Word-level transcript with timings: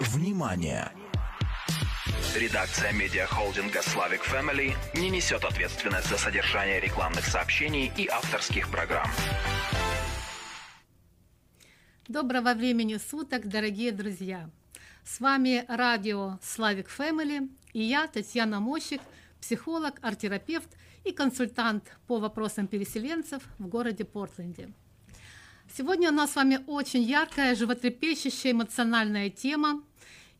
Внимание! 0.00 0.92
Редакция 2.34 2.92
медиахолдинга 2.92 3.78
Slavic 3.78 4.20
Family 4.30 4.74
не 4.94 5.08
несет 5.08 5.42
ответственность 5.42 6.10
за 6.10 6.18
содержание 6.18 6.80
рекламных 6.80 7.24
сообщений 7.24 7.90
и 7.96 8.06
авторских 8.06 8.70
программ. 8.70 9.08
Доброго 12.08 12.52
времени 12.52 12.98
суток, 12.98 13.48
дорогие 13.48 13.90
друзья! 13.90 14.50
С 15.02 15.18
вами 15.18 15.64
радио 15.66 16.38
Slavic 16.42 16.88
Family 16.94 17.48
и 17.72 17.80
я, 17.80 18.06
Татьяна 18.06 18.60
Мощик, 18.60 19.00
психолог, 19.40 19.94
арт-терапевт 20.02 20.68
и 21.04 21.12
консультант 21.12 21.84
по 22.06 22.18
вопросам 22.18 22.66
переселенцев 22.66 23.42
в 23.58 23.66
городе 23.66 24.04
Портленде. 24.04 24.68
Сегодня 25.74 26.10
у 26.10 26.14
нас 26.14 26.32
с 26.32 26.36
вами 26.36 26.60
очень 26.66 27.02
яркая, 27.02 27.54
животрепещущая, 27.54 28.52
эмоциональная 28.52 29.30
тема. 29.30 29.82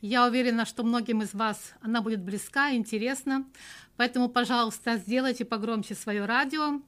Я 0.07 0.25
уверена, 0.25 0.64
что 0.64 0.84
многим 0.84 1.22
из 1.22 1.34
вас 1.34 1.75
она 1.81 2.00
будет 2.00 2.21
близка, 2.22 2.72
интересна. 2.72 3.44
Поэтому, 3.96 4.29
пожалуйста, 4.29 4.98
сделайте 4.98 5.44
погромче 5.44 5.96
свое 5.96 6.26
радио 6.26 6.81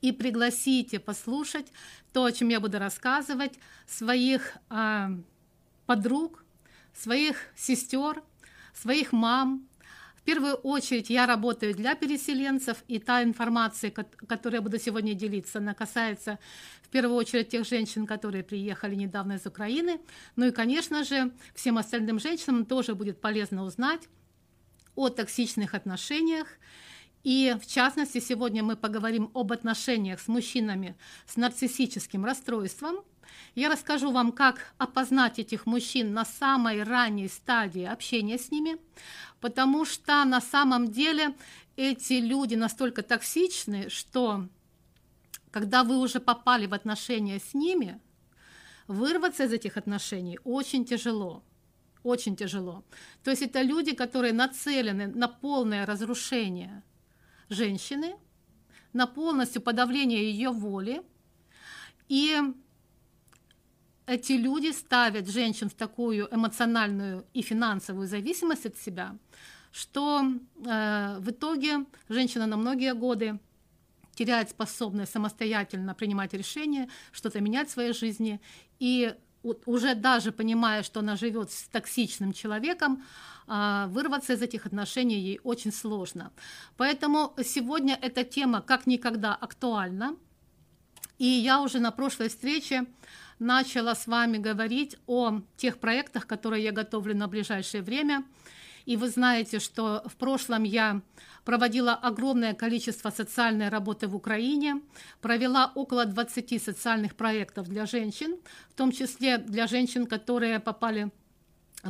и 0.00 0.12
пригласите 0.12 0.98
послушать 0.98 1.66
то, 2.14 2.24
о 2.24 2.32
чем 2.32 2.48
я 2.48 2.58
буду 2.58 2.78
рассказывать, 2.78 3.52
своих 3.86 4.56
э, 4.70 5.08
подруг, 5.84 6.42
своих 6.94 7.36
сестер, 7.54 8.22
своих 8.72 9.12
мам, 9.12 9.68
первую 10.28 10.56
очередь 10.56 11.08
я 11.08 11.24
работаю 11.24 11.74
для 11.74 11.94
переселенцев, 11.94 12.84
и 12.86 12.98
та 12.98 13.22
информация, 13.22 13.90
которой 13.90 14.56
я 14.56 14.60
буду 14.60 14.78
сегодня 14.78 15.14
делиться, 15.14 15.56
она 15.56 15.72
касается 15.72 16.38
в 16.88 16.90
первую 16.90 17.16
очередь 17.16 17.48
тех 17.50 17.66
женщин, 17.66 18.06
которые 18.06 18.42
приехали 18.42 18.94
недавно 18.94 19.34
из 19.34 19.46
Украины. 19.46 20.00
Ну 20.36 20.46
и, 20.46 20.50
конечно 20.50 21.04
же, 21.04 21.32
всем 21.54 21.78
остальным 21.78 22.18
женщинам 22.18 22.64
тоже 22.64 22.94
будет 22.94 23.20
полезно 23.20 23.64
узнать 23.64 24.08
о 24.94 25.08
токсичных 25.08 25.74
отношениях. 25.74 26.48
И 27.24 27.54
в 27.60 27.66
частности, 27.66 28.20
сегодня 28.20 28.62
мы 28.62 28.76
поговорим 28.76 29.30
об 29.34 29.52
отношениях 29.52 30.20
с 30.20 30.28
мужчинами 30.28 30.96
с 31.26 31.36
нарциссическим 31.36 32.24
расстройством. 32.24 33.04
Я 33.54 33.68
расскажу 33.68 34.10
вам, 34.10 34.32
как 34.32 34.72
опознать 34.78 35.38
этих 35.38 35.66
мужчин 35.66 36.14
на 36.14 36.24
самой 36.24 36.82
ранней 36.82 37.28
стадии 37.28 37.84
общения 37.84 38.38
с 38.38 38.50
ними 38.50 38.78
потому 39.40 39.84
что 39.84 40.24
на 40.24 40.40
самом 40.40 40.90
деле 40.90 41.34
эти 41.76 42.14
люди 42.14 42.54
настолько 42.54 43.02
токсичны, 43.02 43.88
что 43.88 44.48
когда 45.50 45.84
вы 45.84 45.98
уже 45.98 46.20
попали 46.20 46.66
в 46.66 46.74
отношения 46.74 47.38
с 47.38 47.54
ними, 47.54 48.00
вырваться 48.86 49.44
из 49.44 49.52
этих 49.52 49.76
отношений 49.76 50.38
очень 50.44 50.84
тяжело. 50.84 51.42
Очень 52.02 52.36
тяжело. 52.36 52.84
То 53.22 53.30
есть 53.30 53.42
это 53.42 53.62
люди, 53.62 53.94
которые 53.94 54.32
нацелены 54.32 55.08
на 55.08 55.28
полное 55.28 55.84
разрушение 55.84 56.82
женщины, 57.48 58.16
на 58.92 59.06
полностью 59.06 59.60
подавление 59.62 60.30
ее 60.30 60.50
воли. 60.50 61.02
И 62.08 62.38
эти 64.06 64.32
люди 64.32 64.72
ставят 64.72 65.28
женщин 65.28 65.68
в 65.68 65.74
такую 65.74 66.28
эмоциональную 66.34 67.26
и 67.34 67.42
финансовую 67.42 68.06
зависимость 68.06 68.66
от 68.66 68.76
себя, 68.78 69.18
что 69.70 70.22
э, 70.22 71.18
в 71.18 71.30
итоге 71.30 71.84
женщина 72.08 72.46
на 72.46 72.56
многие 72.56 72.94
годы 72.94 73.38
теряет 74.18 74.50
способность 74.50 75.12
самостоятельно 75.12 75.94
принимать 75.94 76.34
решения, 76.34 76.88
что-то 77.12 77.40
менять 77.40 77.68
в 77.68 77.72
своей 77.72 77.92
жизни, 77.92 78.40
и 78.80 79.14
уже 79.66 79.94
даже 79.94 80.32
понимая, 80.32 80.82
что 80.82 81.00
она 81.00 81.16
живет 81.16 81.52
с 81.52 81.68
токсичным 81.68 82.32
человеком, 82.32 83.04
э, 83.46 83.86
вырваться 83.88 84.32
из 84.32 84.42
этих 84.42 84.66
отношений 84.66 85.20
ей 85.20 85.40
очень 85.44 85.72
сложно. 85.72 86.32
Поэтому 86.76 87.32
сегодня 87.44 87.96
эта 88.02 88.24
тема 88.24 88.60
как 88.60 88.86
никогда 88.86 89.36
актуальна. 89.36 90.16
И 91.18 91.26
я 91.26 91.60
уже 91.60 91.78
на 91.78 91.90
прошлой 91.90 92.28
встрече 92.28 92.86
начала 93.38 93.94
с 93.94 94.08
вами 94.08 94.38
говорить 94.38 94.96
о 95.06 95.40
тех 95.56 95.78
проектах, 95.78 96.26
которые 96.26 96.64
я 96.64 96.72
готовлю 96.72 97.14
на 97.14 97.28
ближайшее 97.28 97.82
время. 97.82 98.24
И 98.88 98.96
вы 98.96 99.10
знаете, 99.10 99.58
что 99.58 100.02
в 100.06 100.16
прошлом 100.16 100.62
я 100.62 101.02
проводила 101.44 101.92
огромное 101.92 102.54
количество 102.54 103.10
социальной 103.10 103.68
работы 103.68 104.08
в 104.08 104.16
Украине, 104.16 104.80
провела 105.20 105.72
около 105.74 106.06
20 106.06 106.62
социальных 106.62 107.14
проектов 107.14 107.68
для 107.68 107.84
женщин, 107.84 108.38
в 108.70 108.74
том 108.74 108.90
числе 108.90 109.36
для 109.36 109.66
женщин, 109.66 110.06
которые 110.06 110.58
попали 110.58 111.10
в 111.27 111.27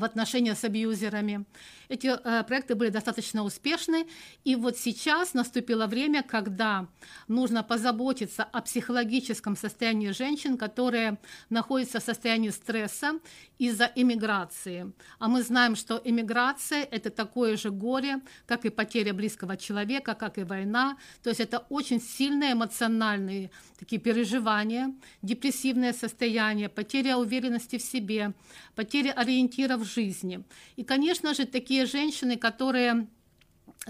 отношения 0.04 0.54
с 0.54 0.64
абьюзерами. 0.64 1.44
Эти 1.88 2.06
э, 2.06 2.44
проекты 2.44 2.75
были 2.75 2.91
достаточно 2.91 3.42
успешны, 3.44 4.06
и 4.44 4.56
вот 4.56 4.76
сейчас 4.76 5.34
наступило 5.34 5.86
время, 5.86 6.22
когда 6.22 6.86
нужно 7.28 7.62
позаботиться 7.62 8.44
о 8.44 8.60
психологическом 8.60 9.56
состоянии 9.56 10.10
женщин, 10.10 10.58
которые 10.58 11.19
находятся 11.50 12.00
в 12.00 12.04
состоянии 12.04 12.50
стресса 12.50 13.19
из-за 13.58 13.91
иммиграции. 13.94 14.92
А 15.19 15.28
мы 15.28 15.42
знаем, 15.42 15.76
что 15.76 16.00
иммиграция– 16.04 16.82
это 16.91 17.10
такое 17.10 17.56
же 17.56 17.70
горе, 17.70 18.20
как 18.47 18.64
и 18.64 18.70
потеря 18.70 19.14
близкого 19.14 19.56
человека, 19.56 20.14
как 20.14 20.38
и 20.38 20.44
война. 20.44 20.98
То 21.22 21.31
есть 21.31 21.41
это 21.41 21.64
очень 21.70 22.00
сильные 22.00 22.53
эмоциональные 22.53 23.50
такие 23.78 24.00
переживания, 24.00 24.94
депрессивное 25.22 25.92
состояние, 25.92 26.69
потеря 26.69 27.16
уверенности 27.16 27.78
в 27.78 27.82
себе, 27.82 28.34
потеря 28.75 29.12
ориентира 29.12 29.76
в 29.76 29.84
жизни. 29.88 30.44
И, 30.76 30.84
конечно 30.84 31.34
же, 31.34 31.47
такие 31.47 31.87
женщины, 31.87 32.37
которые 32.37 33.09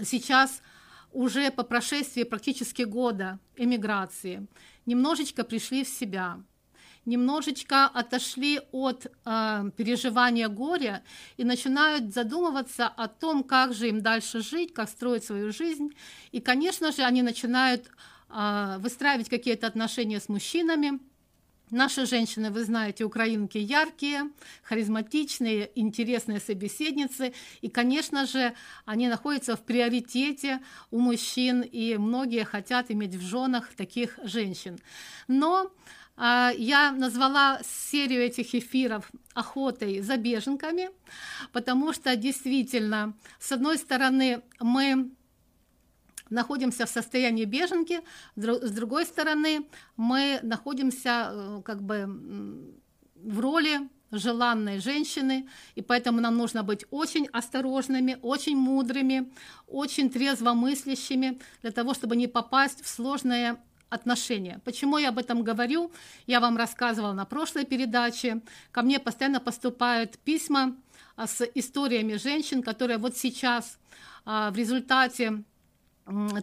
сейчас 0.03 0.61
уже 1.11 1.51
по 1.51 1.63
прошествии 1.63 2.23
практически 2.23 2.83
года 2.83 3.39
эмиграции 3.55 4.47
немножечко 4.85 5.43
пришли 5.43 5.83
в 5.83 5.89
себя, 5.89 6.41
немножечко 7.05 7.85
отошли 7.85 8.61
от 8.71 9.07
э, 9.07 9.71
переживания 9.75 10.47
горя 10.47 11.03
и 11.37 11.43
начинают 11.43 12.13
задумываться 12.13 12.87
о 12.87 13.07
том, 13.07 13.43
как 13.43 13.73
же 13.73 13.89
им 13.89 14.01
дальше 14.01 14.41
жить, 14.41 14.73
как 14.73 14.89
строить 14.89 15.23
свою 15.23 15.51
жизнь. 15.51 15.89
И, 16.31 16.39
конечно 16.39 16.91
же, 16.91 17.03
они 17.03 17.21
начинают 17.21 17.89
э, 18.29 18.77
выстраивать 18.79 19.29
какие-то 19.29 19.67
отношения 19.67 20.19
с 20.19 20.29
мужчинами, 20.29 20.99
Наши 21.71 22.07
женщины, 22.07 22.49
вы 22.49 22.63
знаете, 22.63 23.03
украинки 23.03 23.59
яркие, 23.59 24.31
харизматичные, 24.63 25.69
интересные 25.75 26.39
собеседницы. 26.39 27.33
И, 27.61 27.69
конечно 27.69 28.25
же, 28.25 28.53
они 28.85 29.07
находятся 29.07 29.55
в 29.55 29.61
приоритете 29.61 30.61
у 30.89 30.99
мужчин, 30.99 31.61
и 31.61 31.97
многие 31.97 32.43
хотят 32.43 32.89
иметь 32.89 33.13
в 33.13 33.21
женах 33.21 33.73
таких 33.75 34.17
женщин. 34.23 34.79
Но 35.27 35.71
а, 36.17 36.51
я 36.57 36.91
назвала 36.91 37.61
серию 37.63 38.23
этих 38.23 38.55
эфиров 38.55 39.09
охотой 39.35 40.01
за 40.01 40.17
беженками, 40.17 40.89
потому 41.53 41.93
что 41.93 42.15
действительно, 42.15 43.13
с 43.39 43.51
одной 43.51 43.77
стороны, 43.77 44.41
мы 44.59 45.11
находимся 46.29 46.85
в 46.85 46.89
состоянии 46.89 47.45
беженки, 47.45 48.01
с 48.35 48.71
другой 48.71 49.05
стороны, 49.05 49.65
мы 49.97 50.39
находимся 50.43 51.31
э, 51.31 51.61
как 51.63 51.81
бы 51.81 52.07
в 53.15 53.39
роли 53.39 53.89
желанной 54.11 54.79
женщины, 54.79 55.47
и 55.75 55.81
поэтому 55.81 56.19
нам 56.19 56.37
нужно 56.37 56.63
быть 56.63 56.85
очень 56.89 57.27
осторожными, 57.27 58.17
очень 58.21 58.57
мудрыми, 58.57 59.31
очень 59.67 60.09
трезвомыслящими 60.09 61.39
для 61.61 61.71
того, 61.71 61.93
чтобы 61.93 62.15
не 62.15 62.27
попасть 62.27 62.83
в 62.83 62.87
сложные 62.87 63.57
отношения. 63.89 64.61
Почему 64.65 64.97
я 64.97 65.09
об 65.09 65.17
этом 65.17 65.43
говорю? 65.43 65.91
Я 66.27 66.39
вам 66.39 66.57
рассказывала 66.57 67.13
на 67.13 67.25
прошлой 67.25 67.65
передаче. 67.65 68.41
Ко 68.71 68.81
мне 68.81 68.99
постоянно 68.99 69.39
поступают 69.39 70.17
письма 70.19 70.75
а, 71.15 71.27
с 71.27 71.43
историями 71.55 72.15
женщин, 72.15 72.61
которые 72.61 72.97
вот 72.97 73.17
сейчас 73.17 73.79
а, 74.25 74.51
в 74.51 74.55
результате 74.55 75.43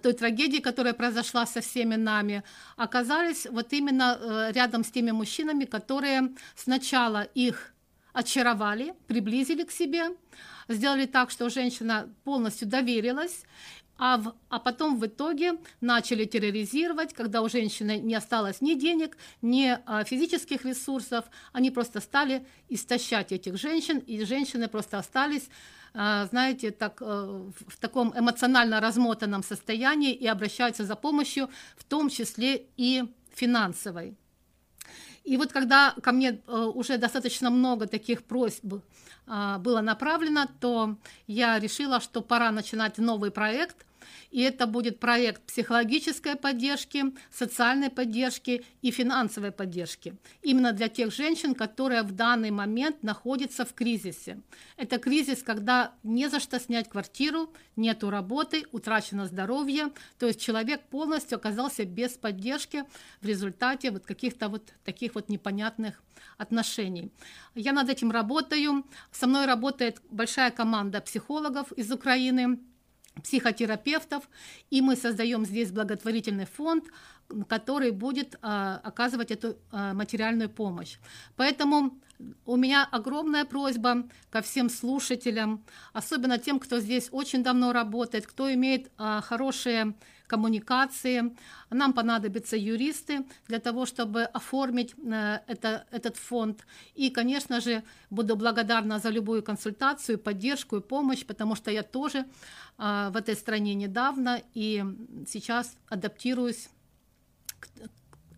той 0.03 0.13
трагедии, 0.13 0.59
которая 0.59 0.95
произошла 0.95 1.47
со 1.47 1.61
всеми 1.61 1.97
нами, 1.97 2.43
оказались 2.77 3.47
вот 3.51 3.73
именно 3.73 4.19
э, 4.19 4.53
рядом 4.53 4.85
с 4.85 4.91
теми 4.91 5.11
мужчинами, 5.11 5.65
которые 5.65 6.31
сначала 6.55 7.23
их 7.23 7.75
очаровали, 8.13 8.95
приблизили 9.07 9.65
к 9.65 9.71
себе, 9.71 10.09
сделали 10.69 11.07
так, 11.07 11.31
что 11.31 11.51
женщина 11.51 12.09
полностью 12.25 12.69
доверилась, 12.69 13.45
а, 13.99 14.19
в, 14.19 14.35
а 14.51 14.59
потом 14.59 14.99
в 14.99 15.07
итоге 15.07 15.55
начали 15.81 16.25
терроризировать, 16.25 17.15
когда 17.15 17.41
у 17.43 17.49
женщины 17.49 17.99
не 17.99 18.15
осталось 18.15 18.61
ни 18.61 18.75
денег, 18.75 19.17
ни 19.43 19.79
а, 19.87 20.05
физических 20.05 20.65
ресурсов, 20.65 21.25
они 21.53 21.71
просто 21.71 22.01
стали 22.01 22.47
истощать 22.69 23.33
этих 23.33 23.57
женщин, 23.57 23.99
и 23.99 24.23
женщины 24.25 24.69
просто 24.69 24.99
остались 24.99 25.49
знаете, 25.96 26.70
так, 26.70 27.00
э, 27.00 27.04
в 27.04 27.76
таком 27.81 28.12
эмоционально 28.19 28.81
размотанном 28.81 29.43
состоянии 29.43 30.12
и 30.12 30.26
обращаются 30.26 30.84
за 30.84 30.94
помощью, 30.94 31.48
в 31.76 31.84
том 31.84 32.10
числе 32.10 32.66
и 32.76 33.04
финансовой. 33.34 34.14
И 35.25 35.37
вот 35.37 35.52
когда 35.52 35.94
ко 36.02 36.12
мне 36.12 36.40
э, 36.46 36.56
уже 36.75 36.98
достаточно 36.98 37.50
много 37.50 37.87
таких 37.87 38.22
просьб 38.22 38.75
а, 39.26 39.58
было 39.58 39.81
направлено, 39.81 40.46
то 40.60 40.96
я 41.26 41.58
решила, 41.58 42.00
что 42.00 42.22
пора 42.22 42.50
начинать 42.52 42.98
новый 42.98 43.31
проект– 43.31 43.76
и 44.31 44.41
это 44.43 44.67
будет 44.67 45.00
проект 45.00 45.43
психологической 45.43 46.37
поддержки, 46.37 47.05
социальной 47.31 47.91
поддержки 47.91 48.64
и 48.82 48.91
финансовой 48.91 49.53
поддержки. 49.53 50.14
Именно 50.43 50.73
для 50.73 50.88
тех 50.88 51.12
женщин, 51.12 51.55
которые 51.55 52.03
в 52.03 52.12
данный 52.12 52.50
момент 52.50 53.03
находятся 53.03 53.64
в 53.64 53.75
кризисе. 53.75 54.41
Это 54.76 54.99
кризис, 54.99 55.43
когда 55.43 55.93
не 56.03 56.29
за 56.29 56.41
что 56.41 56.58
снять 56.61 56.88
квартиру, 56.88 57.53
нету 57.76 58.11
работы, 58.11 58.64
утрачено 58.73 59.26
здоровье, 59.26 59.91
то 60.19 60.26
есть 60.26 60.41
человек 60.41 60.82
полностью 60.88 61.37
оказался 61.37 61.85
без 61.85 62.12
поддержки 62.12 62.85
в 63.20 63.26
результате 63.26 63.91
вот 63.91 64.05
каких-то 64.06 64.49
вот 64.49 64.73
таких 64.85 65.14
вот 65.14 65.29
непонятных 65.29 66.03
отношений. 66.38 67.11
Я 67.55 67.73
над 67.73 67.88
этим 67.88 68.11
работаю. 68.11 68.85
Со 69.11 69.26
мной 69.26 69.47
работает 69.47 70.00
большая 70.11 70.50
команда 70.50 71.00
психологов 71.00 71.73
из 71.73 71.91
Украины, 71.91 72.58
психотерапевтов, 73.23 74.29
и 74.71 74.81
мы 74.81 74.97
создаем 74.97 75.45
здесь 75.45 75.71
благотворительный 75.71 76.47
фонд, 76.47 76.85
который 77.49 77.91
будет 77.91 78.39
а, 78.43 78.81
оказывать 78.85 79.31
эту 79.31 79.57
а, 79.71 79.95
материальную 79.95 80.49
помощь. 80.49 80.99
Поэтому 81.37 81.99
у 82.45 82.57
меня 82.57 82.89
огромная 82.91 83.45
просьба 83.45 84.09
ко 84.31 84.41
всем 84.41 84.71
слушателям, 84.71 85.65
особенно 85.93 86.39
тем, 86.39 86.59
кто 86.59 86.81
здесь 86.81 87.09
очень 87.13 87.43
давно 87.43 87.73
работает, 87.73 88.27
кто 88.27 88.53
имеет 88.53 88.91
а, 88.97 89.21
хорошие 89.21 89.95
коммуникации. 90.27 91.37
Нам 91.71 91.93
понадобятся 91.93 92.57
юристы 92.57 93.25
для 93.49 93.59
того, 93.59 93.87
чтобы 93.87 94.23
оформить 94.25 94.95
э, 94.99 95.39
это, 95.47 95.87
этот 95.91 96.17
фонд. 96.17 96.67
И, 96.95 97.11
конечно 97.11 97.61
же, 97.61 97.83
буду 98.11 98.37
благодарна 98.37 98.99
за 98.99 99.11
любую 99.11 99.43
консультацию, 99.43 100.19
поддержку 100.19 100.77
и 100.77 100.81
помощь, 100.81 101.25
потому 101.25 101.55
что 101.55 101.71
я 101.71 101.83
тоже 101.83 102.25
э, 102.79 103.11
в 103.11 103.17
этой 103.17 103.37
стране 103.37 103.75
недавно 103.75 104.43
и 104.55 104.85
сейчас 105.29 105.77
адаптируюсь 105.89 106.69
к, 107.61 107.69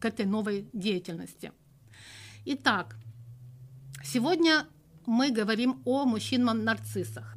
к 0.00 0.04
этой 0.04 0.26
новой 0.26 0.68
деятельности. 0.72 1.52
Итак, 2.44 2.96
сегодня 4.12 4.66
мы 5.06 5.30
говорим 5.30 5.82
о 5.84 6.04
мужчинах-нарциссах. 6.04 7.34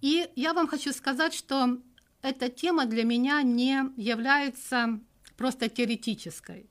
И 0.00 0.28
я 0.34 0.52
вам 0.54 0.66
хочу 0.66 0.92
сказать, 0.92 1.34
что 1.34 1.78
эта 2.22 2.48
тема 2.48 2.86
для 2.86 3.04
меня 3.04 3.42
не 3.42 3.92
является 3.96 5.00
просто 5.36 5.68
теоретической. 5.68 6.70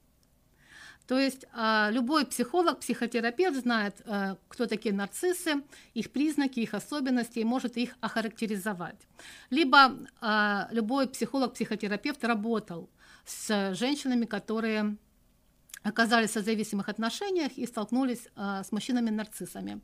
То 1.07 1.19
есть 1.19 1.45
а, 1.53 1.89
любой 1.91 2.25
психолог, 2.25 2.79
психотерапевт 2.79 3.57
знает, 3.61 4.01
а, 4.05 4.37
кто 4.47 4.67
такие 4.67 4.95
нарциссы, 4.95 5.61
их 5.93 6.11
признаки, 6.11 6.61
их 6.61 6.73
особенности 6.73 7.39
и 7.39 7.43
может 7.43 7.75
их 7.77 7.95
охарактеризовать. 7.99 9.01
Либо 9.49 9.97
а, 10.21 10.69
любой 10.71 11.07
психолог, 11.07 11.53
психотерапевт 11.53 12.23
работал 12.23 12.89
с 13.25 13.75
женщинами, 13.75 14.25
которые 14.25 14.97
оказались 15.83 16.35
в 16.35 16.43
зависимых 16.43 16.89
отношениях 16.89 17.51
и 17.57 17.65
столкнулись 17.65 18.27
с 18.35 18.71
мужчинами-нарциссами. 18.71 19.81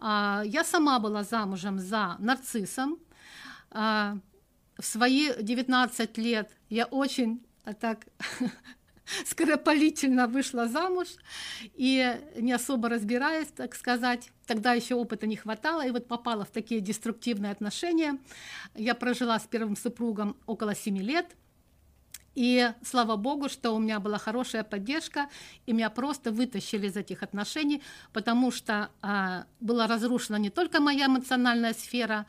Я 0.00 0.64
сама 0.64 0.98
была 0.98 1.24
замужем 1.24 1.78
за 1.78 2.16
нарциссом 2.18 2.98
в 3.70 4.20
свои 4.82 5.30
19 5.40 6.18
лет 6.18 6.50
я 6.68 6.86
очень 6.86 7.42
а 7.64 7.74
так 7.74 8.06
скоропалительно 9.26 10.26
вышла 10.26 10.66
замуж 10.66 11.08
и 11.74 12.18
не 12.36 12.52
особо 12.52 12.88
разбираясь, 12.88 13.48
так 13.48 13.74
сказать, 13.74 14.30
тогда 14.46 14.72
еще 14.72 14.94
опыта 14.94 15.26
не 15.26 15.36
хватало, 15.36 15.86
и 15.86 15.90
вот 15.90 16.08
попала 16.08 16.44
в 16.44 16.50
такие 16.50 16.80
деструктивные 16.80 17.52
отношения. 17.52 18.18
Я 18.74 18.94
прожила 18.94 19.38
с 19.38 19.46
первым 19.46 19.76
супругом 19.76 20.36
около 20.46 20.74
7 20.74 20.98
лет, 20.98 21.36
и 22.34 22.72
слава 22.84 23.16
богу, 23.16 23.48
что 23.48 23.72
у 23.72 23.78
меня 23.78 23.98
была 23.98 24.18
хорошая 24.18 24.62
поддержка, 24.62 25.28
и 25.66 25.72
меня 25.72 25.90
просто 25.90 26.30
вытащили 26.30 26.86
из 26.86 26.96
этих 26.96 27.22
отношений, 27.22 27.82
потому 28.12 28.52
что 28.52 28.90
а, 29.02 29.46
была 29.60 29.86
разрушена 29.86 30.36
не 30.36 30.50
только 30.50 30.80
моя 30.80 31.06
эмоциональная 31.06 31.74
сфера, 31.74 32.26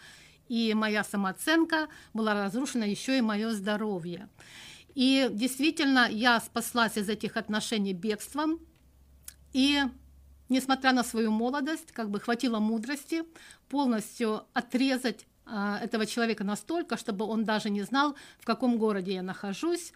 и 0.49 0.73
моя 0.73 1.03
самооценка 1.03 1.87
была 2.13 2.33
разрушена, 2.33 2.83
еще 2.83 3.17
и 3.17 3.21
мое 3.21 3.51
здоровье. 3.51 4.27
И 4.95 5.29
действительно, 5.31 6.09
я 6.09 6.39
спаслась 6.41 6.97
из 6.97 7.07
этих 7.07 7.37
отношений 7.37 7.93
бегством, 7.93 8.59
и 9.53 9.83
несмотря 10.49 10.91
на 10.91 11.03
свою 11.03 11.31
молодость, 11.31 11.91
как 11.93 12.09
бы 12.09 12.19
хватило 12.19 12.59
мудрости 12.59 13.23
полностью 13.69 14.43
отрезать 14.53 15.25
этого 15.51 16.05
человека 16.05 16.43
настолько, 16.43 16.97
чтобы 16.97 17.25
он 17.25 17.43
даже 17.43 17.69
не 17.69 17.81
знал, 17.83 18.15
в 18.39 18.45
каком 18.45 18.77
городе 18.77 19.13
я 19.13 19.21
нахожусь, 19.21 19.93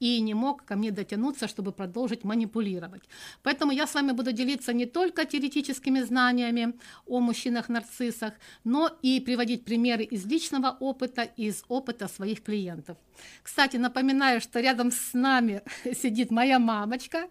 и 0.00 0.20
не 0.20 0.34
мог 0.34 0.64
ко 0.64 0.76
мне 0.76 0.90
дотянуться, 0.90 1.48
чтобы 1.48 1.72
продолжить 1.72 2.24
манипулировать. 2.24 3.02
Поэтому 3.42 3.72
я 3.72 3.86
с 3.86 3.94
вами 3.94 4.12
буду 4.12 4.32
делиться 4.32 4.72
не 4.72 4.86
только 4.86 5.24
теоретическими 5.24 6.00
знаниями 6.00 6.74
о 7.06 7.20
мужчинах-нарциссах, 7.20 8.34
но 8.64 8.90
и 9.02 9.20
приводить 9.20 9.64
примеры 9.64 10.04
из 10.04 10.26
личного 10.26 10.76
опыта, 10.80 11.22
из 11.22 11.64
опыта 11.68 12.08
своих 12.08 12.42
клиентов. 12.42 12.96
Кстати, 13.42 13.76
напоминаю, 13.76 14.40
что 14.40 14.60
рядом 14.60 14.92
с 14.92 15.14
нами 15.14 15.62
сидит 15.94 16.30
моя 16.30 16.58
мамочка, 16.58 17.28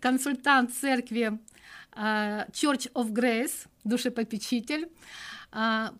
консультант 0.00 0.74
церкви 0.74 1.38
а, 1.92 2.46
Church 2.52 2.92
of 2.92 3.10
Grace, 3.10 3.66
душепопечитель, 3.84 4.84
а, 4.84 4.90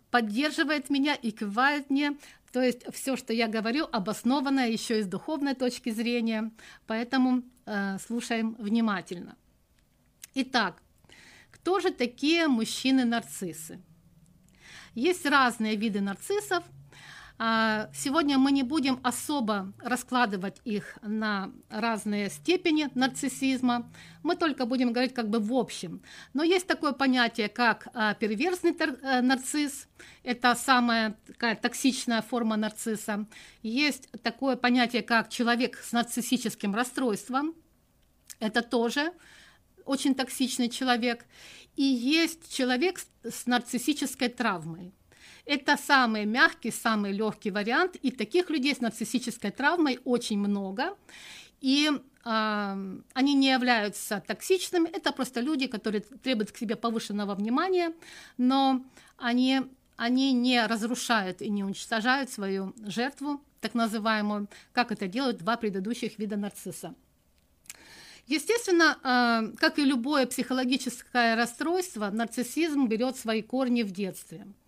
поддерживает 0.09 0.89
меня 0.89 1.15
и 1.15 1.31
кивает 1.31 1.89
мне. 1.89 2.17
То 2.51 2.61
есть 2.61 2.83
все, 2.93 3.15
что 3.15 3.33
я 3.33 3.47
говорю, 3.47 3.87
обоснованно 3.91 4.69
еще 4.69 4.99
и 4.99 5.03
с 5.03 5.07
духовной 5.07 5.55
точки 5.55 5.89
зрения. 5.89 6.51
Поэтому 6.87 7.43
э, 7.65 7.97
слушаем 7.99 8.55
внимательно. 8.59 9.35
Итак, 10.35 10.81
кто 11.51 11.79
же 11.79 11.91
такие 11.91 12.47
мужчины-нарциссы? 12.47 13.79
Есть 14.95 15.25
разные 15.25 15.75
виды 15.75 16.01
нарциссов– 16.01 16.63
а, 16.73 16.80
сегодня 17.95 18.37
мы 18.37 18.51
не 18.51 18.61
будем 18.61 18.99
особо 19.01 19.73
раскладывать 19.79 20.61
их 20.63 20.99
на 21.01 21.51
разные 21.69 22.29
степени 22.29 22.89
нарциссизма, 22.93 23.91
мы 24.21 24.35
только 24.35 24.67
будем 24.67 24.93
говорить 24.93 25.15
как 25.15 25.27
бы 25.27 25.39
в 25.39 25.51
общем. 25.53 26.03
Но 26.33 26.43
есть 26.43 26.67
такое 26.67 26.91
понятие, 26.91 27.49
как 27.49 27.87
а, 27.95 28.13
перверсный 28.13 28.75
э, 28.77 29.21
нарцисс, 29.21 29.87
это 30.21 30.53
самая 30.53 31.17
такая 31.25 31.55
токсичная 31.55 32.21
форма 32.21 32.57
нарцисса. 32.57 33.25
Есть 33.63 34.11
такое 34.21 34.55
понятие, 34.55 35.01
как 35.01 35.29
человек 35.29 35.77
с 35.77 35.93
нарциссическим 35.93 36.75
расстройством, 36.75 37.55
это 38.39 38.61
тоже 38.61 39.13
очень 39.85 40.13
токсичный 40.13 40.69
человек. 40.69 41.25
И 41.75 41.83
есть 41.83 42.53
человек 42.53 42.99
с 43.23 43.47
нарциссической 43.47 44.29
травмой. 44.29 44.93
Это 45.45 45.77
самый 45.77 46.25
мягкий, 46.25 46.71
самый 46.71 47.11
легкий 47.11 47.51
вариант, 47.51 47.95
и 47.95 48.11
таких 48.11 48.49
людей 48.49 48.75
с 48.75 48.81
нарциссической 48.81 49.51
травмой 49.51 49.99
очень 50.05 50.39
много. 50.39 50.95
И 51.61 51.89
э, 52.25 52.99
они 53.13 53.33
не 53.33 53.51
являются 53.51 54.23
токсичными, 54.25 54.89
это 54.89 55.11
просто 55.11 55.41
люди, 55.41 55.67
которые 55.67 56.01
требуют 56.01 56.51
к 56.51 56.57
себе 56.57 56.75
повышенного 56.75 57.35
внимания, 57.35 57.93
но 58.37 58.83
они, 59.17 59.61
они 59.95 60.33
не 60.33 60.65
разрушают 60.65 61.41
и 61.41 61.49
не 61.49 61.63
уничтожают 61.63 62.31
свою 62.31 62.73
жертву, 62.85 63.41
так 63.59 63.75
называемую, 63.75 64.47
как 64.73 64.91
это 64.91 65.07
делают 65.07 65.37
два 65.37 65.55
предыдущих 65.55 66.17
вида 66.17 66.35
нарцисса. 66.35 66.95
Естественно, 68.25 68.97
э, 69.03 69.55
как 69.57 69.77
и 69.77 69.85
любое 69.85 70.25
психологическое 70.25 71.35
расстройство, 71.35 72.09
нарциссизм 72.09 72.87
берет 72.87 73.17
свои 73.17 73.41
корни 73.41 73.83
в 73.83 73.91
детстве– 73.91 74.47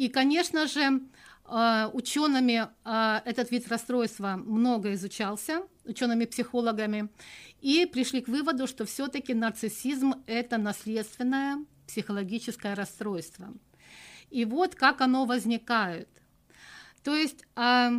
и, 0.00 0.08
конечно 0.08 0.66
же, 0.66 1.02
э, 1.44 1.90
учеными 1.92 2.66
э, 2.84 3.20
этот 3.26 3.50
вид 3.50 3.68
расстройства 3.68 4.36
много 4.36 4.94
изучался, 4.94 5.60
учеными-психологами, 5.84 7.10
и 7.60 7.84
пришли 7.84 8.22
к 8.22 8.28
выводу, 8.28 8.66
что 8.66 8.86
все-таки 8.86 9.34
нарциссизм– 9.34 10.14
это 10.26 10.56
наследственное 10.56 11.66
психологическое 11.86 12.72
расстройство. 12.72 13.52
И 14.30 14.46
вот 14.46 14.74
как 14.74 15.02
оно 15.02 15.26
возникает. 15.26 16.08
То 17.04 17.14
есть 17.14 17.44
э, 17.56 17.90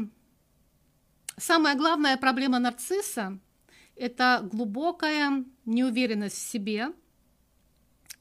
самая 1.38 1.76
главная 1.76 2.18
проблема 2.18 2.58
нарцисса– 2.58 3.38
это 3.96 4.40
глубокая 4.52 5.46
неуверенность 5.66 6.38
в 6.38 6.50
себе, 6.50 6.88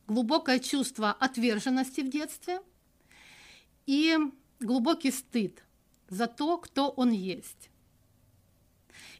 глубокое 0.06 0.58
чувство 0.58 1.12
отверженности 1.12 2.02
в 2.02 2.10
детстве– 2.10 2.60
и 3.90 4.16
глубокий 4.60 5.10
стыд 5.10 5.64
за 6.08 6.28
то, 6.28 6.58
кто 6.58 6.90
он 6.90 7.10
есть. 7.10 7.70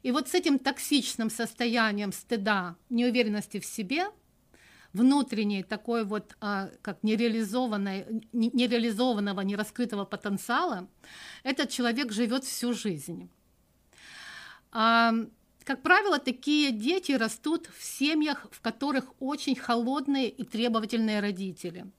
И 0.05 0.12
вот 0.12 0.29
с 0.29 0.35
этим 0.35 0.61
токсичным 0.61 1.29
состоянием 1.29 2.12
стыда, 2.12 2.77
неуверенности 2.89 3.59
в 3.59 3.65
себе, 3.65 4.05
внутренней 4.93 5.65
такой 5.65 6.05
вот 6.05 6.37
а, 6.41 6.71
как 6.83 7.03
нереализованной, 7.03 8.07
нереализованного, 8.33 9.41
нераскрытого 9.41 10.05
потенциала, 10.05 10.89
этот 11.43 11.71
человек 11.71 12.12
живет 12.12 12.45
всю 12.45 12.73
жизнь. 12.73 13.29
А, 14.71 15.12
как 15.65 15.83
правило, 15.83 16.21
такие 16.21 16.71
дети 16.71 17.11
растут 17.11 17.69
в 17.77 17.83
семьях, 17.83 18.47
в 18.53 18.61
которых 18.61 19.07
очень 19.19 19.57
холодные 19.57 20.29
и 20.29 20.45
требовательные 20.45 21.19
родители. 21.19 21.91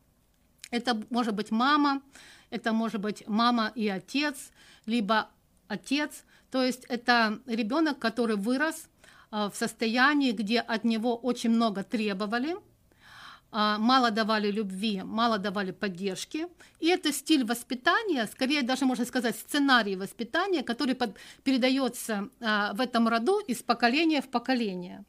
Это 0.71 1.01
может 1.09 1.35
быть 1.35 1.51
мама, 1.51 2.01
это 2.49 2.73
может 2.73 2.99
быть 2.99 3.27
мама 3.27 3.71
и 3.75 3.87
отец, 3.87 4.51
либо 4.85 5.29
отец. 5.67 6.23
То 6.49 6.63
есть 6.63 6.85
это 6.89 7.39
ребенок, 7.45 7.99
который 7.99 8.35
вырос 8.35 8.89
а, 9.29 9.49
в 9.49 9.55
состоянии, 9.55 10.31
где 10.31 10.59
от 10.59 10.83
него 10.83 11.15
очень 11.15 11.51
много 11.51 11.83
требовали– 11.83 12.55
а, 13.53 13.77
мало 13.77 14.11
давали 14.11 14.49
любви, 14.49 15.01
мало 15.03 15.37
давали 15.37 15.71
поддержки. 15.71 16.47
И 16.79 16.87
это 16.87 17.11
стиль 17.11 17.43
воспитания, 17.43 18.25
скорее 18.27 18.61
даже 18.61 18.85
можно 18.85 19.05
сказать 19.05 19.35
сценарий 19.35 19.97
воспитания, 19.97 20.63
который 20.63 20.95
под, 20.95 21.17
передается 21.43 22.29
а, 22.39 22.73
в 22.73 22.79
этом 22.79 23.09
роду 23.09 23.39
из 23.39 23.61
поколения 23.61 24.21
в 24.21 24.29
поколение. 24.29 25.03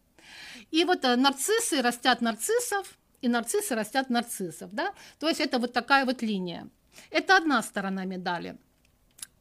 И 0.72 0.84
вот 0.84 1.04
а, 1.04 1.16
нарциссы 1.16 1.82
растят 1.82 2.20
нарциссов, 2.20 2.98
и 3.22 3.28
нарциссы 3.28 3.74
растят 3.74 4.10
нарциссов. 4.10 4.70
Да? 4.72 4.92
То 5.18 5.28
есть 5.28 5.40
это 5.40 5.58
вот 5.58 5.72
такая 5.72 6.04
вот 6.04 6.22
линия. 6.22 6.68
Это 7.10 7.36
одна 7.36 7.62
сторона 7.62 8.04
медали. 8.04 8.56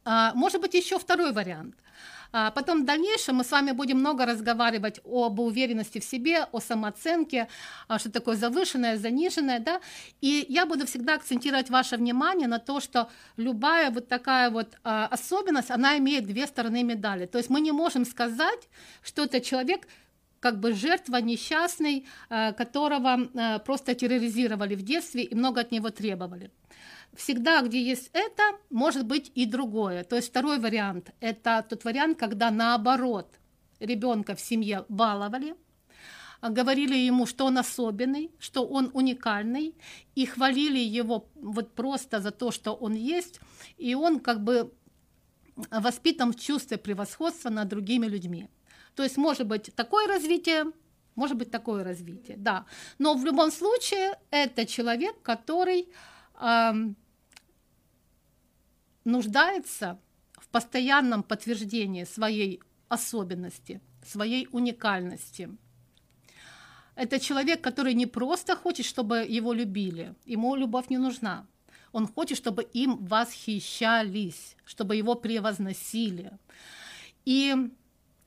А, 0.06 0.34
может 0.34 0.62
быть, 0.62 0.74
еще 0.74 0.98
второй 0.98 1.34
вариант– 1.34 1.76
а 2.34 2.52
потом 2.52 2.84
в 2.84 2.86
дальнейшем 2.86 3.36
мы 3.36 3.44
с 3.44 3.52
вами 3.52 3.72
будем 3.72 4.00
много 4.00 4.26
разговаривать 4.26 5.02
об 5.04 5.40
уверенности 5.40 6.00
в 6.00 6.04
себе, 6.04 6.44
о 6.52 6.60
самооценке, 6.60 7.48
а, 7.88 8.00
что 8.00 8.10
такое 8.10 8.36
завышенное, 8.36 8.98
заниженное, 8.98 9.60
да, 9.60 9.82
и 10.22 10.46
я 10.48 10.66
буду 10.66 10.86
всегда 10.86 11.16
акцентировать 11.16 11.70
ваше 11.70 11.98
внимание 11.98 12.48
на 12.48 12.60
то, 12.60 12.80
что 12.80 13.10
любая 13.38 13.92
вот 13.92 14.08
такая 14.08 14.50
вот 14.50 14.78
особенность, 14.84 15.72
она 15.72 15.98
имеет 15.98 16.26
две 16.26 16.48
стороны 16.48 16.84
медали. 16.84 17.26
То 17.26 17.38
есть 17.38 17.50
мы 17.50 17.60
не 17.60 17.72
можем 17.72 18.06
сказать, 18.06 18.70
что 19.02 19.24
это 19.24 19.42
человек 19.42 19.88
как 20.42 20.60
бы 20.60 20.74
жертва 20.74 21.22
несчастный, 21.22 22.06
которого 22.30 23.60
просто 23.60 23.96
терроризировали 23.96 24.76
в 24.76 24.82
детстве 24.82 25.24
и 25.24 25.34
много 25.36 25.62
от 25.62 25.72
него 25.72 25.90
требовали 25.90 26.52
всегда, 27.14 27.62
где 27.62 27.82
есть 27.82 28.10
это, 28.14 28.44
может 28.70 29.06
быть 29.06 29.32
и 29.36 29.46
другое. 29.46 30.04
То 30.04 30.16
есть 30.16 30.30
второй 30.30 30.60
вариант– 30.60 31.12
это 31.20 31.66
тот 31.70 31.84
вариант, 31.84 32.18
когда 32.18 32.52
наоборот 32.52 33.40
ребенка 33.80 34.34
в 34.36 34.40
семье 34.40 34.86
баловали, 34.88 35.56
говорили 36.42 36.96
ему, 36.96 37.26
что 37.26 37.46
он 37.46 37.58
особенный, 37.58 38.32
что 38.40 38.66
он 38.66 38.90
уникальный, 38.94 39.76
и 40.16 40.26
хвалили 40.26 40.80
его 40.80 41.30
вот 41.36 41.76
просто 41.76 42.22
за 42.22 42.32
то, 42.32 42.52
что 42.52 42.74
он 42.74 42.94
есть, 42.94 43.42
и 43.78 43.94
он 43.94 44.20
как 44.20 44.42
бы 44.42 44.74
воспитан 45.70 46.32
в 46.32 46.40
чувстве 46.40 46.78
превосходства 46.78 47.50
над 47.50 47.68
другими 47.68 48.08
людьми. 48.08 48.48
То 48.96 49.04
есть 49.04 49.18
может 49.18 49.48
быть 49.48 49.74
такое 49.76 50.08
развитие, 50.08 50.66
может 51.16 51.38
быть 51.38 51.52
такое 51.52 51.84
развитие, 51.84 52.38
да. 52.38 52.66
Но 53.00 53.16
в 53.16 53.26
любом 53.26 53.52
случае 53.52 54.18
это 54.32 54.66
человек, 54.66 55.22
который 55.22 55.88
нуждается 59.04 60.00
в 60.34 60.48
постоянном 60.50 61.24
подтверждении 61.24 62.04
своей 62.04 62.62
особенности, 62.88 63.82
своей 64.06 64.48
уникальности. 64.52 65.50
Это 66.96 67.20
человек, 67.20 67.62
который 67.62 67.94
не 67.94 68.06
просто 68.06 68.56
хочет, 68.56 68.86
чтобы 68.86 69.26
его 69.28 69.54
любили, 69.54 70.14
ему 70.26 70.56
любовь 70.56 70.90
не 70.90 70.98
нужна. 70.98 71.48
Он 71.94 72.08
хочет, 72.08 72.38
чтобы 72.38 72.64
им 72.64 72.98
восхищались, 73.06 74.56
чтобы 74.66 74.96
его 74.96 75.16
превозносили. 75.16 76.32
И 77.26 77.56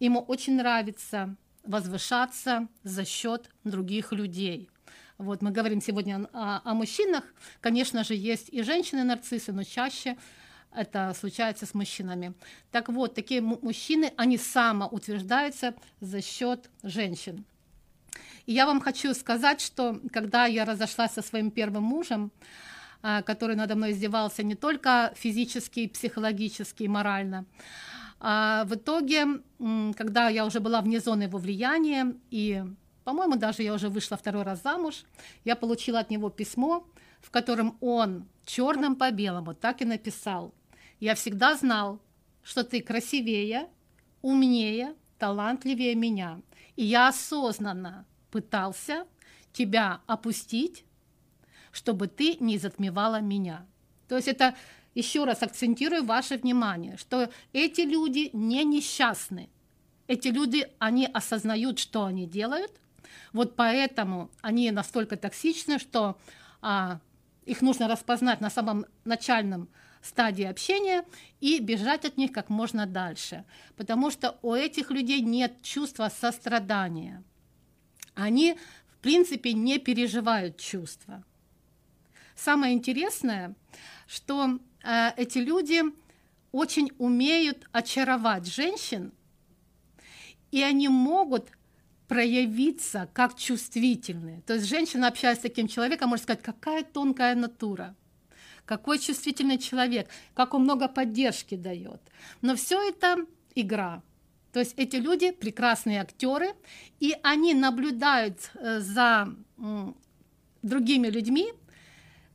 ему 0.05 0.21
очень 0.21 0.57
нравится 0.57 1.37
возвышаться 1.65 2.69
за 2.83 3.05
счет 3.05 3.51
других 3.65 4.13
людей. 4.13 4.69
Вот 5.19 5.43
мы 5.43 5.51
говорим 5.51 5.81
сегодня 5.81 6.29
о, 6.33 6.61
о 6.65 6.75
мужчинах. 6.75 7.25
Конечно 7.61 8.05
же, 8.05 8.15
есть 8.15 8.49
и 8.51 8.63
женщины-нарциссы, 8.63 9.53
но 9.53 9.63
чаще 9.63 10.17
это 10.75 11.15
случается 11.19 11.67
с 11.67 11.75
мужчинами. 11.75 12.35
Так 12.73 12.89
вот, 12.89 13.15
такие 13.15 13.41
мужчины, 13.41 14.13
они 14.17 14.37
самоутверждаются 14.37 15.75
за 16.01 16.21
счет 16.21 16.69
женщин. 16.83 17.45
И 18.47 18.53
я 18.53 18.67
вам 18.67 18.81
хочу 18.81 19.15
сказать, 19.15 19.61
что 19.61 20.01
когда 20.13 20.47
я 20.47 20.65
разошлась 20.65 21.13
со 21.13 21.23
своим 21.23 21.51
первым 21.51 21.85
мужем, 21.85 22.33
а, 23.03 23.23
который 23.23 23.55
надо 23.57 23.77
мной 23.77 23.93
издевался 23.93 24.43
не 24.43 24.55
только 24.55 25.13
физически, 25.17 25.87
психологически, 25.87 26.85
морально, 26.85 27.47
а 28.27 28.65
в 28.65 28.75
итоге, 28.75 29.27
когда 29.97 30.29
я 30.29 30.47
уже 30.47 30.61
была 30.61 30.81
вне 30.81 31.01
зоны 31.01 31.25
его 31.25 31.39
влияния, 31.39 32.15
и, 32.31 32.65
по-моему, 33.05 33.37
даже 33.37 33.63
я 33.63 33.75
уже 33.75 33.91
вышла 33.91 34.17
второй 34.17 34.45
раз 34.45 34.63
замуж, 34.63 35.05
я 35.45 35.57
получила 35.57 35.99
от 36.01 36.11
него 36.11 36.31
письмо, 36.31 36.87
в 37.21 37.31
котором 37.31 37.77
он 37.81 38.27
черным 38.47 38.97
по 38.97 39.11
белому 39.11 39.55
так 39.55 39.83
и 39.83 39.85
написал– 39.85 40.55
я 41.01 41.15
всегда 41.15 41.55
знал, 41.55 42.01
что 42.43 42.65
ты 42.65 42.81
красивее, 42.81 43.69
умнее, 44.23 44.95
талантливее 45.19 45.95
меня. 45.95 46.41
И 46.77 46.85
я 46.85 47.09
осознанно 47.09 48.07
пытался 48.31 49.07
тебя 49.53 50.01
опустить, 50.07 50.87
чтобы 51.73 52.09
ты 52.09 52.37
не 52.41 52.57
затмевала 52.57 53.21
меня. 53.21 53.67
То 54.09 54.17
есть 54.17 54.29
это 54.29 54.55
еще 54.95 55.25
раз 55.25 55.43
акцентирую 55.43 56.05
ваше 56.05 56.37
внимание, 56.37 56.97
что 56.97 57.31
эти 57.53 57.83
люди 57.83 58.31
не 58.33 58.65
несчастны. 58.65 59.49
Эти 60.07 60.29
люди, 60.29 60.69
они 60.79 61.07
осознают, 61.07 61.79
что 61.79 62.05
они 62.05 62.27
делают. 62.27 62.73
Вот 63.33 63.57
поэтому 63.57 64.31
они 64.43 64.71
настолько 64.71 65.17
токсичны, 65.17 65.79
что 65.79 66.17
а, 66.61 67.01
их 67.45 67.63
нужно 67.63 67.89
распознать 67.89 68.41
на 68.41 68.51
самом 68.51 68.87
начальном 69.05 69.69
стадии 70.03 70.45
общения 70.45 71.05
и 71.41 71.59
бежать 71.59 72.05
от 72.05 72.17
них 72.17 72.33
как 72.33 72.51
можно 72.51 72.87
дальше, 72.87 73.45
потому 73.77 74.11
что 74.11 74.39
у 74.43 74.55
этих 74.55 74.91
людей 74.91 75.21
нет 75.21 75.63
чувства 75.63 76.11
сострадания. 76.11 77.23
Они, 78.15 78.57
в 78.89 78.99
принципе, 78.99 79.55
не 79.55 79.79
переживают 79.79 80.59
чувства. 80.59 81.25
Самое 82.37 82.75
интересное, 82.75 83.55
что 84.07 84.59
эти 85.17 85.39
люди 85.39 85.83
очень 86.53 86.91
умеют 86.99 87.67
очаровать 87.73 88.47
женщин, 88.47 89.13
и 90.51 90.63
они 90.63 90.89
могут 90.89 91.49
проявиться 92.07 93.09
как 93.13 93.37
чувствительные. 93.37 94.43
То 94.43 94.55
есть 94.55 94.67
женщина, 94.67 95.09
общаясь 95.09 95.39
с 95.39 95.43
таким 95.43 95.69
человеком, 95.69 96.11
может 96.11 96.25
сказать, 96.25 96.43
какая 96.43 96.85
тонкая 96.85 97.35
натура– 97.35 97.95
какой 98.65 98.99
чувствительный 98.99 99.59
человек, 99.59 100.09
как 100.35 100.55
он 100.55 100.63
много 100.63 100.89
поддержки 100.89 101.55
дает. 101.55 102.01
Но 102.41 102.57
все 102.57 102.81
это 102.89 103.27
игра. 103.55 104.03
То 104.53 104.61
есть 104.61 104.75
эти 104.77 104.97
люди 104.97 105.33
прекрасные 105.33 106.01
актеры, 106.01 106.55
и 107.01 107.17
они 107.23 107.55
наблюдают 107.55 108.51
э, 108.55 108.81
за 108.81 109.35
другими 110.63 111.09
людьми, 111.09 111.53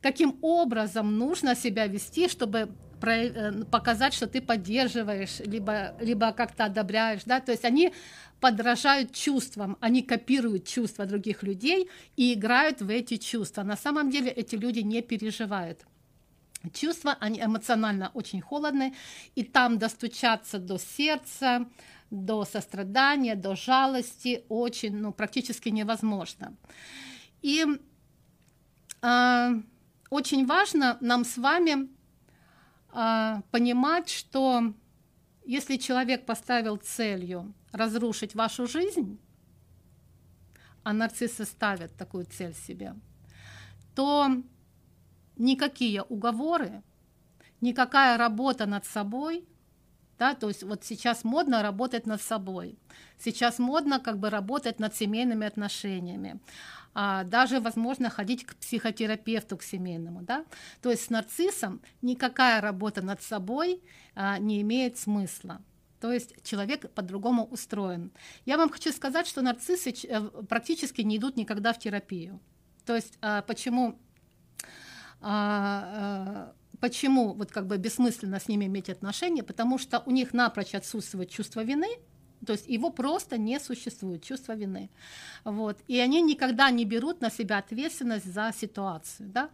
каким 0.00 0.38
образом 0.42 1.18
нужно 1.18 1.54
себя 1.54 1.86
вести, 1.86 2.28
чтобы 2.28 2.70
э, 3.02 3.64
показать, 3.64 4.14
что 4.14 4.26
ты 4.26 4.40
поддерживаешь, 4.40 5.40
либо, 5.40 5.94
либо 6.00 6.32
как-то 6.32 6.64
одобряешь. 6.64 7.22
Да? 7.24 7.40
То 7.40 7.52
есть 7.52 7.64
они 7.64 7.92
подражают 8.40 9.12
чувствам, 9.12 9.76
они 9.80 10.02
копируют 10.02 10.66
чувства 10.66 11.04
других 11.04 11.42
людей 11.42 11.90
и 12.16 12.32
играют 12.32 12.80
в 12.80 12.88
эти 12.88 13.16
чувства. 13.16 13.62
На 13.62 13.76
самом 13.76 14.10
деле 14.10 14.30
эти 14.30 14.56
люди 14.56 14.80
не 14.80 15.02
переживают 15.02 15.84
чувства, 16.72 17.16
они 17.20 17.40
эмоционально 17.40 18.10
очень 18.14 18.40
холодные, 18.40 18.92
и 19.34 19.44
там 19.44 19.78
достучаться 19.78 20.58
до 20.58 20.78
сердца, 20.78 21.66
до 22.10 22.44
сострадания, 22.44 23.34
до 23.34 23.54
жалости 23.54 24.44
очень, 24.48 24.96
ну, 24.96 25.12
практически 25.12 25.68
невозможно. 25.68 26.56
И 27.42 27.64
э, 29.02 29.62
очень 30.10 30.44
важно 30.46 30.98
нам 31.00 31.24
с 31.24 31.38
вами 31.38 31.88
э, 32.92 33.42
понимать, 33.50 34.08
что 34.08 34.74
если 35.46 35.76
человек 35.76 36.26
поставил 36.26 36.76
целью 36.76 37.54
разрушить 37.72 38.34
вашу 38.34 38.66
жизнь, 38.66 39.18
а 40.82 40.92
нарциссы 40.92 41.44
ставят 41.44 41.96
такую 41.96 42.24
цель 42.26 42.54
себе, 42.54 42.94
то 43.94 44.28
никакие 45.36 46.02
уговоры, 46.02 46.82
никакая 47.60 48.16
работа 48.16 48.66
над 48.66 48.84
собой 48.84 49.46
Да, 50.18 50.34
то 50.34 50.48
есть 50.48 50.62
вот 50.62 50.84
сейчас 50.84 51.24
модно 51.24 51.62
работать 51.62 52.06
над 52.06 52.20
собой, 52.20 52.78
сейчас 53.18 53.58
модно 53.58 54.00
как 54.00 54.18
бы 54.18 54.28
работать 54.28 54.78
над 54.78 54.94
семейными 54.94 55.46
отношениями, 55.46 56.40
а, 56.94 57.24
даже 57.24 57.60
возможно 57.60 58.10
ходить 58.10 58.44
к 58.44 58.56
психотерапевту, 58.56 59.56
к 59.56 59.62
семейному. 59.62 60.22
Да? 60.22 60.44
То 60.82 60.90
есть 60.90 61.04
с 61.04 61.10
нарциссом 61.10 61.80
никакая 62.02 62.60
работа 62.60 63.02
над 63.02 63.22
собой 63.22 63.82
а, 64.14 64.38
не 64.38 64.60
имеет 64.62 64.98
смысла. 64.98 65.62
То 66.00 66.12
есть 66.12 66.42
человек 66.42 66.90
по-другому 66.92 67.44
устроен. 67.44 68.10
Я 68.46 68.56
вам 68.56 68.70
хочу 68.70 68.90
сказать, 68.90 69.26
что 69.26 69.42
нарциссы 69.42 69.94
э, 70.08 70.20
практически 70.48 71.02
не 71.02 71.18
идут 71.18 71.36
никогда 71.36 71.74
в 71.74 71.78
терапию. 71.78 72.40
То 72.86 72.96
есть 72.96 73.18
а, 73.20 73.42
почему 73.42 73.98
а, 75.20 76.50
э, 76.52 76.78
почему 76.80 77.34
вот 77.34 77.52
как 77.52 77.66
бы 77.66 77.76
бессмысленно 77.76 78.40
с 78.40 78.48
ними 78.48 78.64
иметь 78.64 78.88
отношения, 78.88 79.42
потому 79.42 79.78
что 79.78 80.02
у 80.06 80.10
них 80.10 80.32
напрочь 80.32 80.74
отсутствует 80.74 81.30
чувство 81.30 81.62
вины, 81.62 81.88
то 82.46 82.52
есть 82.52 82.68
его 82.68 82.90
просто 82.90 83.36
не 83.36 83.60
существует, 83.60 84.24
чувство 84.24 84.54
вины. 84.54 84.88
Вот. 85.44 85.76
И 85.88 85.98
они 85.98 86.22
никогда 86.22 86.70
не 86.70 86.84
берут 86.84 87.20
на 87.20 87.30
себя 87.30 87.58
ответственность 87.58 88.32
за 88.32 88.52
ситуацию. 88.56 89.28
Да? 89.28 89.50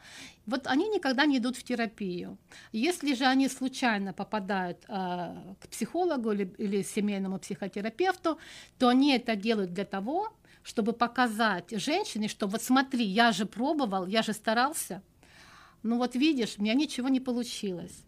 Вот 0.46 0.66
они 0.66 0.88
никогда 0.88 1.26
не 1.26 1.38
идут 1.38 1.56
в 1.56 1.64
терапию. 1.64 2.38
Если 2.72 3.14
же 3.14 3.24
они 3.24 3.48
случайно 3.48 4.12
попадают 4.12 4.84
э, 4.88 5.36
к 5.60 5.68
психологу 5.68 6.32
или, 6.32 6.54
или 6.58 6.82
семейному 6.82 7.38
психотерапевту, 7.38 8.38
то 8.78 8.88
они 8.88 9.16
это 9.16 9.34
делают 9.34 9.72
для 9.72 9.84
того, 9.84 10.32
чтобы 10.62 10.92
показать 10.92 11.70
женщине, 11.70 12.28
что 12.28 12.46
вот 12.46 12.62
смотри, 12.62 13.04
я 13.04 13.32
же 13.32 13.46
пробовал, 13.46 14.06
я 14.06 14.22
же 14.22 14.32
старался, 14.32 15.02
ну 15.82 15.98
вот 15.98 16.16
видишь, 16.16 16.56
у 16.58 16.62
меня 16.62 16.74
ничего 16.74 17.08
не 17.08 17.20
получилось. 17.20 18.04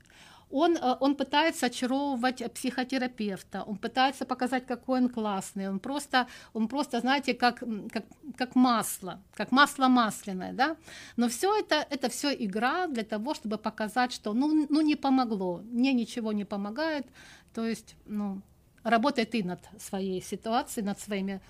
Он, 0.50 0.76
э, 0.76 0.96
он 1.00 1.14
пытается 1.14 1.66
очаровывать 1.66 2.42
психотерапевта, 2.54 3.62
он 3.62 3.76
пытается 3.76 4.24
показать, 4.24 4.66
какой 4.66 5.00
он 5.00 5.08
классный, 5.08 5.68
он 5.68 5.78
просто, 5.78 6.26
он 6.52 6.68
просто 6.68 7.00
знаете, 7.00 7.34
как, 7.34 7.62
как, 7.92 8.04
как 8.36 8.54
масло, 8.54 9.20
как 9.34 9.52
масло 9.52 9.88
масляное, 9.88 10.52
да? 10.52 10.76
Но 11.16 11.28
все 11.28 11.58
это, 11.58 11.86
это 11.90 12.08
все 12.08 12.32
игра 12.32 12.86
для 12.86 13.04
того, 13.04 13.34
чтобы 13.34 13.58
показать, 13.58 14.12
что 14.12 14.32
ну, 14.32 14.66
ну 14.68 14.80
не 14.80 14.96
помогло, 14.96 15.62
мне 15.70 15.92
ничего 15.92 16.32
не 16.32 16.44
помогает, 16.44 17.06
то 17.54 17.66
есть, 17.66 17.96
ну, 18.06 18.40
работай 18.84 19.26
ты 19.26 19.44
над 19.44 19.60
своей 19.78 20.22
ситуацией, 20.22 20.86
над 20.86 21.00
своими 21.00 21.40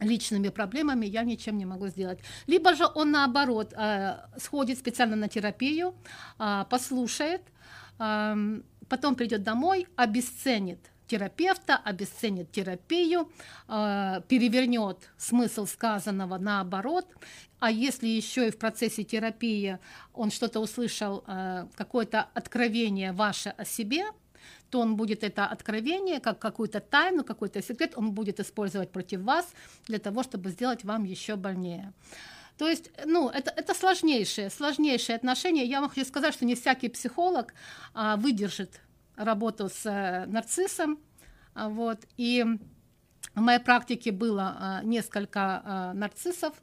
личными 0.00 0.48
проблемами 0.48 1.06
я 1.06 1.22
ничем 1.22 1.58
не 1.58 1.66
могу 1.66 1.88
сделать. 1.88 2.18
Либо 2.46 2.74
же 2.74 2.84
он 2.94 3.12
наоборот 3.12 3.72
э, 3.72 4.16
сходит 4.38 4.78
специально 4.78 5.16
на 5.16 5.28
терапию, 5.28 5.94
э, 6.38 6.64
послушает, 6.68 7.42
потом 7.96 9.14
придет 9.14 9.42
домой, 9.42 9.86
обесценит 9.96 10.78
терапевта, 11.06 11.76
обесценит 11.76 12.50
терапию, 12.50 13.30
э, 13.68 14.20
перевернет 14.28 15.10
смысл 15.18 15.66
сказанного 15.66 16.38
наоборот. 16.38 17.06
А 17.60 17.70
если 17.70 18.08
еще 18.08 18.48
и 18.48 18.50
в 18.50 18.58
процессе 18.58 19.04
терапии 19.04 19.78
он 20.12 20.30
что-то 20.30 20.60
услышал, 20.60 21.24
э, 21.26 21.66
какое-то 21.76 22.28
откровение 22.34 23.12
ваше 23.12 23.50
о 23.50 23.64
себе, 23.64 24.04
то 24.70 24.80
он 24.80 24.96
будет 24.96 25.22
это 25.24 25.46
откровение, 25.46 26.20
как 26.20 26.38
какую-то 26.38 26.80
тайну, 26.80 27.24
какой-то 27.24 27.62
секрет, 27.62 27.92
он 27.96 28.12
будет 28.12 28.40
использовать 28.40 28.90
против 28.90 29.20
вас 29.20 29.46
для 29.86 29.98
того, 29.98 30.22
чтобы 30.22 30.50
сделать 30.50 30.84
вам 30.84 31.04
еще 31.04 31.36
больнее. 31.36 31.92
То 32.58 32.68
есть, 32.68 32.90
ну, 33.04 33.28
это, 33.28 33.50
это 33.50 33.74
сложнейшее, 33.74 34.50
сложнейшее 34.50 35.16
отношение. 35.16 35.64
Я 35.64 35.80
вам 35.80 35.90
хочу 35.90 36.04
сказать, 36.04 36.34
что 36.34 36.44
не 36.44 36.54
всякий 36.54 36.88
психолог 36.88 37.52
а, 37.94 38.16
выдержит 38.16 38.80
работу 39.16 39.68
с 39.68 39.84
а, 39.86 40.24
нарциссом. 40.26 41.00
А, 41.54 41.68
вот, 41.68 41.98
и 42.16 42.44
в 43.34 43.40
моей 43.40 43.58
практике 43.58 44.12
было 44.12 44.56
а, 44.56 44.82
несколько 44.84 45.62
а, 45.64 45.92
нарциссов. 45.94 46.54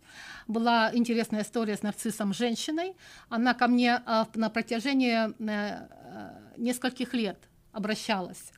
Была 0.47 0.91
интересная 0.93 1.41
история 1.41 1.75
с 1.75 1.81
нарциссом 1.81 2.33
женщиной. 2.33 2.95
Она 3.27 3.53
ко 3.53 3.67
мне 3.67 4.01
а, 4.05 4.27
на 4.35 4.49
протяжении 4.49 5.13
а, 5.13 5.87
нескольких 6.55 7.13
лет 7.13 7.37
обращалась 7.73 8.53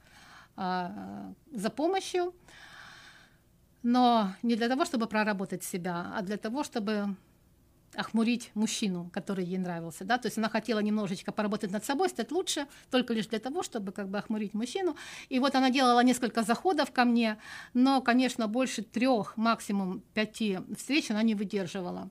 а, 0.56 1.34
за 1.52 1.70
помощью, 1.70 2.36
но 3.84 4.34
не 4.42 4.56
для 4.56 4.70
того, 4.70 4.86
чтобы 4.86 5.08
проработать 5.08 5.64
себя, 5.64 6.14
а 6.16 6.22
для 6.22 6.38
того, 6.38 6.64
чтобы 6.64 7.16
охмурить 7.96 8.50
мужчину, 8.56 9.10
который 9.14 9.46
ей 9.46 9.58
нравился, 9.58 10.04
да, 10.04 10.18
то 10.18 10.28
есть 10.28 10.38
она 10.38 10.50
хотела 10.50 10.80
немножечко 10.80 11.32
поработать 11.32 11.72
над 11.72 11.86
собой, 11.86 12.10
стать 12.10 12.32
лучше, 12.32 12.66
только 12.90 13.14
лишь 13.14 13.28
для 13.28 13.40
того, 13.40 13.62
чтобы 13.62 13.92
как 13.92 14.10
бы 14.10 14.18
охмурить 14.18 14.54
мужчину, 14.54 14.96
и 15.30 15.40
вот 15.40 15.54
она 15.54 15.70
делала 15.70 16.04
несколько 16.04 16.44
заходов 16.44 16.92
ко 16.92 17.06
мне, 17.06 17.38
но, 17.74 18.02
конечно, 18.02 18.48
больше 18.48 18.82
трех, 18.82 19.38
максимум 19.38 20.02
пяти 20.14 20.60
встреч 20.76 21.12
она 21.12 21.22
не 21.22 21.36
выдерживала, 21.36 22.10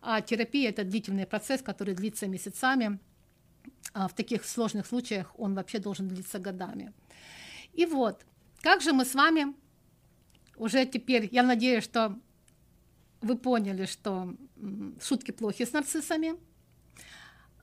а 0.00 0.20
терапия– 0.20 0.68
это 0.70 0.84
длительный 0.84 1.26
процесс, 1.26 1.62
который 1.62 1.94
длится 1.94 2.28
месяцами, 2.28 3.00
а 3.92 4.06
в 4.06 4.14
таких 4.14 4.44
сложных 4.44 4.86
случаях 4.86 5.32
он 5.38 5.54
вообще 5.54 5.78
должен 5.78 6.06
длиться 6.06 6.38
годами. 6.38 6.92
И 7.72 7.86
вот, 7.86 8.24
как 8.62 8.80
же 8.80 8.92
мы 8.92 9.04
с 9.04 9.14
вами 9.14 9.54
уже 10.56 10.86
теперь, 10.86 11.28
я 11.32 11.42
надеюсь, 11.42 11.84
что 11.84 12.18
вы 13.20 13.36
поняли, 13.36 13.86
что 13.86 14.34
шутки 15.00 15.30
плохи 15.30 15.64
с 15.64 15.72
нарциссами, 15.72 16.34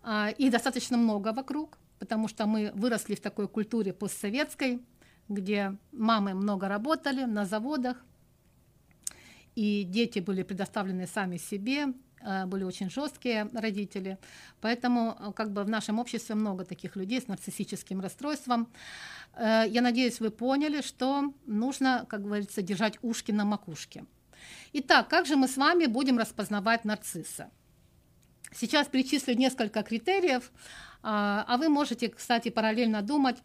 а, 0.01 0.29
и 0.37 0.49
достаточно 0.49 0.97
много 0.97 1.33
вокруг, 1.33 1.77
потому 1.99 2.27
что 2.27 2.45
мы 2.45 2.71
выросли 2.75 3.15
в 3.15 3.21
такой 3.21 3.47
культуре 3.47 3.93
постсоветской, 3.93 4.81
где 5.29 5.77
мамы 5.91 6.33
много 6.33 6.67
работали 6.67 7.23
на 7.23 7.45
заводах, 7.45 8.03
и 9.55 9.83
дети 9.83 10.19
были 10.19 10.43
предоставлены 10.43 11.07
сами 11.07 11.37
себе, 11.37 11.93
были 12.45 12.63
очень 12.63 12.89
жесткие 12.89 13.49
родители. 13.53 14.17
Поэтому 14.61 15.17
э, 15.19 15.31
как 15.33 15.51
бы 15.51 15.63
в 15.63 15.69
нашем 15.69 15.99
обществе 15.99 16.35
много 16.35 16.63
таких 16.63 16.95
людей 16.95 17.19
с 17.19 17.27
нарциссическим 17.27 18.01
расстройством. 18.01 18.67
Э, 19.35 19.63
я 19.67 19.81
надеюсь, 19.81 20.19
вы 20.19 20.29
поняли, 20.29 20.81
что 20.81 21.33
нужно, 21.45 22.05
как 22.09 22.23
говорится, 22.23 22.61
держать 22.61 22.97
ушки 23.01 23.31
на 23.31 23.45
макушке. 23.45 24.05
Итак, 24.73 25.07
как 25.07 25.25
же 25.25 25.35
мы 25.35 25.47
с 25.47 25.57
вами 25.57 25.85
будем 25.85 26.17
распознавать 26.17 26.85
нарцисса? 26.85 27.49
Сейчас 28.55 28.87
перечислю 28.87 29.35
несколько 29.35 29.83
критериев, 29.83 30.51
а 31.01 31.57
вы 31.57 31.69
можете, 31.69 32.09
кстати, 32.09 32.49
параллельно 32.49 33.01
думать, 33.01 33.37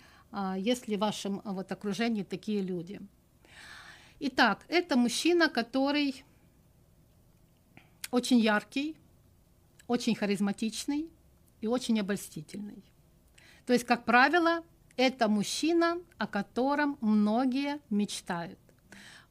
есть 0.56 0.86
ли 0.86 0.96
в 0.96 1.00
вашем 1.00 1.40
вот, 1.44 1.72
окружении 1.72 2.24
такие 2.24 2.60
люди. 2.60 3.00
Итак, 4.20 4.64
это 4.68 4.96
мужчина, 4.96 5.48
который 5.48 6.24
очень 8.10 8.38
яркий, 8.38 8.96
очень 9.86 10.14
харизматичный 10.14 11.10
и 11.60 11.66
очень 11.66 11.98
обольстительный. 12.00 12.84
То 13.66 13.72
есть, 13.72 13.84
как 13.84 14.04
правило, 14.04 14.64
это 14.96 15.28
мужчина, 15.28 15.98
о 16.18 16.26
котором 16.26 16.98
многие 17.00 17.80
мечтают. 17.90 18.58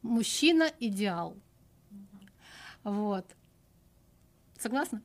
Мужчина 0.02 0.72
идеал. 0.80 1.36
Вот. 2.84 3.26
Согласна? 4.58 5.02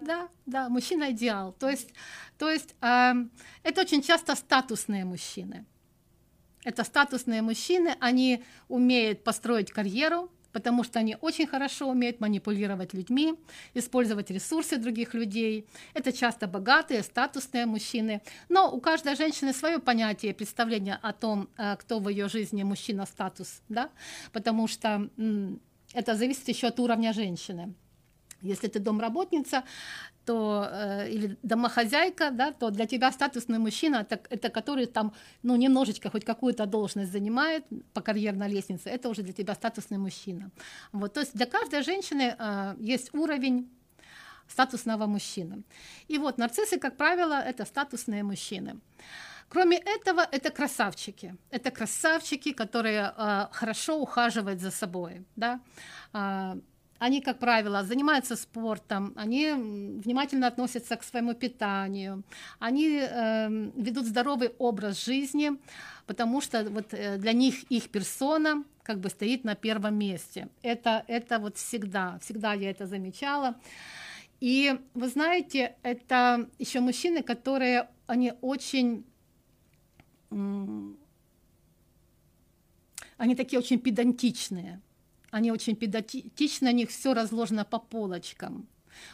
Да, 0.00 0.28
да, 0.46 0.68
мужчина 0.68 1.10
идеал. 1.10 1.52
То 1.52 1.68
есть, 1.68 1.92
то 2.38 2.48
есть 2.48 2.74
э, 2.80 3.14
это 3.64 3.80
очень 3.80 4.00
часто 4.00 4.36
статусные 4.36 5.04
мужчины. 5.04 5.66
Это 6.62 6.84
статусные 6.84 7.42
мужчины, 7.42 7.96
они 8.00 8.44
умеют 8.68 9.24
построить 9.24 9.72
карьеру, 9.72 10.30
потому 10.52 10.84
что 10.84 10.98
они 10.98 11.16
очень 11.20 11.46
хорошо 11.46 11.88
умеют 11.88 12.20
манипулировать 12.20 12.94
людьми, 12.94 13.34
использовать 13.74 14.30
ресурсы 14.30 14.76
других 14.76 15.14
людей. 15.14 15.66
Это 15.94 16.12
часто 16.12 16.46
богатые, 16.46 17.02
статусные 17.02 17.66
мужчины. 17.66 18.20
Но 18.48 18.70
у 18.70 18.80
каждой 18.80 19.16
женщины 19.16 19.52
свое 19.52 19.78
понятие, 19.78 20.34
представление 20.34 20.98
о 21.02 21.12
том, 21.12 21.48
э, 21.56 21.76
кто 21.76 22.00
в 22.00 22.08
ее 22.08 22.28
жизни 22.28 22.62
мужчина, 22.62 23.06
статус, 23.06 23.62
да? 23.68 23.90
потому 24.32 24.68
что 24.68 25.08
это 25.94 26.14
зависит 26.14 26.48
еще 26.48 26.68
от 26.68 26.80
уровня 26.80 27.12
женщины. 27.12 27.74
Если 28.42 28.68
ты 28.68 28.78
домработница, 28.78 29.64
то, 30.30 30.68
э, 30.70 31.10
или 31.10 31.36
домохозяйка, 31.42 32.30
да, 32.30 32.52
то 32.52 32.70
для 32.70 32.86
тебя 32.86 33.12
статусный 33.12 33.58
мужчина 33.58 33.96
это, 33.96 34.20
это 34.30 34.48
который 34.48 34.86
там 34.86 35.12
ну, 35.42 35.56
немножечко 35.56 36.08
хоть 36.10 36.24
какую-то 36.24 36.66
должность 36.66 37.12
занимает 37.12 37.64
по 37.92 38.00
карьерной 38.00 38.48
лестнице, 38.48 38.90
это 38.90 39.08
уже 39.08 39.22
для 39.22 39.32
тебя 39.32 39.54
статусный 39.54 39.98
мужчина. 39.98 40.50
Вот, 40.92 41.14
то 41.14 41.20
есть 41.20 41.36
для 41.36 41.46
каждой 41.46 41.82
женщины 41.82 42.36
э, 42.38 42.74
есть 42.78 43.14
уровень 43.14 43.68
статусного 44.48 45.06
мужчины. 45.06 45.62
И 46.08 46.18
вот 46.18 46.38
нарциссы, 46.38 46.78
как 46.78 46.96
правило, 46.96 47.34
это 47.34 47.64
статусные 47.64 48.22
мужчины. 48.22 48.80
Кроме 49.48 49.78
этого, 49.78 50.20
это 50.20 50.50
красавчики. 50.50 51.34
Это 51.50 51.70
красавчики, 51.70 52.52
которые 52.52 53.12
э, 53.16 53.46
хорошо 53.52 53.98
ухаживают 54.00 54.60
за 54.60 54.70
собой. 54.70 55.24
Да? 55.36 55.60
Э, 56.12 56.54
они, 57.00 57.22
как 57.22 57.38
правило, 57.38 57.82
занимаются 57.82 58.36
спортом, 58.36 59.14
они 59.16 59.52
внимательно 60.04 60.46
относятся 60.46 60.96
к 60.96 61.02
своему 61.02 61.34
питанию, 61.34 62.22
они 62.58 63.00
э, 63.00 63.48
ведут 63.74 64.04
здоровый 64.04 64.50
образ 64.58 65.04
жизни, 65.06 65.52
потому 66.06 66.42
что 66.42 66.62
вот 66.64 66.92
э, 66.92 67.16
для 67.16 67.32
них 67.32 67.64
их 67.72 67.88
персона 67.88 68.64
как 68.82 69.00
бы 69.00 69.08
стоит 69.08 69.44
на 69.44 69.54
первом 69.54 69.98
месте. 69.98 70.48
Это, 70.62 71.02
это 71.08 71.38
вот 71.38 71.56
всегда, 71.56 72.18
всегда 72.18 72.52
я 72.52 72.70
это 72.70 72.86
замечала. 72.86 73.54
И 74.40 74.78
вы 74.92 75.08
знаете, 75.08 75.76
это 75.82 76.50
еще 76.58 76.80
мужчины, 76.80 77.22
которые, 77.22 77.88
они 78.06 78.34
очень, 78.42 79.06
они 83.16 83.34
такие 83.34 83.58
очень 83.58 83.78
педантичные 83.78 84.82
они 85.30 85.52
очень 85.52 85.76
педантичны, 85.76 86.70
у 86.70 86.74
них 86.74 86.90
все 86.90 87.14
разложено 87.14 87.64
по 87.64 87.78
полочкам. 87.78 88.68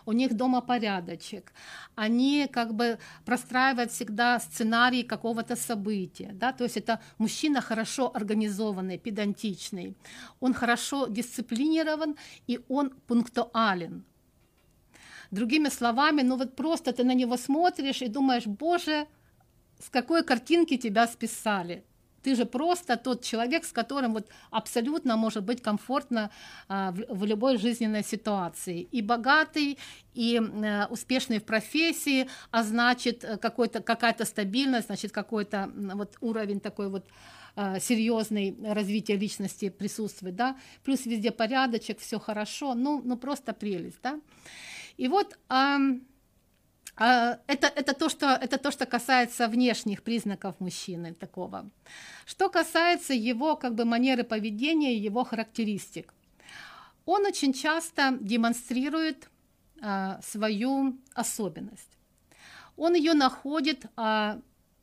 У 0.05 0.13
них 0.13 0.35
дома 0.35 0.61
порядочек. 0.61 1.53
Они 1.95 2.49
как 2.51 2.75
бы 2.75 2.99
простраивают 3.25 3.93
всегда 3.93 4.41
сценарий 4.41 5.03
какого-то 5.03 5.57
события. 5.57 6.31
Да? 6.33 6.53
То 6.53 6.65
есть 6.65 6.77
это 6.77 7.01
мужчина 7.19 7.61
хорошо 7.61 8.11
организованный, 8.15 8.99
педантичный. 8.99 9.97
Он 10.41 10.55
хорошо 10.55 11.07
дисциплинирован 11.07 12.17
и 12.47 12.61
он 12.69 12.91
пунктуален. 13.07 14.05
Другими 15.31 15.69
словами, 15.69 16.23
ну 16.23 16.37
вот 16.37 16.57
просто 16.57 16.93
ты 16.93 17.05
на 17.05 17.15
него 17.15 17.37
смотришь 17.37 18.03
и 18.03 18.09
думаешь, 18.09 18.47
боже, 18.47 19.07
с 19.79 19.91
какой 19.91 20.25
картинки 20.25 20.77
тебя 20.77 21.07
списали 21.07 21.85
ты 22.27 22.35
же 22.35 22.45
просто 22.45 22.97
тот 22.97 23.23
человек, 23.23 23.65
с 23.65 23.73
которым 23.73 24.13
вот 24.15 24.27
абсолютно 24.51 25.17
может 25.17 25.45
быть 25.45 25.63
комфортно 25.63 26.31
а, 26.69 26.91
в, 26.91 27.21
в 27.21 27.25
любой 27.25 27.57
жизненной 27.57 28.03
ситуации. 28.03 28.89
И 28.95 29.03
богатый, 29.03 29.79
и 30.15 30.41
э, 30.41 30.87
успешный 30.91 31.39
в 31.39 31.45
профессии, 31.45 32.27
а 32.51 32.65
значит 32.65 33.23
э, 33.23 33.37
какой-то, 33.37 33.81
какая-то 33.81 34.25
стабильность, 34.25 34.87
значит 34.87 35.13
какой-то 35.13 35.71
вот 35.95 36.17
уровень 36.21 36.59
такой 36.59 36.89
вот 36.89 37.05
э, 37.55 37.79
серьезный 37.81 38.57
развитие 38.75 39.19
личности 39.19 39.69
присутствует, 39.69 40.35
да, 40.35 40.57
плюс 40.83 41.07
везде 41.07 41.31
порядочек, 41.31 42.01
все 42.01 42.19
хорошо, 42.19 42.75
ну, 42.75 43.03
ну 43.05 43.17
просто 43.17 43.53
прелесть, 43.53 44.01
да. 44.03 44.19
И 44.97 45.07
вот 45.07 45.39
э, 45.49 45.79
это, 46.97 47.67
это, 47.67 47.93
то, 47.93 48.09
что, 48.09 48.27
это 48.27 48.59
то, 48.59 48.71
что 48.71 48.87
касается 48.87 49.49
внешних 49.49 50.03
признаков 50.03 50.55
мужчины 50.61 51.15
такого. 51.15 51.69
Что 52.25 52.49
касается 52.49 53.13
его 53.13 53.57
как 53.57 53.75
бы, 53.75 53.85
манеры 53.85 54.25
поведения, 54.25 54.97
его 54.97 55.25
характеристик. 55.25 56.15
Он 57.05 57.27
очень 57.27 57.53
часто 57.53 58.17
демонстрирует 58.21 59.29
а, 59.81 60.21
свою 60.23 60.99
особенность. 61.15 61.91
Он 62.77 62.95
ее 62.95 63.15
находит 63.15 63.87
а, 63.97 64.41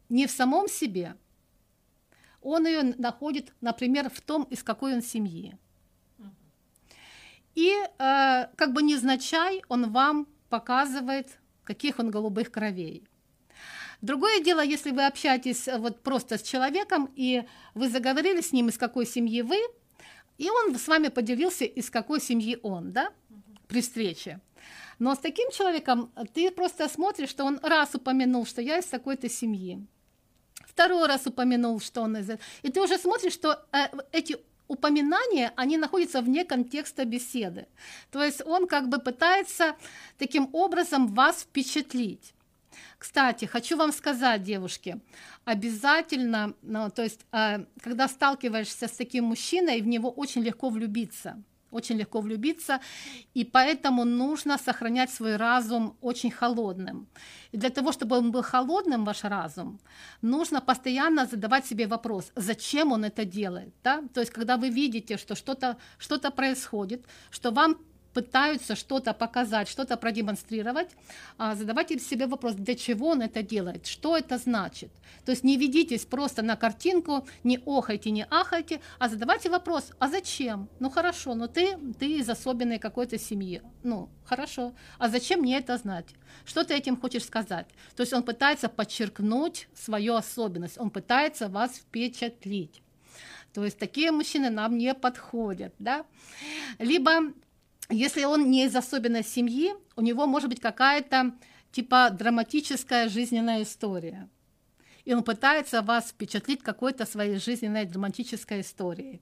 не 0.10 0.28
в 0.28 0.32
самом 0.32 0.68
себе, 0.70 1.16
он 2.44 2.68
ее 2.68 2.84
находит, 2.98 3.54
например, 3.62 4.10
в 4.10 4.22
том, 4.22 4.44
из 4.44 4.64
какой 4.64 4.94
он 4.94 5.02
семьи. 5.02 5.58
И 7.56 7.72
а, 7.98 8.50
как 8.56 8.74
бы 8.74 8.84
незначай 8.84 9.64
он 9.70 9.92
вам 9.92 10.28
показывает 10.50 11.40
каких 11.64 12.00
он 12.00 12.12
голубых 12.12 12.52
кровей. 12.52 13.04
Другое 14.02 14.42
дело, 14.42 14.62
если 14.62 14.92
вы 14.92 15.06
общаетесь 15.06 15.68
э, 15.68 15.78
вот 15.78 16.04
просто 16.04 16.38
с 16.38 16.42
человеком, 16.42 17.10
и 17.16 17.44
вы 17.74 17.90
заговорили 17.90 18.42
с 18.42 18.52
ним, 18.52 18.68
из 18.68 18.78
какой 18.78 19.06
семьи 19.06 19.42
вы, 19.42 19.58
и 20.38 20.50
он 20.50 20.76
с 20.76 20.88
вами 20.88 21.08
поделился, 21.08 21.64
из 21.64 21.90
какой 21.90 22.20
семьи 22.20 22.60
он, 22.64 22.92
да, 22.92 23.12
при 23.68 23.82
встрече. 23.82 24.42
Но 25.00 25.16
с 25.16 25.20
таким 25.20 25.52
человеком 25.52 26.12
ты 26.34 26.52
просто 26.52 26.90
смотришь, 26.90 27.30
что 27.30 27.46
он 27.46 27.60
раз 27.64 27.96
упомянул, 27.96 28.46
что 28.46 28.62
я 28.62 28.78
из 28.78 28.86
такой-то 28.86 29.30
семьи, 29.30 29.86
второй 30.66 31.08
раз 31.08 31.26
упомянул, 31.26 31.80
что 31.80 32.02
он 32.02 32.18
из... 32.18 32.30
И 32.62 32.72
ты 32.72 32.82
уже 32.82 32.98
смотришь, 32.98 33.34
что 33.34 33.66
э, 33.72 33.88
эти 34.12 34.38
упоминания, 34.74 35.54
они 35.56 35.78
находятся 35.78 36.22
вне 36.22 36.46
контекста 36.46 37.06
беседы. 37.06 37.68
То 38.12 38.24
есть 38.24 38.42
он 38.46 38.68
как 38.68 38.90
бы 38.90 39.00
пытается 39.00 39.76
таким 40.18 40.50
образом 40.54 41.08
вас 41.08 41.44
впечатлить. 41.44 42.34
Кстати, 42.98 43.46
хочу 43.46 43.78
вам 43.78 43.92
сказать, 43.92 44.44
девушки, 44.44 45.00
обязательно, 45.46 46.54
ну, 46.62 46.90
то 46.90 47.04
есть, 47.04 47.22
э, 47.32 47.66
когда 47.82 48.08
сталкиваешься 48.08 48.88
с 48.88 48.92
таким 48.92 49.26
мужчиной, 49.26 49.82
в 49.82 49.88
него 49.88 50.10
очень 50.10 50.42
легко 50.42 50.70
влюбиться– 50.70 51.42
очень 51.74 51.98
легко 51.98 52.22
влюбиться, 52.22 52.80
и 53.34 53.44
поэтому 53.44 54.06
нужно 54.06 54.58
сохранять 54.58 55.12
свой 55.12 55.38
разум 55.38 55.96
очень 56.02 56.32
холодным. 56.32 57.08
И 57.52 57.58
для 57.58 57.70
того, 57.70 57.92
чтобы 57.92 58.18
он 58.18 58.32
был 58.32 58.42
холодным, 58.44 59.06
ваш 59.06 59.24
разум, 59.24 59.80
нужно 60.22 60.62
постоянно 60.62 61.26
задавать 61.26 61.66
себе 61.66 61.88
вопрос, 61.88 62.32
зачем 62.36 62.92
он 62.92 63.04
это 63.04 63.26
делает. 63.26 63.74
Да? 63.84 64.04
То 64.14 64.22
есть, 64.22 64.32
когда 64.32 64.58
вы 64.58 64.70
видите, 64.70 65.18
что 65.18 65.36
что-то 65.36 65.78
что 65.98 66.20
происходит, 66.32 67.06
что 67.32 67.52
вам 67.52 67.78
пытаются 68.14 68.76
что-то 68.76 69.14
показать, 69.14 69.68
что-то 69.68 69.98
продемонстрировать, 69.98 70.90
а 71.38 71.56
задавайте 71.56 72.00
себе 72.00 72.28
вопрос, 72.28 72.56
для 72.56 72.76
чего 72.76 73.10
он 73.10 73.22
это 73.22 73.44
делает, 73.44 73.88
что 73.88 74.18
это 74.18 74.38
значит. 74.38 74.92
То 75.26 75.32
есть 75.32 75.44
не 75.44 75.58
ведитесь 75.58 76.06
просто 76.06 76.42
на 76.42 76.56
картинку, 76.56 77.28
не 77.44 77.60
охайте, 77.66 78.12
не 78.12 78.26
ахайте, 78.30 78.82
а 79.00 79.10
задавайте 79.10 79.50
вопрос, 79.50 79.92
а 80.00 80.08
зачем? 80.08 80.70
Ну 80.80 80.90
хорошо, 80.90 81.34
но 81.36 81.48
ты, 81.48 81.78
ты 82.00 82.20
из 82.20 82.30
особенной 82.30 82.80
какой-то 82.80 83.18
семьи. 83.18 83.62
Ну, 83.84 84.10
хорошо. 84.26 84.74
А 84.98 85.10
зачем 85.10 85.42
мне 85.42 85.58
это 85.58 85.78
знать? 85.78 86.08
Что 86.46 86.64
ты 86.64 86.74
этим 86.74 86.98
хочешь 86.98 87.26
сказать? 87.26 87.68
То 87.96 88.02
есть 88.02 88.14
он 88.14 88.24
пытается 88.24 88.70
подчеркнуть 88.70 89.68
свою 89.74 90.16
особенность, 90.16 90.78
он 90.78 90.90
пытается 90.90 91.48
вас 91.48 91.78
впечатлить. 91.78 92.82
То 93.54 93.64
есть 93.64 93.78
такие 93.78 94.12
мужчины 94.12 94.50
нам 94.50 94.78
не 94.78 94.94
подходят, 94.96 95.74
да? 95.78 96.06
Либо 96.80 97.34
если 97.90 98.24
он 98.24 98.50
не 98.50 98.66
из 98.66 98.76
особенной 98.76 99.24
семьи, 99.24 99.74
у 99.96 100.02
него 100.02 100.26
может 100.26 100.50
быть 100.50 100.60
какая-то 100.60 101.34
типа 101.72 102.10
драматическая 102.12 103.10
жизненная 103.10 103.64
история. 103.64 104.30
И 105.06 105.14
он 105.14 105.24
пытается 105.24 105.82
вас 105.82 106.10
впечатлить 106.10 106.64
какой-то 106.64 107.06
своей 107.06 107.38
жизненной 107.38 107.86
драматической 107.86 108.62
историей. 108.62 109.22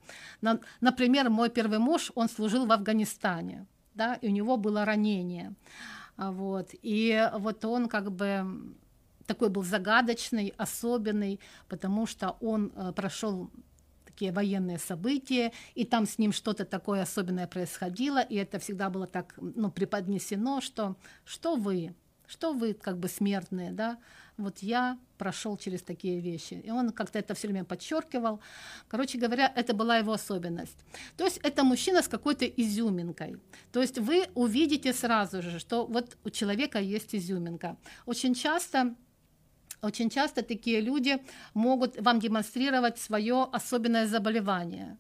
Например, 0.80 1.30
мой 1.30 1.50
первый 1.50 1.80
муж, 1.80 2.12
он 2.14 2.30
служил 2.30 2.68
в 2.68 2.72
Афганистане, 2.72 3.66
да, 3.96 4.16
и 4.16 4.28
у 4.28 4.32
него 4.32 4.58
было 4.58 4.86
ранение. 4.86 5.56
А 6.18 6.32
вот. 6.32 6.70
И 6.84 7.30
вот 7.40 7.66
он 7.66 7.88
как 7.88 8.12
бы 8.12 8.76
такой 9.26 9.50
был 9.50 9.64
загадочный, 9.64 10.54
особенный, 10.58 11.40
потому 11.68 12.06
что 12.06 12.38
он 12.42 12.72
э, 12.76 12.92
прошел 12.94 13.50
такие 14.22 14.32
военные 14.32 14.78
события, 14.78 15.52
и 15.74 15.84
там 15.84 16.06
с 16.06 16.20
ним 16.20 16.32
что-то 16.32 16.64
такое 16.64 17.02
особенное 17.02 17.48
происходило, 17.48 18.22
и 18.22 18.36
это 18.36 18.60
всегда 18.60 18.92
было 18.92 19.08
так 19.08 19.34
ну, 19.38 19.72
преподнесено, 19.72 20.62
что 20.62 20.96
что 21.26 21.56
вы, 21.56 21.96
что 22.28 22.54
вы 22.54 22.74
как 22.74 23.00
бы 23.00 23.08
смертные, 23.08 23.72
да, 23.72 23.98
вот 24.38 24.60
я 24.60 25.00
прошел 25.18 25.58
через 25.58 25.82
такие 25.82 26.20
вещи. 26.20 26.62
И 26.66 26.70
он 26.72 26.92
как-то 26.92 27.18
это 27.18 27.34
все 27.34 27.48
время 27.48 27.66
подчеркивал. 27.66 28.40
Короче 28.88 29.18
говоря, 29.18 29.52
это 29.56 29.74
была 29.74 29.98
его 29.98 30.14
особенность. 30.14 30.78
То 31.18 31.26
есть 31.26 31.40
это 31.44 31.64
мужчина 31.64 32.02
с 32.02 32.08
какой-то 32.08 32.46
изюминкой. 32.46 33.38
То 33.72 33.82
есть 33.82 33.98
вы 33.98 34.28
увидите 34.36 34.94
сразу 34.94 35.42
же, 35.42 35.60
что 35.60 35.88
вот 35.88 36.18
у 36.24 36.30
человека 36.30 36.80
есть 36.80 37.16
изюминка. 37.16 37.76
Очень 38.06 38.36
часто 38.36 38.96
очень 39.82 40.10
часто 40.10 40.44
такие 40.44 40.82
люди 40.82 41.20
могут 41.54 42.00
вам 42.02 42.20
демонстрировать 42.20 43.00
свое 43.00 43.48
особенное 43.52 44.08
заболевание. 44.08 44.98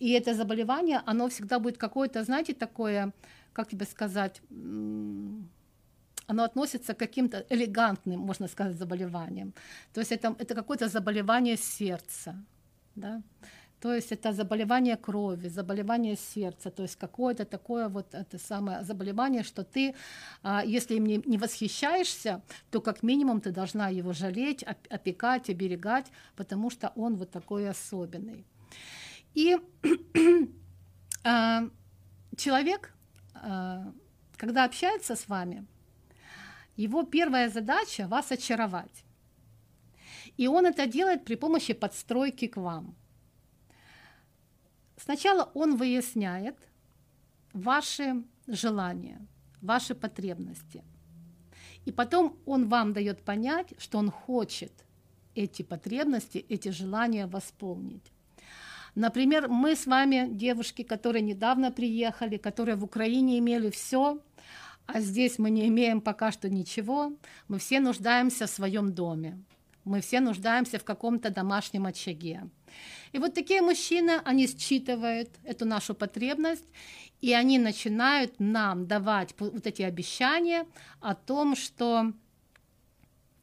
И 0.00 0.10
это 0.10 0.34
заболевание, 0.34 1.02
оно 1.06 1.28
всегда 1.28 1.58
будет 1.58 1.78
какое-то, 1.78 2.22
знаете, 2.24 2.54
такое, 2.54 3.12
как 3.52 3.68
тебе 3.68 3.86
сказать, 3.86 4.42
оно 6.28 6.44
относится 6.44 6.94
к 6.94 6.98
каким-то 6.98 7.44
элегантным, 7.50 8.20
можно 8.20 8.48
сказать, 8.48 8.76
заболеваниям. 8.76 9.52
То 9.92 10.00
есть 10.00 10.12
это, 10.12 10.36
это 10.38 10.54
какое-то 10.54 10.88
заболевание 10.88 11.56
сердца. 11.56 12.36
Да? 12.94 13.22
То 13.80 13.94
есть 13.94 14.10
это 14.10 14.32
заболевание 14.32 14.96
крови, 14.96 15.48
заболевание 15.48 16.16
сердца, 16.16 16.70
то 16.70 16.82
есть 16.82 16.96
какое-то 16.96 17.44
такое 17.44 17.88
вот 17.88 18.12
это 18.12 18.36
самое 18.38 18.82
заболевание, 18.82 19.44
что 19.44 19.62
ты, 19.62 19.94
а, 20.42 20.64
если 20.64 20.96
им 20.96 21.06
не, 21.06 21.38
восхищаешься, 21.38 22.42
то 22.70 22.80
как 22.80 23.04
минимум 23.04 23.40
ты 23.40 23.52
должна 23.52 23.88
его 23.88 24.12
жалеть, 24.12 24.64
опекать, 24.90 25.48
оберегать, 25.48 26.06
потому 26.34 26.70
что 26.70 26.92
он 26.96 27.16
вот 27.16 27.30
такой 27.30 27.70
особенный. 27.70 28.44
И 29.34 29.56
а, 31.24 31.62
человек, 32.36 32.92
а, 33.34 33.92
когда 34.36 34.64
общается 34.64 35.14
с 35.14 35.28
вами, 35.28 35.64
его 36.76 37.04
первая 37.04 37.48
задача 37.48 38.08
вас 38.08 38.32
очаровать. 38.32 39.04
И 40.36 40.48
он 40.48 40.66
это 40.66 40.86
делает 40.86 41.24
при 41.24 41.36
помощи 41.36 41.74
подстройки 41.74 42.48
к 42.48 42.56
вам– 42.56 42.96
Сначала 44.98 45.50
он 45.54 45.76
выясняет 45.76 46.56
ваши 47.52 48.24
желания, 48.46 49.26
ваши 49.62 49.94
потребности. 49.94 50.82
И 51.84 51.92
потом 51.92 52.38
он 52.46 52.68
вам 52.68 52.92
дает 52.92 53.22
понять, 53.22 53.72
что 53.78 53.98
он 53.98 54.10
хочет 54.10 54.72
эти 55.34 55.62
потребности, 55.62 56.44
эти 56.48 56.70
желания 56.70 57.26
восполнить. 57.26 58.12
Например, 58.94 59.48
мы 59.48 59.76
с 59.76 59.86
вами, 59.86 60.28
девушки, 60.30 60.82
которые 60.82 61.22
недавно 61.22 61.70
приехали, 61.70 62.36
которые 62.36 62.74
в 62.74 62.84
Украине 62.84 63.38
имели 63.38 63.70
все, 63.70 64.20
а 64.86 65.00
здесь 65.00 65.38
мы 65.38 65.50
не 65.50 65.68
имеем 65.68 66.00
пока 66.00 66.32
что 66.32 66.48
ничего, 66.48 67.12
мы 67.46 67.58
все 67.58 67.78
нуждаемся 67.78 68.46
в 68.46 68.50
своем 68.50 68.92
доме, 68.92 69.38
мы 69.88 70.00
все 70.00 70.20
нуждаемся 70.20 70.78
в 70.78 70.84
каком-то 70.84 71.30
домашнем 71.30 71.86
очаге. 71.86 72.48
И 73.12 73.18
вот 73.18 73.34
такие 73.34 73.62
мужчины, 73.62 74.20
они 74.24 74.46
считывают 74.46 75.30
эту 75.44 75.64
нашу 75.64 75.94
потребность, 75.94 76.68
и 77.20 77.32
они 77.32 77.58
начинают 77.58 78.38
нам 78.38 78.86
давать 78.86 79.34
вот 79.38 79.66
эти 79.66 79.82
обещания 79.82 80.66
о 81.00 81.14
том, 81.14 81.56
что 81.56 82.12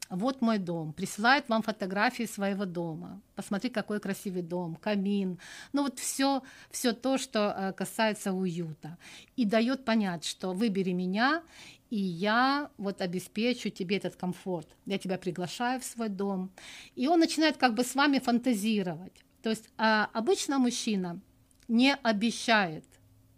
вот 0.08 0.40
мой 0.40 0.58
дом, 0.58 0.92
присылает 0.92 1.48
вам 1.48 1.62
фотографии 1.62 2.26
своего 2.26 2.64
дома. 2.64 3.20
Посмотри, 3.34 3.70
какой 3.70 4.00
красивый 4.00 4.42
дом, 4.42 4.76
камин. 4.76 5.38
Ну 5.72 5.82
вот 5.82 5.98
все, 5.98 6.42
все 6.70 6.92
то, 6.92 7.18
что 7.18 7.54
э, 7.56 7.72
касается 7.72 8.32
уюта. 8.32 8.98
И 9.34 9.44
дает 9.44 9.84
понять, 9.84 10.24
что 10.24 10.52
выбери 10.52 10.92
меня, 10.92 11.42
и 11.90 11.96
я 11.96 12.70
вот 12.78 13.00
обеспечу 13.00 13.70
тебе 13.70 13.96
этот 13.96 14.16
комфорт. 14.16 14.68
Я 14.86 14.98
тебя 14.98 15.18
приглашаю 15.18 15.80
в 15.80 15.84
свой 15.84 16.08
дом. 16.08 16.50
И 16.94 17.06
он 17.06 17.20
начинает 17.20 17.56
как 17.56 17.74
бы 17.74 17.84
с 17.84 17.94
вами 17.94 18.18
фантазировать. 18.18 19.24
То 19.42 19.50
есть 19.50 19.68
а 19.78 20.10
обычно 20.12 20.58
мужчина 20.58 21.20
не 21.68 21.94
обещает 21.94 22.84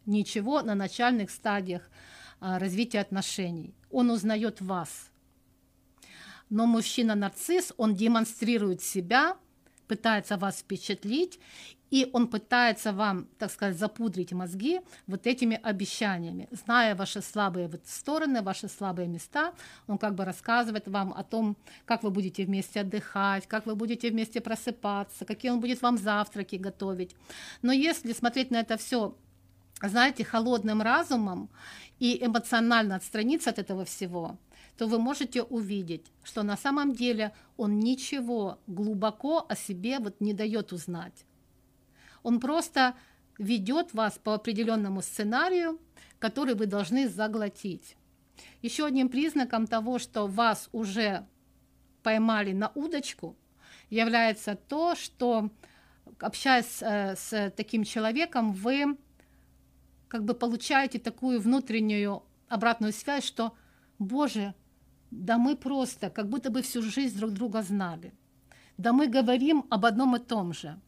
ничего 0.06 0.62
на 0.62 0.74
начальных 0.74 1.30
стадиях 1.30 1.90
а, 2.40 2.58
развития 2.58 3.00
отношений. 3.00 3.74
Он 3.90 4.10
узнает 4.10 4.60
вас. 4.60 5.10
Но 6.48 6.66
мужчина-нарцисс, 6.66 7.74
он 7.76 7.94
демонстрирует 7.94 8.80
себя, 8.80 9.36
пытается 9.86 10.38
вас 10.38 10.60
впечатлить, 10.60 11.38
и 11.90 12.08
он 12.12 12.28
пытается 12.28 12.92
вам, 12.92 13.28
так 13.38 13.50
сказать, 13.50 13.78
запудрить 13.78 14.32
мозги 14.32 14.80
вот 15.06 15.26
этими 15.26 15.58
обещаниями. 15.62 16.48
Зная 16.50 16.94
ваши 16.94 17.22
слабые 17.22 17.68
вот 17.68 17.86
стороны, 17.86 18.42
ваши 18.42 18.68
слабые 18.68 19.08
места, 19.08 19.52
он 19.86 19.98
как 19.98 20.14
бы 20.14 20.24
рассказывает 20.24 20.88
вам 20.88 21.12
о 21.12 21.22
том, 21.24 21.56
как 21.84 22.02
вы 22.02 22.10
будете 22.10 22.44
вместе 22.44 22.80
отдыхать, 22.80 23.46
как 23.46 23.66
вы 23.66 23.74
будете 23.74 24.10
вместе 24.10 24.40
просыпаться, 24.40 25.24
какие 25.24 25.50
он 25.50 25.60
будет 25.60 25.82
вам 25.82 25.98
завтраки 25.98 26.56
готовить. 26.56 27.14
Но 27.62 27.72
если 27.72 28.12
смотреть 28.12 28.50
на 28.50 28.60
это 28.60 28.76
все 28.76 29.14
знаете, 29.80 30.24
холодным 30.24 30.82
разумом 30.82 31.48
и 32.00 32.18
эмоционально 32.24 32.96
отстраниться 32.96 33.50
от 33.50 33.60
этого 33.60 33.84
всего, 33.84 34.36
то 34.76 34.86
вы 34.86 34.98
можете 34.98 35.42
увидеть, 35.42 36.06
что 36.22 36.42
на 36.42 36.56
самом 36.56 36.94
деле 36.94 37.32
он 37.56 37.78
ничего 37.78 38.58
глубоко 38.66 39.44
о 39.48 39.54
себе 39.54 39.98
вот 39.98 40.20
не 40.20 40.32
дает 40.32 40.72
узнать. 40.72 41.24
Он 42.22 42.40
просто 42.40 42.94
ведет 43.38 43.94
вас 43.94 44.18
по 44.18 44.34
определенному 44.34 45.02
сценарию, 45.02 45.78
который 46.18 46.54
вы 46.54 46.66
должны 46.66 47.08
заглотить. 47.08 47.96
Еще 48.62 48.86
одним 48.86 49.08
признаком 49.08 49.66
того, 49.66 49.98
что 49.98 50.26
вас 50.26 50.68
уже 50.72 51.26
поймали 52.02 52.52
на 52.52 52.70
удочку, 52.74 53.36
является 53.90 54.54
то, 54.54 54.94
что 54.94 55.50
общаясь 56.20 56.82
э, 56.82 57.16
с 57.16 57.52
таким 57.56 57.84
человеком, 57.84 58.52
вы 58.52 58.96
как 60.08 60.24
бы 60.24 60.34
получаете 60.34 60.98
такую 60.98 61.40
внутреннюю 61.40 62.22
обратную 62.48 62.92
связь, 62.92 63.24
что, 63.24 63.54
Боже, 63.98 64.54
да 65.10 65.38
мы 65.38 65.56
просто 65.56 66.10
как 66.10 66.28
будто 66.28 66.50
бы 66.50 66.62
всю 66.62 66.82
жизнь 66.82 67.18
друг 67.18 67.32
друга 67.32 67.62
знали. 67.62 68.12
Да 68.76 68.92
мы 68.92 69.06
говорим 69.06 69.66
об 69.70 69.84
одном 69.84 70.16
и 70.16 70.18
том 70.18 70.52
же. 70.52 70.78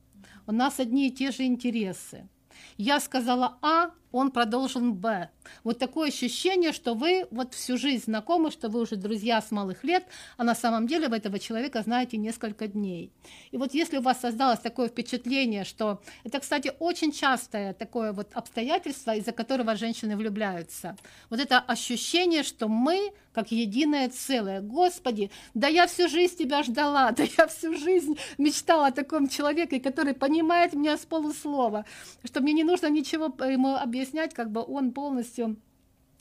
У 0.51 0.53
нас 0.53 0.81
одни 0.81 1.07
и 1.07 1.13
те 1.13 1.31
же 1.31 1.45
интересы. 1.45 2.29
Я 2.77 2.99
сказала 2.99 3.59
А, 3.63 3.93
он 4.13 4.31
продолжил 4.31 4.93
Б. 4.93 5.31
Вот 5.65 5.79
такое 5.79 6.09
ощущение, 6.09 6.73
что 6.73 6.95
вы 6.95 7.27
вот 7.31 7.55
всю 7.55 7.77
жизнь 7.79 8.05
знакомы, 8.05 8.51
что 8.51 8.69
вы 8.69 8.81
уже 8.81 8.97
друзья 8.97 9.41
с 9.41 9.51
малых 9.51 9.85
лет, 9.85 10.05
а 10.37 10.45
на 10.45 10.55
самом 10.55 10.87
деле 10.87 11.09
вы 11.09 11.17
этого 11.17 11.39
человека 11.39 11.83
знаете 11.83 12.17
несколько 12.17 12.67
дней. 12.67 13.13
И 13.51 13.57
вот 13.57 13.75
если 13.75 13.99
у 13.99 14.03
вас 14.03 14.21
создалось 14.21 14.61
такое 14.61 14.89
впечатление, 14.89 15.65
что 15.65 16.01
это, 16.25 16.41
кстати, 16.41 16.73
очень 16.79 17.13
частое 17.13 17.73
такое 17.75 18.13
вот 18.13 18.29
обстоятельство, 18.35 19.15
из-за 19.17 19.33
которого 19.33 19.77
женщины 19.77 20.17
влюбляются. 20.17 20.97
Вот 21.31 21.41
это 21.41 21.59
ощущение, 21.59 22.43
что 22.43 22.69
мы 22.69 23.13
как 23.33 23.53
единое 23.53 24.09
целое. 24.09 24.61
Господи, 24.61 25.31
да 25.55 25.69
я 25.69 25.87
всю 25.87 26.09
жизнь 26.09 26.37
тебя 26.37 26.63
ждала, 26.63 27.11
да 27.17 27.25
я 27.39 27.47
всю 27.47 27.75
жизнь 27.77 28.19
мечтала 28.39 28.89
о 28.89 28.93
таком 28.93 29.29
человеке, 29.29 29.81
который 29.81 30.15
понимает 30.15 30.73
меня 30.73 30.97
с 30.97 31.07
полуслова, 31.07 31.85
что 32.25 32.41
мне 32.41 32.53
не 32.53 32.65
нужно 32.65 32.89
ничего 32.89 33.27
ему 33.47 33.77
объяснять, 33.77 34.00
объяснять, 34.01 34.35
как 34.35 34.51
бы 34.51 34.65
он 34.67 34.93
полностью 34.93 35.57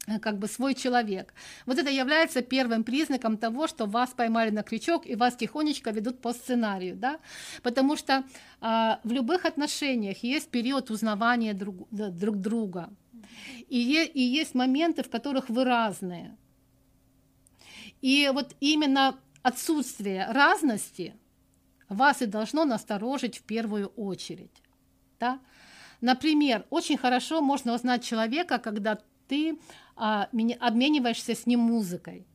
э, 0.08 0.20
как 0.20 0.38
бы 0.38 0.48
свой 0.48 0.74
человек. 0.76 1.34
Вот 1.66 1.78
это 1.78 1.90
является 1.90 2.42
первым 2.42 2.84
признаком 2.84 3.38
того, 3.38 3.68
что 3.68 3.86
вас 3.86 4.10
поймали 4.10 4.50
на 4.50 4.64
крючок 4.64 5.08
и 5.08 5.16
вас 5.16 5.36
тихонечко 5.36 5.92
ведут 5.92 6.22
по 6.22 6.34
сценарию, 6.34 6.96
да? 6.96 7.20
Потому 7.64 7.96
что 7.96 8.24
а, 8.62 9.00
в 9.04 9.12
любых 9.12 9.46
отношениях 9.46 10.24
есть 10.24 10.50
период 10.50 10.92
узнавания 10.92 11.54
друг, 11.54 11.88
друг 11.92 12.36
друга, 12.36 12.90
и, 13.70 14.12
и 14.14 14.22
есть 14.22 14.56
моменты, 14.56 15.04
в 15.04 15.10
которых 15.10 15.50
вы 15.50 15.64
разные. 15.64 16.36
И 18.02 18.30
вот 18.34 18.56
именно 18.60 19.16
отсутствие 19.42 20.28
разности 20.32 21.14
вас 21.88 22.22
и 22.22 22.26
должно 22.26 22.66
насторожить 22.66 23.38
в 23.38 23.44
первую 23.44 23.88
очередь, 23.96 24.62
да? 25.20 25.40
Например, 26.02 26.66
очень 26.70 26.98
хорошо 26.98 27.42
можно 27.42 27.74
узнать 27.74 28.04
человека, 28.04 28.58
когда 28.58 29.00
ты 29.28 29.60
а, 29.96 30.30
обмениваешься 30.60 31.36
с 31.36 31.46
ним 31.46 31.60
музыкой. 31.60 32.26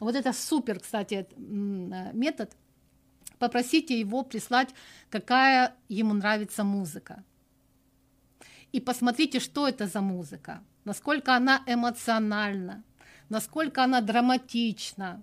Вот 0.00 0.14
это 0.14 0.32
супер, 0.32 0.80
кстати, 0.80 1.26
метод. 1.36 2.50
Попросите 3.38 3.98
его 3.98 4.22
прислать, 4.22 4.70
какая 5.10 5.74
ему 5.88 6.14
нравится 6.14 6.64
музыка. 6.64 7.24
И 8.72 8.80
посмотрите, 8.80 9.40
что 9.40 9.68
это 9.68 9.86
за 9.86 10.00
музыка, 10.00 10.62
насколько 10.84 11.36
она 11.36 11.62
эмоциональна, 11.66 12.82
насколько 13.28 13.84
она 13.84 14.00
драматична, 14.00 15.22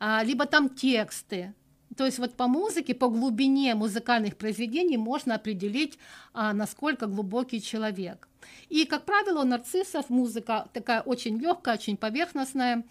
а, 0.00 0.24
либо 0.24 0.46
там 0.46 0.70
тексты, 0.70 1.54
то 1.96 2.04
есть 2.04 2.18
вот 2.18 2.34
по 2.34 2.46
музыке, 2.46 2.94
по 2.94 3.08
глубине 3.08 3.74
музыкальных 3.74 4.36
произведений 4.36 4.96
можно 4.96 5.34
определить, 5.34 5.98
а, 6.32 6.52
насколько 6.52 7.06
глубокий 7.06 7.60
человек. 7.60 8.28
И, 8.68 8.84
как 8.84 9.04
правило, 9.04 9.40
у 9.40 9.44
нарциссов 9.44 10.10
музыка 10.10 10.68
такая 10.72 11.00
очень 11.00 11.38
легкая, 11.38 11.74
очень 11.74 11.96
поверхностная, 11.96 12.84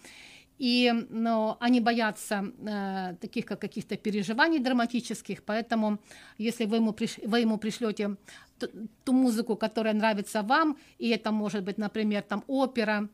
и 0.58 0.92
но 1.10 1.56
они 1.60 1.80
боятся 1.80 2.44
э, 2.66 3.16
таких 3.20 3.44
как 3.44 3.60
каких-то 3.60 3.96
переживаний 3.96 4.60
драматических, 4.60 5.42
поэтому 5.42 5.98
если 6.38 6.64
вы 6.64 6.76
ему, 6.76 6.92
приш, 6.92 7.18
вы 7.24 7.40
ему 7.40 7.58
пришлете 7.58 8.16
ту, 8.58 8.68
ту 9.04 9.12
музыку, 9.12 9.56
которая 9.56 9.94
нравится 9.94 10.42
вам, 10.42 10.78
и 10.98 11.08
это 11.08 11.32
может 11.32 11.64
быть, 11.64 11.78
например, 11.78 12.22
там 12.22 12.44
опера 12.46 13.08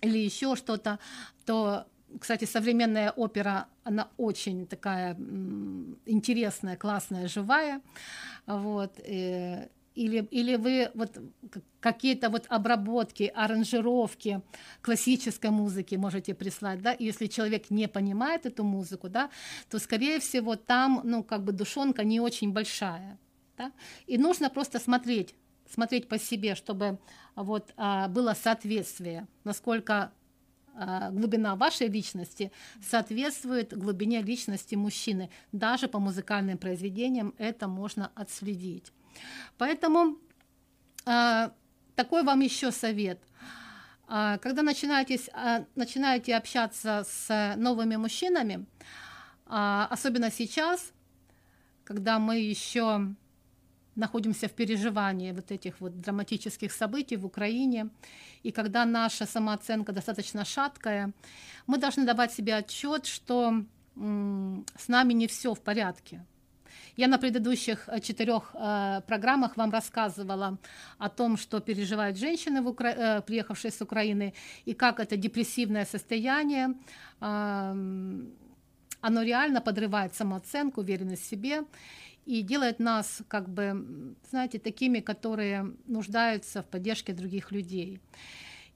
или 0.00 0.18
еще 0.18 0.54
что-то, 0.54 0.98
то 1.44 1.86
кстати, 2.18 2.44
современная 2.44 3.10
опера, 3.10 3.66
она 3.84 4.08
очень 4.16 4.66
такая 4.66 5.14
интересная, 6.06 6.76
классная, 6.76 7.28
живая. 7.28 7.80
Вот. 8.46 8.98
Э, 9.00 9.68
или, 9.96 10.28
или 10.30 10.56
вы 10.56 10.90
вот 10.94 11.18
какие-то 11.80 12.28
вот 12.28 12.44
обработки, 12.48 13.32
аранжировки 13.34 14.42
классической 14.82 15.50
музыки 15.50 15.94
можете 15.94 16.34
прислать, 16.34 16.82
да, 16.82 16.94
если 16.98 17.26
человек 17.26 17.70
не 17.70 17.88
понимает 17.88 18.44
эту 18.44 18.62
музыку, 18.62 19.08
да, 19.08 19.30
то, 19.70 19.78
скорее 19.78 20.20
всего, 20.20 20.56
там, 20.56 21.00
ну, 21.04 21.24
как 21.24 21.44
бы 21.44 21.52
душонка 21.52 22.04
не 22.04 22.20
очень 22.20 22.52
большая, 22.52 23.18
да, 23.56 23.72
и 24.06 24.18
нужно 24.18 24.50
просто 24.50 24.78
смотреть, 24.78 25.34
смотреть 25.68 26.08
по 26.08 26.18
себе, 26.18 26.54
чтобы 26.54 26.98
вот 27.34 27.72
а, 27.76 28.08
было 28.08 28.34
соответствие, 28.34 29.26
насколько 29.44 30.12
глубина 31.12 31.56
вашей 31.56 31.88
личности 31.88 32.52
соответствует 32.82 33.76
глубине 33.76 34.22
личности 34.22 34.74
мужчины. 34.74 35.30
Даже 35.52 35.88
по 35.88 35.98
музыкальным 35.98 36.58
произведениям 36.58 37.34
это 37.38 37.68
можно 37.68 38.10
отследить. 38.14 38.92
Поэтому 39.58 40.18
а, 41.06 41.52
такой 41.94 42.22
вам 42.22 42.40
еще 42.40 42.70
совет. 42.72 43.20
А, 44.08 44.38
когда 44.38 44.62
начинаете, 44.62 45.18
начинаете 45.74 46.36
общаться 46.36 47.04
с 47.08 47.54
новыми 47.56 47.96
мужчинами, 47.96 48.66
особенно 49.46 50.30
сейчас, 50.30 50.92
когда 51.84 52.18
мы 52.18 52.38
еще 52.38 53.14
находимся 53.96 54.48
в 54.48 54.52
переживании 54.52 55.32
вот 55.32 55.50
этих 55.50 55.80
вот 55.80 56.00
драматических 56.00 56.72
событий 56.72 57.16
в 57.16 57.26
Украине, 57.26 57.88
и 58.42 58.52
когда 58.52 58.84
наша 58.84 59.26
самооценка 59.26 59.92
достаточно 59.92 60.44
шаткая, 60.44 61.12
мы 61.66 61.78
должны 61.78 62.04
давать 62.04 62.32
себе 62.32 62.56
отчет, 62.56 63.06
что 63.06 63.64
с 63.96 64.88
нами 64.88 65.14
не 65.14 65.26
все 65.26 65.54
в 65.54 65.60
порядке. 65.60 66.24
Я 66.96 67.08
на 67.08 67.18
предыдущих 67.18 67.88
э, 67.88 68.00
четырех 68.00 68.54
э, 68.54 69.00
программах 69.06 69.56
вам 69.56 69.70
рассказывала 69.70 70.58
о 70.98 71.08
том, 71.08 71.36
что 71.36 71.60
переживают 71.60 72.16
женщины, 72.18 72.62
в 72.62 72.68
Укра... 72.68 72.90
э, 72.90 73.22
приехавшие 73.22 73.70
с 73.70 73.82
Украины, 73.82 74.32
и 74.64 74.74
как 74.74 75.00
это 75.00 75.16
депрессивное 75.16 75.84
состояние, 75.84 76.74
э, 77.20 77.74
оно 79.00 79.22
реально 79.22 79.60
подрывает 79.60 80.14
самооценку, 80.14 80.80
уверенность 80.80 81.22
в 81.22 81.28
себе 81.28 81.64
и 82.26 82.42
делает 82.42 82.80
нас, 82.80 83.22
как 83.28 83.48
бы, 83.48 84.14
знаете, 84.30 84.58
такими, 84.58 85.00
которые 85.00 85.72
нуждаются 85.86 86.62
в 86.62 86.66
поддержке 86.66 87.12
других 87.12 87.52
людей. 87.52 88.00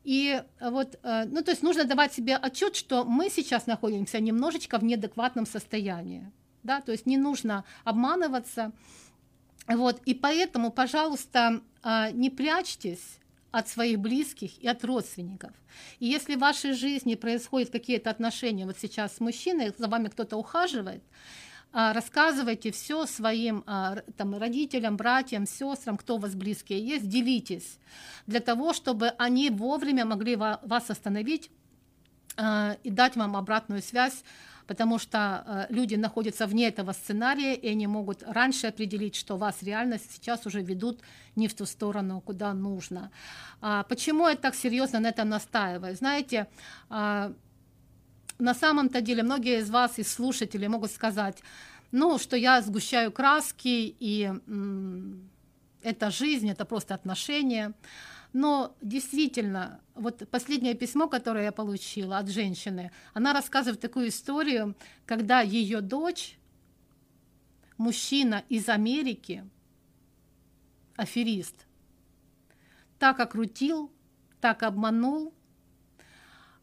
И 0.05 0.43
вот, 0.61 0.99
э, 1.03 1.25
ну, 1.27 1.43
то 1.43 1.51
есть 1.51 1.63
нужно 1.63 1.85
давать 1.85 2.15
себе 2.15 2.37
отчет, 2.37 2.75
что 2.77 3.05
мы 3.05 3.29
сейчас 3.29 3.67
находимся 3.67 4.19
немножечко 4.21 4.79
в 4.79 4.85
неадекватном 4.85 5.45
состоянии, 5.45 6.31
да, 6.63 6.81
то 6.81 6.93
есть 6.93 7.07
не 7.07 7.19
нужно 7.19 7.65
обманываться, 7.85 8.73
вот, 9.67 10.01
и 10.07 10.15
поэтому, 10.15 10.71
пожалуйста, 10.71 11.61
э, 11.83 12.13
не 12.13 12.31
прячьтесь 12.31 13.19
от 13.51 13.69
своих 13.69 13.99
близких 13.99 14.59
и 14.63 14.69
от 14.69 14.85
родственников. 14.85 15.53
И 15.99 16.07
если 16.07 16.37
в 16.37 16.39
вашей 16.39 16.73
жизни 16.73 17.15
происходят 17.15 17.71
какие-то 17.71 18.11
отношения, 18.11 18.65
вот 18.65 18.79
сейчас 18.79 19.17
с 19.17 19.21
мужчиной, 19.21 19.75
за 19.77 19.89
вами 19.89 20.09
кто-то 20.09 20.37
ухаживает, 20.37 21.03
а, 21.03 21.15
рассказывайте 21.73 22.73
все 22.73 23.07
своим 23.07 23.63
а, 23.67 23.97
там, 24.17 24.37
родителям, 24.37 24.97
братьям, 24.97 25.47
сестрам, 25.47 25.97
кто 25.97 26.17
у 26.17 26.19
вас 26.19 26.35
близкие 26.35 26.85
есть, 26.85 27.09
делитесь, 27.09 27.79
для 28.27 28.41
того, 28.41 28.73
чтобы 28.73 29.09
они 29.19 29.51
вовремя 29.51 30.05
могли 30.05 30.37
вас 30.37 30.91
остановить 30.91 31.51
а, 32.37 32.77
и 32.83 32.91
дать 32.91 33.17
вам 33.17 33.37
обратную 33.37 33.83
связь, 33.83 34.25
потому 34.67 34.99
что 34.99 35.67
люди 35.69 35.97
находятся 35.97 36.47
вне 36.47 36.69
этого 36.69 36.93
сценария, 36.93 37.55
и 37.55 37.69
они 37.69 37.89
могут 37.89 38.23
раньше 38.23 38.69
определить, 38.69 39.17
что 39.17 39.37
вас 39.37 39.63
реально 39.63 39.99
сейчас 39.99 40.47
уже 40.47 40.63
ведут 40.63 41.01
не 41.35 41.49
в 41.49 41.55
ту 41.55 41.67
сторону, 41.67 42.21
куда 42.21 42.55
нужно. 42.55 43.11
Почему 43.89 44.29
я 44.29 44.37
так 44.37 44.55
серьезно 44.55 45.01
на 45.01 45.09
этом 45.09 45.29
настаиваю? 45.29 45.97
Знаете, 45.97 46.47
на 48.40 48.55
самом-то 48.55 49.00
деле 49.00 49.22
многие 49.22 49.61
из 49.61 49.70
вас, 49.70 49.98
из 49.98 50.12
слушателей, 50.12 50.68
могут 50.68 50.90
сказать, 50.90 51.42
ну, 51.92 52.18
что 52.18 52.37
я 52.37 52.62
сгущаю 52.62 53.12
краски, 53.12 53.94
и 53.98 54.24
м- 54.24 55.31
это 55.83 56.11
жизнь, 56.11 56.48
это 56.50 56.64
просто 56.64 56.94
отношения. 56.94 57.74
Но 58.33 58.76
действительно, 58.81 59.81
вот 59.94 60.29
последнее 60.31 60.74
письмо, 60.74 61.09
которое 61.09 61.44
я 61.44 61.53
получила 61.53 62.18
от 62.18 62.29
женщины, 62.29 62.92
она 63.12 63.33
рассказывает 63.33 63.81
такую 63.81 64.09
историю, 64.09 64.76
когда 65.05 65.40
ее 65.40 65.81
дочь, 65.81 66.38
мужчина 67.76 68.44
из 68.48 68.68
Америки, 68.68 69.44
аферист, 70.96 71.66
так 72.98 73.18
окрутил, 73.18 73.90
так 74.40 74.62
обманул, 74.62 75.35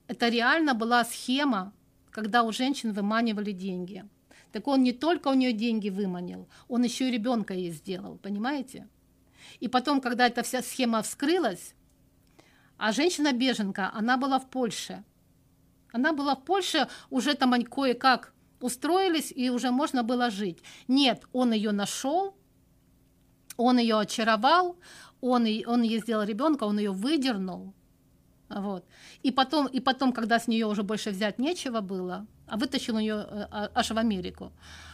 это 0.08 0.30
реально 0.30 0.74
была 0.74 1.04
схема, 1.06 1.74
когда 2.12 2.44
у 2.44 2.52
женщин 2.52 2.94
выманивали 2.94 3.52
деньги. 3.52 4.06
Так 4.52 4.68
он 4.68 4.82
не 4.84 4.94
только 4.94 5.28
у 5.28 5.34
нее 5.34 5.54
деньги 5.54 5.90
выманил, 5.90 6.48
он 6.68 6.84
еще 6.84 7.10
и 7.10 7.12
ребенка 7.12 7.54
ей 7.54 7.72
сделал, 7.72 8.18
понимаете? 8.18 8.88
И 9.60 9.68
потом, 9.68 10.02
когда 10.02 10.28
эта 10.28 10.44
вся 10.44 10.62
схема 10.62 11.02
вскрылась, 11.02 11.74
а 12.78 12.92
женщина-беженка, 12.92 13.92
она 13.94 14.18
была 14.18 14.40
в 14.40 14.50
Польше. 14.50 15.04
Она 15.92 16.14
была 16.14 16.36
в 16.36 16.44
Польше, 16.44 16.88
уже 17.10 17.34
там 17.34 17.54
они 17.54 17.66
кое-как 17.66 18.34
устроились, 18.62 19.32
и 19.36 19.50
уже 19.50 19.72
можно 19.72 20.04
было 20.04 20.30
жить. 20.30 20.60
Нет, 20.88 21.24
он 21.34 21.54
ее 21.54 21.72
нашел, 21.72 22.36
он 23.58 23.80
ее 23.80 24.00
очаровал, 24.00 24.78
он, 25.22 25.48
он 25.66 25.82
ей 25.82 26.00
сделал 26.00 26.24
ребенка, 26.24 26.66
он 26.66 26.78
ее 26.78 26.92
выдернул, 26.92 27.74
вот. 28.50 28.86
И, 29.24 29.32
потом, 29.32 29.68
и 29.68 29.80
потом, 29.80 30.14
когда 30.14 30.40
с 30.40 30.48
нее 30.48 30.66
уже 30.68 30.84
больше 30.84 31.12
взять 31.12 31.40
нечего 31.40 31.82
было, 31.82 32.26
а 32.48 32.58
вытащил 32.58 32.98
ее 32.98 33.16
э, 33.16 33.48
а, 33.52 33.72
аж 33.76 33.92
в 33.92 33.98
Америку. 33.98 34.54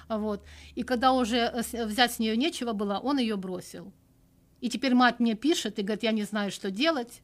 Вот. 0.09 0.43
И 0.75 0.83
когда 0.83 1.13
уже 1.13 1.37
э, 1.37 1.85
взять 1.85 2.13
с 2.13 2.19
нее 2.19 2.35
нечего 2.35 2.73
было, 2.73 2.99
он 2.99 3.19
ее 3.19 3.35
бросил. 3.35 3.93
И 4.59 4.69
теперь 4.69 4.95
мать 4.95 5.19
мне 5.19 5.35
пишет 5.35 5.77
и 5.77 5.83
говорит, 5.83 6.03
я 6.03 6.11
не 6.11 6.23
знаю, 6.23 6.51
что 6.51 6.71
делать. 6.71 7.21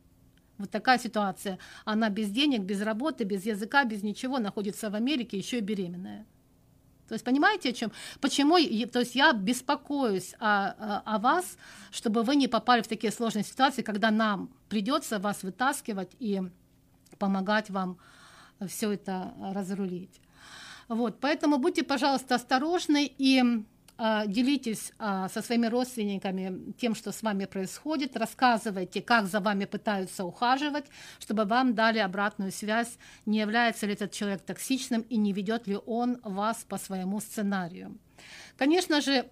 Вот 0.57 0.69
такая 0.69 0.99
ситуация. 0.99 1.57
Она 1.85 2.09
без 2.09 2.29
денег, 2.29 2.61
без 2.61 2.81
работы, 2.81 3.23
без 3.23 3.45
языка, 3.45 3.85
без 3.85 4.03
ничего 4.03 4.39
находится 4.39 4.89
в 4.89 4.95
Америке, 4.95 5.37
еще 5.37 5.59
и 5.59 5.61
беременная. 5.61 6.25
То 7.09 7.15
есть 7.15 7.25
понимаете, 7.25 7.69
о 7.69 7.73
чем? 7.73 7.91
Почему? 8.21 8.55
То 8.87 8.99
есть 8.99 9.15
я 9.15 9.33
беспокоюсь 9.33 10.35
о, 10.39 11.01
о, 11.05 11.17
вас, 11.17 11.57
чтобы 11.91 12.21
вы 12.21 12.35
не 12.35 12.47
попали 12.47 12.83
в 12.83 12.87
такие 12.87 13.11
сложные 13.11 13.43
ситуации, 13.43 13.81
когда 13.81 14.11
нам 14.11 14.51
придется 14.69 15.17
вас 15.17 15.41
вытаскивать 15.41 16.11
и 16.19 16.41
помогать 17.17 17.71
вам 17.71 17.97
все 18.67 18.91
это 18.91 19.33
разрулить. 19.53 20.21
Вот, 20.87 21.19
поэтому 21.19 21.57
будьте, 21.57 21.83
пожалуйста, 21.83 22.35
осторожны 22.35 23.11
и 23.17 23.43
делитесь 24.27 24.93
а, 24.97 25.27
со 25.27 25.41
своими 25.41 25.67
родственниками 25.67 26.71
тем, 26.79 26.95
что 26.95 27.12
с 27.12 27.21
вами 27.21 27.45
происходит, 27.45 28.15
рассказывайте, 28.15 29.01
как 29.01 29.25
за 29.27 29.41
вами 29.41 29.65
пытаются 29.65 30.23
ухаживать, 30.23 30.85
чтобы 31.19 31.43
вам 31.43 31.75
дали 31.75 31.99
обратную 31.99 32.51
связь, 32.53 32.97
не 33.25 33.39
является 33.39 33.85
ли 33.85 33.93
этот 33.93 34.13
человек 34.13 34.41
токсичным 34.41 35.01
и 35.01 35.17
не 35.17 35.33
ведет 35.33 35.67
ли 35.67 35.77
он 35.85 36.19
вас 36.23 36.65
по 36.67 36.77
своему 36.77 37.19
сценарию. 37.19 37.97
Конечно 38.57 39.01
же, 39.01 39.29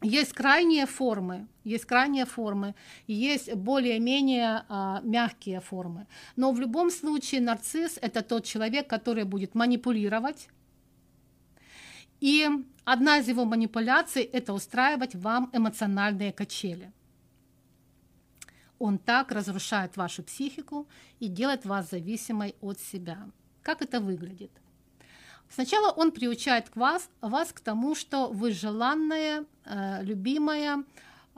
есть 0.00 0.32
крайние 0.32 0.86
формы, 0.86 1.46
есть 1.64 1.84
крайние 1.84 2.24
формы, 2.24 2.74
есть 3.06 3.52
более-менее 3.52 4.64
а, 4.68 5.00
мягкие 5.02 5.60
формы. 5.60 6.06
Но 6.34 6.52
в 6.52 6.60
любом 6.60 6.90
случае 6.90 7.42
нарцисс– 7.42 7.98
это 8.00 8.22
тот 8.22 8.44
человек, 8.44 8.88
который 8.88 9.24
будет 9.24 9.54
манипулировать, 9.54 10.48
и 12.20 12.48
одна 12.92 13.18
из 13.18 13.28
его 13.28 13.44
манипуляций– 13.44 14.22
это 14.32 14.52
устраивать 14.52 15.14
вам 15.14 15.50
эмоциональные 15.52 16.32
качели. 16.32 16.90
Он 18.78 18.98
так 18.98 19.32
разрушает 19.32 19.96
вашу 19.96 20.22
психику 20.22 20.86
и 21.20 21.28
делает 21.28 21.66
вас 21.66 21.90
зависимой 21.90 22.54
от 22.60 22.78
себя. 22.80 23.18
Как 23.62 23.82
это 23.82 24.00
выглядит? 24.00 24.50
Сначала 25.50 25.92
он 25.92 26.12
приучает 26.12 26.74
вас, 26.74 27.10
вас 27.20 27.52
к 27.52 27.60
тому, 27.60 27.94
что 27.94 28.28
вы 28.28 28.52
желанная, 28.52 29.44
э, 29.64 30.02
любимая, 30.02 30.84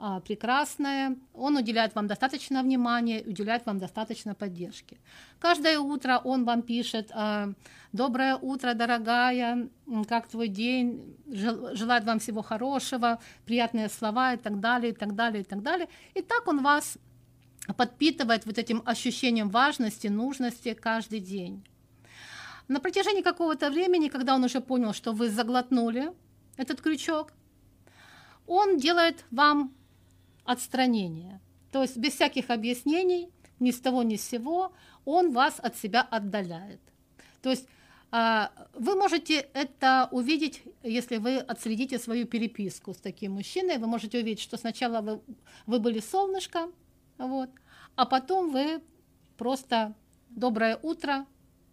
а, 0.03 0.19
прекрасная, 0.19 1.15
он 1.31 1.57
уделяет 1.57 1.93
вам 1.93 2.07
достаточно 2.07 2.63
внимания, 2.63 3.21
уделяет 3.21 3.67
вам 3.67 3.77
достаточно 3.77 4.33
поддержки. 4.33 4.97
Каждое 5.39 5.77
утро 5.77 6.19
он 6.23 6.43
вам 6.43 6.63
пишет 6.63 7.11
а, 7.13 7.53
«Доброе 7.93 8.35
утро, 8.35 8.73
дорогая, 8.73 9.69
как 10.09 10.27
твой 10.27 10.47
день?» 10.47 11.15
желает 11.27 12.03
вам 12.05 12.17
всего 12.17 12.41
хорошего, 12.41 13.19
приятные 13.45 13.89
слова 13.89 14.33
и 14.33 14.37
так 14.37 14.59
далее, 14.59 14.91
и 14.91 14.95
так 14.95 15.13
далее, 15.13 15.41
и 15.41 15.45
так 15.45 15.61
далее. 15.61 15.87
И 16.15 16.23
так 16.23 16.47
он 16.47 16.63
вас 16.63 16.97
подпитывает 17.77 18.47
вот 18.47 18.57
этим 18.57 18.81
ощущением 18.85 19.49
важности, 19.49 20.07
нужности 20.07 20.73
каждый 20.73 21.19
день. 21.19 21.63
На 22.67 22.79
протяжении 22.79 23.21
какого-то 23.21 23.69
времени, 23.69 24.09
когда 24.09 24.33
он 24.33 24.43
уже 24.43 24.61
понял, 24.61 24.93
что 24.93 25.11
вы 25.11 25.29
заглотнули 25.29 26.11
этот 26.57 26.81
крючок, 26.81 27.33
он 28.47 28.77
делает 28.77 29.25
вам 29.29 29.71
отстранение. 30.51 31.41
То 31.71 31.81
есть 31.81 31.97
без 31.97 32.13
всяких 32.13 32.49
объяснений, 32.49 33.29
ни 33.59 33.71
с 33.71 33.79
того 33.79 34.03
ни 34.03 34.15
с 34.15 34.27
сего, 34.27 34.73
он 35.05 35.31
вас 35.31 35.59
от 35.59 35.77
себя 35.77 36.01
отдаляет. 36.01 36.81
То 37.41 37.49
есть 37.49 37.67
а, 38.11 38.51
вы 38.73 38.95
можете 38.95 39.47
это 39.53 40.09
увидеть, 40.11 40.63
если 40.83 41.17
вы 41.17 41.37
отследите 41.37 41.97
свою 41.97 42.25
переписку 42.25 42.93
с 42.93 42.97
таким 42.97 43.33
мужчиной. 43.33 43.77
Вы 43.77 43.87
можете 43.87 44.19
увидеть, 44.19 44.41
что 44.41 44.57
сначала 44.57 45.01
вы, 45.01 45.21
вы 45.65 45.79
были 45.79 45.99
солнышко, 45.99 46.69
вот, 47.17 47.49
а 47.95 48.05
потом 48.05 48.51
вы 48.51 48.81
просто 49.37 49.95
доброе 50.29 50.77
утро, 50.81 51.25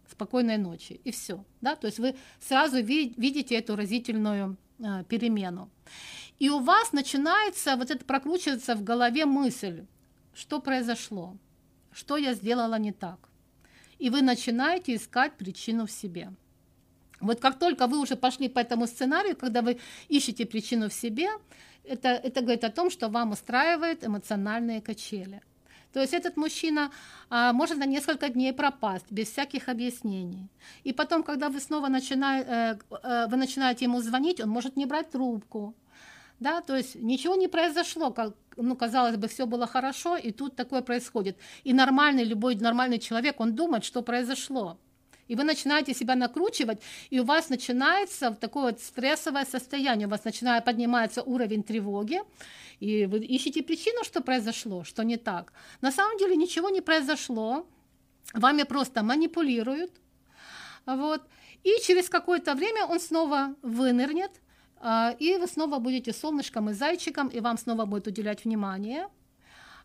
спокойной 0.09 0.57
ночи, 0.57 1.01
и 1.03 1.11
все. 1.11 1.43
Да? 1.61 1.75
То 1.75 1.87
есть 1.87 1.99
вы 1.99 2.15
сразу 2.39 2.81
видите 2.81 3.55
эту 3.55 3.75
разительную 3.75 4.57
а, 4.81 5.03
перемену. 5.03 5.69
И 6.39 6.49
у 6.49 6.59
вас 6.59 6.93
начинается 6.93 7.75
вот 7.75 7.91
это 7.91 8.05
прокручиваться 8.05 8.75
в 8.75 8.83
голове 8.83 9.25
мысль, 9.25 9.85
что 10.33 10.61
произошло, 10.61 11.35
что 11.91 12.17
я 12.17 12.33
сделала 12.33 12.79
не 12.79 12.93
так. 12.93 13.29
И 13.99 14.09
вы 14.09 14.21
начинаете 14.21 14.95
искать 14.95 15.33
причину 15.33 15.85
в 15.85 15.91
себе. 15.91 16.31
Вот 17.19 17.41
как 17.41 17.59
только 17.59 17.87
вы 17.87 17.99
уже 17.99 18.15
пошли 18.15 18.47
по 18.47 18.59
этому 18.59 18.87
сценарию, 18.87 19.35
когда 19.35 19.61
вы 19.61 19.79
ищете 20.07 20.45
причину 20.45 20.87
в 20.87 20.93
себе, 20.93 21.27
это, 21.83 22.09
это 22.09 22.41
говорит 22.41 22.63
о 22.63 22.69
том, 22.69 22.89
что 22.89 23.09
вам 23.09 23.31
устраивает 23.31 24.05
эмоциональные 24.05 24.81
качели. 24.81 25.41
То 25.91 25.99
есть 25.99 26.13
этот 26.13 26.37
мужчина 26.37 26.91
а, 27.29 27.51
может 27.51 27.77
на 27.77 27.85
несколько 27.85 28.29
дней 28.29 28.53
пропасть 28.53 29.11
без 29.11 29.31
всяких 29.31 29.69
объяснений. 29.69 30.47
И 30.83 30.93
потом, 30.93 31.23
когда 31.23 31.49
вы 31.49 31.59
снова 31.59 31.87
начинаете, 31.87 32.49
э, 32.49 32.77
э, 33.03 33.27
вы 33.27 33.37
начинаете 33.37 33.85
ему 33.85 33.99
звонить, 33.99 34.39
он 34.39 34.49
может 34.49 34.77
не 34.77 34.85
брать 34.85 35.09
трубку. 35.09 35.73
Да, 36.39 36.61
то 36.61 36.75
есть 36.75 36.95
ничего 36.95 37.35
не 37.35 37.47
произошло, 37.47 38.11
как, 38.11 38.33
ну, 38.55 38.75
казалось 38.75 39.17
бы, 39.17 39.27
все 39.27 39.45
было 39.45 39.67
хорошо, 39.67 40.15
и 40.15 40.31
тут 40.31 40.55
такое 40.55 40.81
происходит. 40.81 41.37
И 41.65 41.73
нормальный, 41.73 42.23
любой 42.23 42.55
нормальный 42.55 42.99
человек, 42.99 43.39
он 43.39 43.55
думает, 43.55 43.83
что 43.83 44.01
произошло. 44.01 44.77
И 45.27 45.35
вы 45.35 45.43
начинаете 45.43 45.93
себя 45.93 46.15
накручивать, 46.15 46.81
и 47.11 47.19
у 47.19 47.23
вас 47.23 47.49
начинается 47.49 48.31
такое 48.31 48.71
вот 48.71 48.81
стрессовое 48.81 49.45
состояние, 49.45 50.07
у 50.07 50.09
вас 50.09 50.23
начинает 50.23 50.65
подниматься 50.65 51.21
уровень 51.21 51.61
тревоги, 51.61 52.21
и 52.79 53.05
вы 53.05 53.19
ищете 53.19 53.61
причину, 53.61 54.03
что 54.03 54.21
произошло, 54.21 54.83
что 54.83 55.03
не 55.03 55.17
так. 55.17 55.53
На 55.81 55.91
самом 55.91 56.17
деле 56.17 56.35
ничего 56.35 56.69
не 56.69 56.81
произошло, 56.81 57.67
вами 58.33 58.63
просто 58.63 59.03
манипулируют, 59.03 59.91
вот, 60.85 61.21
и 61.63 61.75
через 61.83 62.09
какое-то 62.09 62.55
время 62.55 62.85
он 62.85 62.99
снова 62.99 63.55
вынырнет, 63.61 64.31
и 65.19 65.37
вы 65.37 65.47
снова 65.47 65.79
будете 65.79 66.13
солнышком 66.13 66.69
и 66.69 66.73
зайчиком, 66.73 67.27
и 67.27 67.39
вам 67.39 67.57
снова 67.57 67.85
будет 67.85 68.07
уделять 68.07 68.45
внимание, 68.45 69.07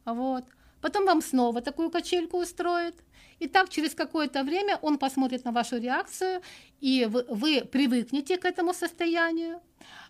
вот. 0.04 0.44
Потом 0.80 1.06
вам 1.06 1.22
снова 1.22 1.62
такую 1.62 1.90
качельку 1.90 2.38
устроит, 2.38 2.94
и 3.38 3.48
так 3.48 3.70
через 3.70 3.94
какое-то 3.94 4.44
время 4.44 4.78
он 4.82 4.98
посмотрит 4.98 5.44
на 5.44 5.52
вашу 5.52 5.78
реакцию, 5.78 6.42
и 6.80 7.06
вы, 7.10 7.24
вы 7.28 7.64
привыкнете 7.64 8.36
к 8.36 8.44
этому 8.44 8.74
состоянию. 8.74 9.60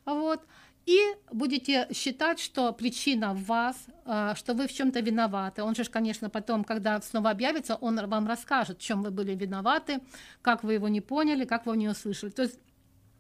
Вот, 0.04 0.40
и 0.86 0.98
будете 1.32 1.88
считать, 1.94 2.38
что 2.38 2.72
причина 2.72 3.32
в 3.32 3.44
вас, 3.44 3.76
а, 4.04 4.34
что 4.34 4.52
вы 4.52 4.66
в 4.66 4.72
чем-то 4.72 5.00
виноваты. 5.00 5.62
Он 5.62 5.74
же, 5.74 5.84
конечно, 5.84 6.28
потом, 6.28 6.62
когда 6.64 7.00
снова 7.00 7.30
объявится, 7.30 7.76
он 7.76 8.06
вам 8.06 8.26
расскажет, 8.26 8.78
в 8.78 8.82
чем 8.82 9.02
вы 9.02 9.10
были 9.10 9.34
виноваты, 9.34 10.00
как 10.42 10.62
вы 10.62 10.74
его 10.74 10.88
не 10.88 11.00
поняли, 11.00 11.44
как 11.44 11.66
вы 11.66 11.76
не 11.76 11.88
услышали. 11.88 12.30
То 12.30 12.42
есть 12.42 12.58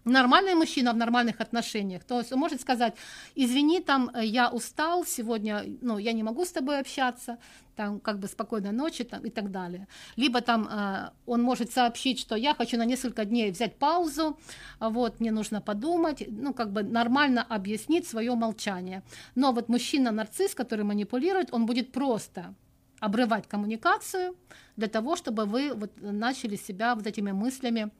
нормальный 0.04 0.54
мужчина 0.54 0.92
в 0.92 0.96
нормальных 0.96 1.40
отношениях, 1.40 2.04
то 2.04 2.18
есть 2.18 2.32
он 2.32 2.38
может 2.38 2.60
сказать, 2.60 2.94
извини, 3.34 3.80
там, 3.80 4.10
э, 4.14 4.24
я 4.24 4.50
устал 4.50 5.04
сегодня, 5.04 5.64
ну, 5.80 5.98
я 5.98 6.12
не 6.12 6.22
могу 6.22 6.44
с 6.44 6.52
тобой 6.52 6.80
общаться, 6.80 7.38
там, 7.76 8.00
как 8.00 8.18
бы 8.18 8.28
спокойной 8.28 8.72
ночи 8.72 9.04
там, 9.04 9.24
и 9.24 9.30
так 9.30 9.50
далее. 9.50 9.88
Либо 10.16 10.40
там 10.40 10.68
э, 10.70 11.10
он 11.26 11.42
может 11.42 11.72
сообщить, 11.72 12.20
что 12.20 12.36
я 12.36 12.54
хочу 12.54 12.76
на 12.76 12.84
несколько 12.84 13.24
дней 13.24 13.50
взять 13.50 13.78
паузу, 13.78 14.38
вот, 14.80 15.20
мне 15.20 15.32
нужно 15.32 15.60
подумать, 15.60 16.24
ну, 16.28 16.54
как 16.54 16.72
бы 16.72 16.82
нормально 16.82 17.42
объяснить 17.42 18.06
свое 18.06 18.34
молчание. 18.34 19.02
Но 19.34 19.52
вот 19.52 19.68
мужчина-нарцисс, 19.68 20.54
который 20.54 20.84
манипулирует, 20.84 21.52
он 21.52 21.66
будет 21.66 21.92
просто 21.92 22.54
обрывать 23.00 23.48
коммуникацию 23.48 24.36
для 24.76 24.88
того, 24.88 25.16
чтобы 25.16 25.44
вы 25.44 25.74
вот 25.74 25.90
начали 26.00 26.56
себя 26.56 26.94
вот 26.94 27.06
этими 27.06 27.32
мыслями 27.32 27.90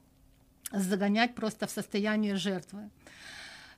загонять 0.71 1.35
просто 1.35 1.67
в 1.67 1.71
состояние 1.71 2.35
жертвы. 2.35 2.89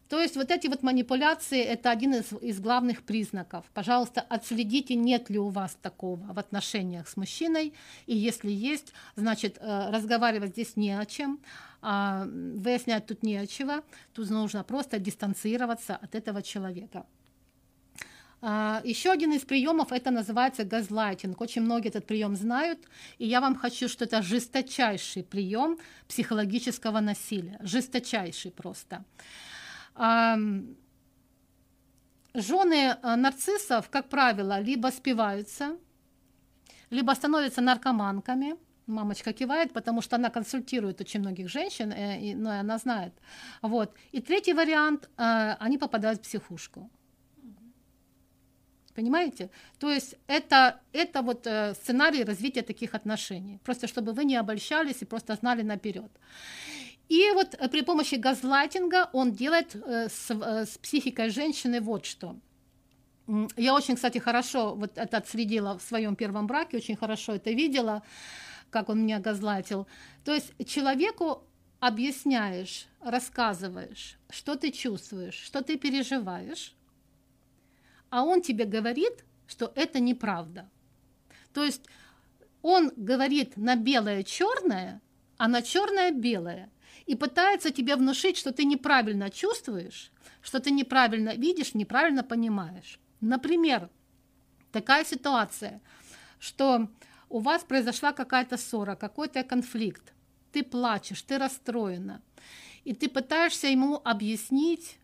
То 0.09 0.21
есть 0.21 0.37
вот 0.37 0.51
эти 0.51 0.67
вот 0.67 0.83
манипуляции– 0.83 1.61
это 1.63 1.91
один 1.91 2.13
из, 2.13 2.31
из 2.41 2.59
главных 2.61 3.03
признаков. 3.03 3.65
Пожалуйста, 3.73 4.21
отследите, 4.21 4.95
нет 4.95 5.29
ли 5.29 5.37
у 5.37 5.49
вас 5.49 5.77
такого 5.81 6.33
в 6.33 6.39
отношениях 6.39 7.09
с 7.09 7.17
мужчиной, 7.17 7.73
и 8.05 8.15
если 8.15 8.49
есть, 8.49 8.93
значит, 9.17 9.57
э, 9.59 9.89
разговаривать 9.91 10.51
здесь 10.51 10.77
не 10.77 10.97
о 10.97 11.05
чем, 11.05 11.39
а 11.81 12.25
выяснять 12.25 13.05
тут 13.05 13.21
не 13.21 13.35
о 13.35 13.45
чего, 13.47 13.83
тут 14.13 14.29
нужно 14.29 14.63
просто 14.63 14.97
дистанцироваться 14.97 15.97
от 15.97 16.15
этого 16.15 16.41
человека. 16.41 17.05
А, 18.41 18.81
Еще 18.83 19.11
один 19.11 19.33
из 19.33 19.41
приемов 19.41 19.91
это 19.91 20.11
называется 20.11 20.63
газлайтинг. 20.63 21.41
Очень 21.41 21.63
многие 21.63 21.89
этот 21.89 22.05
прием 22.05 22.35
знают, 22.35 22.79
и 23.17 23.25
я 23.27 23.41
вам 23.41 23.55
хочу, 23.55 23.89
что 23.89 24.05
это 24.05 24.21
жесточайший 24.21 25.23
прием 25.23 25.77
психологического 26.07 26.99
насилия, 26.99 27.57
жесточайший 27.61 28.51
просто. 28.51 29.03
Жены 32.33 32.97
а, 33.01 33.15
нарциссов, 33.15 33.89
как 33.89 34.09
правило, 34.09 34.59
либо 34.59 34.91
спиваются, 34.91 35.77
либо 36.91 37.15
становятся 37.15 37.61
наркоманками. 37.61 38.55
Мамочка 38.85 39.33
кивает, 39.33 39.73
потому 39.73 40.01
что 40.01 40.15
она 40.15 40.29
консультирует 40.29 41.01
очень 41.01 41.19
многих 41.19 41.49
женщин, 41.49 41.91
э, 41.91 42.35
но 42.35 42.51
она 42.51 42.77
знает. 42.77 43.13
Вот. 43.61 43.93
И 44.13 44.21
третий 44.21 44.53
вариант, 44.53 45.09
э, 45.17 45.55
они 45.59 45.77
попадают 45.77 46.19
в 46.19 46.21
психушку. 46.21 46.89
Понимаете? 48.97 49.49
То 49.77 49.91
есть 49.91 50.15
это, 50.25 50.79
это 50.91 51.21
вот 51.21 51.45
э, 51.45 51.75
сценарий 51.75 52.23
развития 52.23 52.63
таких 52.63 52.95
отношений. 52.95 53.59
Просто 53.63 53.87
чтобы 53.87 54.11
вы 54.11 54.25
не 54.25 54.35
обольщались 54.35 55.03
и 55.03 55.05
просто 55.05 55.35
знали 55.35 55.61
наперед. 55.61 56.11
И 57.07 57.31
вот 57.33 57.53
э, 57.53 57.67
при 57.69 57.83
помощи 57.83 58.15
газлайтинга 58.15 59.09
он 59.13 59.33
делает 59.33 59.75
э, 59.75 60.09
с, 60.09 60.31
с 60.31 60.77
психикой 60.79 61.29
женщины 61.29 61.79
вот 61.79 62.05
что. 62.07 62.35
Я 63.55 63.75
очень, 63.75 63.95
кстати, 63.95 64.17
хорошо 64.17 64.73
вот 64.73 64.97
это 64.97 65.17
отследила 65.17 65.77
в 65.77 65.83
своем 65.83 66.15
первом 66.15 66.47
браке, 66.47 66.77
очень 66.77 66.95
хорошо 66.95 67.33
это 67.33 67.51
видела, 67.51 68.01
как 68.71 68.89
он 68.89 69.03
меня 69.03 69.19
газлайтил. 69.19 69.85
То 70.25 70.33
есть 70.33 70.53
человеку 70.65 71.43
объясняешь, 71.79 72.87
рассказываешь, 73.01 74.17
что 74.31 74.55
ты 74.55 74.71
чувствуешь, 74.71 75.35
что 75.35 75.61
ты 75.61 75.77
переживаешь, 75.77 76.73
а 78.09 78.23
он 78.23 78.41
тебе 78.41 78.65
говорит, 78.65 79.25
что 79.47 79.71
это 79.75 79.99
неправда. 79.99 80.69
То 81.53 81.63
есть 81.63 81.83
он 82.61 82.91
говорит 82.95 83.57
на 83.57 83.75
белое 83.75 84.23
черное, 84.23 85.01
а 85.37 85.47
на 85.47 85.61
черное 85.61 86.11
белое. 86.11 86.69
И 87.05 87.15
пытается 87.15 87.71
тебе 87.71 87.95
внушить, 87.95 88.37
что 88.37 88.51
ты 88.51 88.65
неправильно 88.65 89.29
чувствуешь, 89.29 90.11
что 90.41 90.59
ты 90.59 90.71
неправильно 90.71 91.35
видишь, 91.35 91.73
неправильно 91.73 92.23
понимаешь. 92.23 92.99
Например, 93.21 93.89
такая 94.71 95.05
ситуация, 95.05 95.81
что 96.39 96.89
у 97.29 97.39
вас 97.39 97.63
произошла 97.63 98.11
какая-то 98.11 98.57
ссора, 98.57 98.95
какой-то 98.95 99.43
конфликт, 99.43 100.13
ты 100.51 100.63
плачешь, 100.63 101.21
ты 101.21 101.37
расстроена, 101.37 102.21
и 102.83 102.93
ты 102.93 103.09
пытаешься 103.09 103.67
ему 103.67 104.01
объяснить, 104.03 104.97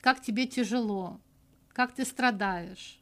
как 0.00 0.20
тебе 0.22 0.46
тяжело, 0.46 1.20
как 1.72 1.92
ты 1.92 2.04
страдаешь, 2.04 3.00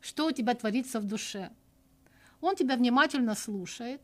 что 0.00 0.26
у 0.26 0.32
тебя 0.32 0.54
творится 0.54 1.00
в 1.00 1.04
душе. 1.04 1.50
Он 2.40 2.56
тебя 2.56 2.76
внимательно 2.76 3.34
слушает, 3.34 4.00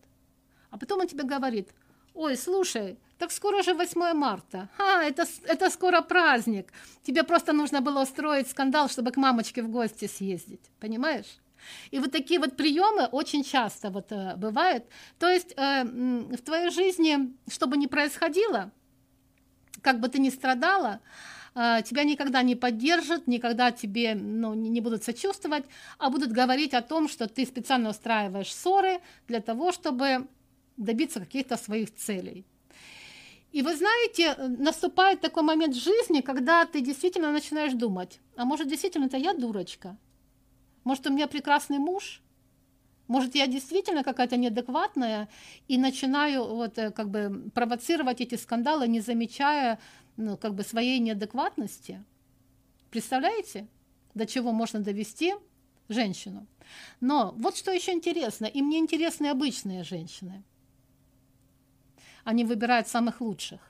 а 0.71 0.79
потом 0.79 1.01
он 1.01 1.09
тебе 1.09 1.25
говорит, 1.25 1.71
ой, 2.15 2.37
слушай, 2.37 2.99
так 3.19 3.33
скоро 3.33 3.63
же 3.63 3.75
8 3.75 4.13
марта. 4.15 4.69
А, 4.79 5.03
это, 5.03 5.25
это 5.45 5.71
скоро 5.71 6.03
праздник. 6.03 6.73
Тебе 7.03 7.23
просто 7.23 7.53
нужно 7.53 7.81
было 7.81 8.03
устроить 8.03 8.51
скандал, 8.51 8.89
чтобы 8.89 9.11
к 9.11 9.17
мамочке 9.17 9.63
в 9.63 9.71
гости 9.71 10.07
съездить. 10.07 10.71
Понимаешь? 10.81 11.39
И 11.91 11.99
вот 11.99 12.13
такие 12.13 12.39
вот 12.39 12.57
приемы 12.57 13.07
очень 13.07 13.43
часто 13.43 13.91
вот 13.91 14.13
э, 14.13 14.37
бывают. 14.37 14.85
То 15.19 15.29
есть 15.29 15.55
э, 15.57 15.85
в 15.85 16.43
твоей 16.43 16.71
жизни, 16.71 17.35
что 17.49 17.67
бы 17.67 17.77
ни 17.77 17.87
происходило, 17.87 18.71
как 19.83 20.01
бы 20.01 20.09
ты 20.09 20.19
ни 20.19 20.31
страдала, 20.31 21.01
тебя 21.57 22.05
никогда 22.05 22.43
не 22.43 22.55
поддержат, 22.55 23.27
никогда 23.27 23.73
тебе 23.73 24.15
ну, 24.15 24.53
не 24.53 24.81
будут 24.83 25.05
сочувствовать, 25.05 25.65
а 25.99 26.11
будут 26.11 26.31
говорить 26.31 26.75
о 26.75 26.83
том, 26.83 27.09
что 27.09 27.29
ты 27.29 27.47
специально 27.47 27.89
устраиваешь 27.89 28.55
ссоры 28.55 29.01
для 29.27 29.41
того, 29.41 29.73
чтобы 29.73 30.27
добиться 30.77 31.21
каких-то 31.21 31.57
своих 31.57 31.95
целей. 31.95 32.45
И 33.53 33.63
вы 33.63 33.75
знаете, 33.75 34.35
наступает 34.59 35.23
такой 35.23 35.43
момент 35.43 35.75
в 35.75 35.83
жизни, 35.83 36.21
когда 36.21 36.67
ты 36.67 36.83
действительно 36.83 37.33
начинаешь 37.33 37.73
думать, 37.73 38.21
а 38.37 38.45
может 38.45 38.69
действительно 38.69 39.07
это 39.07 39.17
я 39.17 39.33
дурочка? 39.33 39.97
Может 40.85 41.07
у 41.07 41.11
меня 41.11 41.27
прекрасный 41.27 41.79
муж? 41.79 42.21
Может, 43.09 43.35
я 43.35 43.47
действительно 43.47 44.03
какая-то 44.03 44.37
неадекватная 44.37 45.29
и 45.69 45.79
начинаю 45.79 46.45
вот 46.45 46.77
э, 46.77 46.91
как 46.91 47.09
бы 47.09 47.51
провоцировать 47.55 48.21
эти 48.21 48.35
скандалы, 48.35 48.89
не 48.89 49.01
замечая 49.01 49.79
ну, 50.17 50.37
как 50.37 50.55
бы 50.55 50.63
своей 50.63 50.99
неадекватности. 50.99 52.05
Представляете, 52.91 53.69
до 54.15 54.27
чего 54.27 54.53
можно 54.53 54.81
довести 54.81 55.35
женщину? 55.89 56.47
Но 57.01 57.33
вот 57.37 57.57
что 57.57 57.71
еще 57.71 57.93
интересно, 57.93 58.47
и 58.47 58.63
мне 58.63 58.79
интересны 58.79 59.27
обычные 59.27 59.85
женщины. 59.85 60.43
Они 62.25 62.45
выбирают 62.45 62.89
самых 62.89 63.21
лучших. 63.21 63.61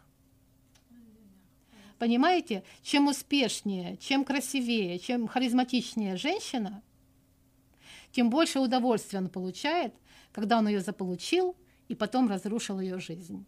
Понимаете, 1.99 2.62
чем 2.82 3.09
успешнее, 3.09 3.97
чем 3.97 4.24
красивее, 4.24 4.99
чем 4.99 5.26
харизматичнее 5.26 6.16
женщина, 6.16 6.82
тем 8.12 8.30
больше 8.30 8.61
удовольствия 8.61 9.18
он 9.18 9.28
получает, 9.28 9.94
когда 10.32 10.59
он 10.59 10.68
ее 10.68 10.80
заполучил 10.80 11.57
и 11.88 11.94
потом 11.94 12.28
разрушил 12.28 12.80
ее 12.80 12.99
жизнь. 12.99 13.47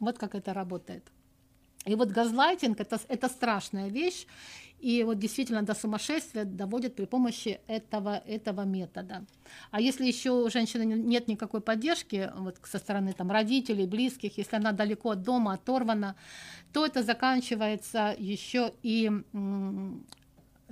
Вот 0.00 0.18
как 0.18 0.34
это 0.34 0.52
работает. 0.52 1.04
И 1.84 1.94
вот 1.94 2.10
газлайтинг 2.10 2.80
это, 2.80 3.00
это 3.08 3.28
страшная 3.28 3.88
вещь, 3.88 4.26
и 4.82 5.04
вот 5.04 5.18
действительно 5.18 5.62
до 5.62 5.74
сумасшествия 5.74 6.44
доводит 6.44 6.96
при 6.96 7.04
помощи 7.04 7.60
этого, 7.68 8.20
этого 8.26 8.62
метода. 8.62 9.24
А 9.70 9.80
если 9.80 10.04
еще 10.04 10.30
у 10.30 10.50
женщины 10.50 10.82
нет 10.82 11.28
никакой 11.28 11.60
поддержки 11.60 12.30
вот, 12.36 12.58
со 12.64 12.78
стороны 12.78 13.12
там, 13.12 13.30
родителей, 13.30 13.86
близких, 13.86 14.38
если 14.38 14.56
она 14.56 14.72
далеко 14.72 15.10
от 15.10 15.22
дома, 15.22 15.54
оторвана, 15.54 16.16
то 16.72 16.84
это 16.84 17.02
заканчивается 17.04 18.14
еще 18.18 18.72
и 18.82 19.10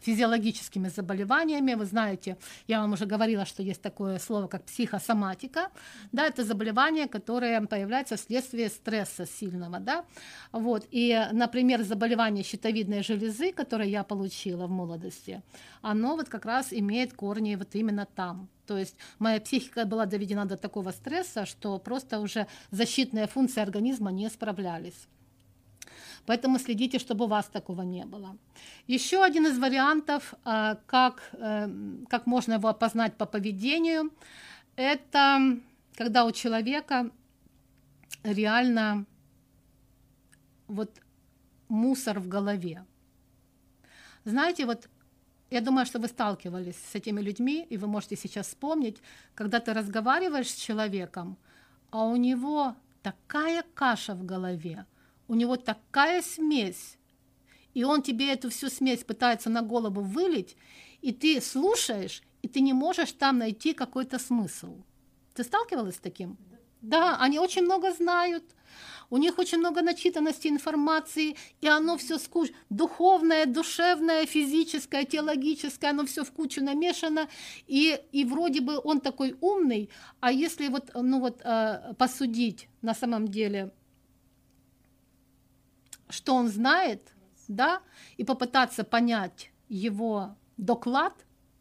физиологическими 0.00 0.88
заболеваниями. 0.88 1.74
Вы 1.74 1.84
знаете, 1.84 2.36
я 2.66 2.80
вам 2.80 2.92
уже 2.92 3.06
говорила, 3.06 3.44
что 3.44 3.62
есть 3.62 3.82
такое 3.82 4.18
слово, 4.18 4.46
как 4.46 4.64
психосоматика. 4.64 5.70
Да, 6.12 6.26
это 6.26 6.44
заболевание, 6.44 7.08
которое 7.08 7.60
появляется 7.60 8.16
вследствие 8.16 8.68
стресса 8.68 9.26
сильного. 9.26 9.78
Да? 9.78 10.04
Вот. 10.52 10.86
И, 10.90 11.28
например, 11.32 11.82
заболевание 11.82 12.44
щитовидной 12.44 13.02
железы, 13.02 13.52
которое 13.52 13.88
я 13.88 14.04
получила 14.04 14.66
в 14.66 14.70
молодости, 14.70 15.42
оно 15.82 16.16
вот 16.16 16.28
как 16.28 16.44
раз 16.44 16.72
имеет 16.72 17.14
корни 17.14 17.56
вот 17.56 17.74
именно 17.74 18.06
там. 18.06 18.48
То 18.66 18.78
есть 18.78 18.96
моя 19.18 19.40
психика 19.40 19.84
была 19.84 20.06
доведена 20.06 20.46
до 20.46 20.56
такого 20.56 20.92
стресса, 20.92 21.44
что 21.44 21.78
просто 21.78 22.20
уже 22.20 22.46
защитные 22.70 23.26
функции 23.26 23.60
организма 23.60 24.12
не 24.12 24.28
справлялись. 24.30 25.08
Поэтому 26.26 26.58
следите, 26.58 26.98
чтобы 26.98 27.24
у 27.24 27.28
вас 27.28 27.46
такого 27.46 27.82
не 27.82 28.04
было. 28.04 28.36
Еще 28.86 29.24
один 29.24 29.46
из 29.46 29.58
вариантов, 29.58 30.34
а, 30.44 30.76
как, 30.86 31.30
э, 31.32 31.68
как 32.08 32.26
можно 32.26 32.54
его 32.54 32.68
опознать 32.68 33.16
по 33.16 33.26
поведению, 33.26 34.10
это 34.76 35.58
когда 35.96 36.24
у 36.24 36.32
человека 36.32 37.10
реально 38.22 39.06
вот 40.68 40.90
мусор 41.68 42.20
в 42.20 42.28
голове. 42.28 42.84
Знаете, 44.24 44.66
вот 44.66 44.88
я 45.50 45.60
думаю, 45.60 45.86
что 45.86 45.98
вы 45.98 46.08
сталкивались 46.08 46.76
с 46.76 46.94
этими 46.94 47.20
людьми, 47.20 47.66
и 47.70 47.76
вы 47.76 47.86
можете 47.86 48.16
сейчас 48.16 48.46
вспомнить, 48.46 49.02
когда 49.34 49.58
ты 49.58 49.72
разговариваешь 49.72 50.50
с 50.50 50.54
человеком, 50.54 51.36
а 51.90 52.04
у 52.04 52.16
него 52.16 52.74
такая 53.02 53.64
каша 53.74 54.14
в 54.14 54.24
голове, 54.24 54.86
у 55.30 55.34
него 55.34 55.56
такая 55.56 56.22
смесь, 56.22 56.98
и 57.72 57.84
он 57.84 58.02
тебе 58.02 58.32
эту 58.32 58.50
всю 58.50 58.68
смесь 58.68 59.04
пытается 59.04 59.48
на 59.48 59.62
голову 59.62 60.00
вылить, 60.00 60.56
и 61.02 61.12
ты 61.12 61.40
слушаешь, 61.40 62.22
и 62.42 62.48
ты 62.48 62.60
не 62.60 62.72
можешь 62.72 63.12
там 63.12 63.38
найти 63.38 63.72
какой-то 63.72 64.18
смысл. 64.18 64.82
Ты 65.34 65.44
сталкивалась 65.44 65.94
с 65.94 66.00
таким? 66.00 66.36
Да, 66.82 67.16
они 67.20 67.38
очень 67.38 67.62
много 67.62 67.92
знают, 67.92 68.42
у 69.08 69.18
них 69.18 69.38
очень 69.38 69.58
много 69.58 69.82
начитанности 69.82 70.48
информации, 70.48 71.36
и 71.60 71.68
оно 71.68 71.96
все 71.96 72.18
скуч... 72.18 72.50
духовное, 72.68 73.46
душевное, 73.46 74.26
физическое, 74.26 75.04
теологическое, 75.04 75.90
оно 75.90 76.06
все 76.06 76.24
в 76.24 76.32
кучу 76.32 76.60
намешано, 76.64 77.28
и, 77.68 78.00
и 78.10 78.24
вроде 78.24 78.62
бы 78.62 78.80
он 78.82 79.00
такой 79.00 79.36
умный, 79.40 79.90
а 80.18 80.32
если 80.32 80.66
вот, 80.68 80.90
ну 80.94 81.20
вот, 81.20 81.40
э, 81.44 81.94
посудить 81.96 82.68
на 82.82 82.94
самом 82.94 83.28
деле, 83.28 83.70
что 86.10 86.34
он 86.34 86.48
знает, 86.48 87.14
да, 87.48 87.80
и 88.16 88.24
попытаться 88.24 88.84
понять 88.84 89.50
его 89.68 90.36
доклад, 90.56 91.14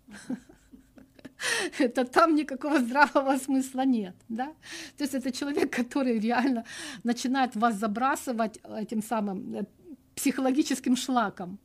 это 1.80 2.06
там 2.06 2.36
никакого 2.36 2.80
здравого 2.80 3.38
смысла 3.38 3.86
нет, 3.86 4.16
да. 4.30 4.54
То 4.98 5.04
есть 5.04 5.14
это 5.14 5.32
человек, 5.32 5.76
который 5.76 6.20
реально 6.20 6.64
начинает 7.04 7.56
вас 7.56 7.76
забрасывать 7.76 8.60
этим 8.64 9.02
самым 9.02 9.56
э, 9.56 9.66
психологическим 10.16 10.96
шлаком, 10.96 11.60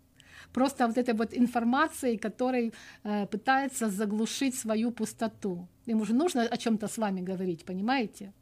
просто 0.52 0.86
вот 0.86 0.98
этой 0.98 1.14
вот 1.14 1.34
информацией, 1.34 2.16
которой 2.16 2.72
э, 3.02 3.26
пытается 3.26 3.90
заглушить 3.90 4.54
свою 4.54 4.92
пустоту. 4.92 5.68
Ему 5.86 6.04
же 6.04 6.14
нужно 6.14 6.42
о 6.42 6.56
чем-то 6.56 6.86
с 6.86 6.98
вами 6.98 7.20
говорить, 7.20 7.64
понимаете? 7.64 8.32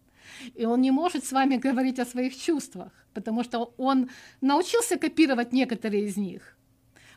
И 0.54 0.64
он 0.64 0.80
не 0.80 0.90
может 0.90 1.24
с 1.24 1.32
вами 1.32 1.56
говорить 1.56 1.98
о 1.98 2.06
своих 2.06 2.36
чувствах, 2.36 2.92
потому 3.14 3.44
что 3.44 3.74
он 3.76 4.10
научился 4.40 4.98
копировать 4.98 5.52
некоторые 5.52 6.04
из 6.04 6.16
них, 6.16 6.56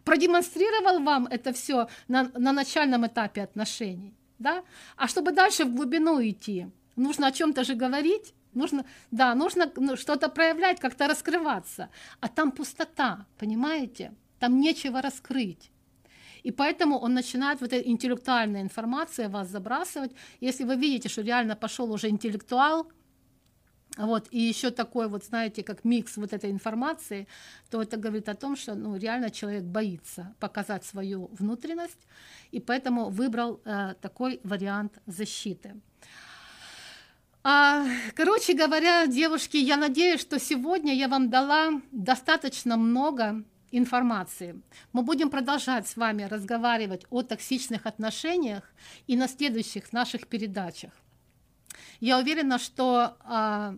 продемонстрировал 0.04 1.00
вам 1.04 1.28
это 1.28 1.52
все 1.54 1.88
на, 2.08 2.32
на 2.34 2.52
начальном 2.52 3.06
этапе 3.06 3.44
отношений. 3.44 4.14
Да? 4.40 4.64
А 4.98 5.08
чтобы 5.08 5.32
дальше 5.32 5.66
в 5.66 5.74
глубину 5.74 6.22
идти, 6.22 6.68
нужно 6.96 7.28
о 7.28 7.32
чем-то 7.32 7.64
же 7.64 7.76
говорить, 7.76 8.34
нужно, 8.54 8.86
да, 9.12 9.36
нужно 9.36 9.72
ну, 9.76 9.96
что-то 9.96 10.30
проявлять, 10.30 10.80
как-то 10.80 11.08
раскрываться. 11.08 11.90
А 12.20 12.28
там 12.28 12.52
пустота, 12.52 13.26
понимаете? 13.38 14.14
Там 14.40 14.60
нечего 14.60 15.02
раскрыть. 15.02 15.72
И 16.46 16.52
поэтому 16.52 17.00
он 17.00 17.16
начинает 17.16 17.62
вот 17.62 17.74
эта 17.74 17.90
интеллектуальная 17.90 18.62
информация 18.62 19.30
вас 19.30 19.50
забрасывать. 19.50 20.12
Если 20.42 20.64
вы 20.64 20.76
видите, 20.76 21.10
что 21.10 21.24
реально 21.24 21.56
пошел 21.56 21.92
уже 21.92 22.08
интеллектуал, 22.08 22.88
вот, 23.98 24.28
и 24.30 24.40
еще 24.40 24.70
такой 24.70 25.08
вот, 25.08 25.24
знаете, 25.24 25.64
как 25.64 25.84
микс 25.84 26.18
вот 26.18 26.34
этой 26.34 26.52
информации, 26.52 27.28
то 27.72 27.82
это 27.82 27.98
говорит 27.98 28.30
о 28.30 28.36
том, 28.36 28.56
что 28.56 28.76
ну, 28.76 28.96
реально 28.96 29.32
человек 29.32 29.64
боится 29.64 30.36
показать 30.40 30.86
свою 30.86 31.30
внутренность, 31.40 32.08
и 32.52 32.60
поэтому 32.60 33.10
выбрал 33.10 33.60
э, 33.66 33.96
такой 34.00 34.40
вариант 34.44 35.00
защиты. 35.08 35.74
А, 37.44 37.88
короче 38.14 38.54
говоря, 38.54 39.08
девушки, 39.08 39.58
я 39.58 39.78
надеюсь, 39.78 40.22
что 40.22 40.40
сегодня 40.40 40.94
я 40.94 41.08
вам 41.08 41.32
дала 41.32 41.82
достаточно 41.92 42.78
много 42.78 43.44
информации. 43.78 44.62
Мы 44.94 45.04
будем 45.04 45.30
продолжать 45.30 45.88
с 45.88 45.98
вами 45.98 46.24
разговаривать 46.24 47.06
о 47.10 47.22
токсичных 47.22 47.86
отношениях 47.86 48.64
и 49.08 49.16
на 49.16 49.28
следующих 49.28 49.94
наших 49.94 50.28
передачах. 50.28 50.92
Я 52.00 52.20
уверена, 52.20 52.60
что 52.60 53.18
а, 53.22 53.76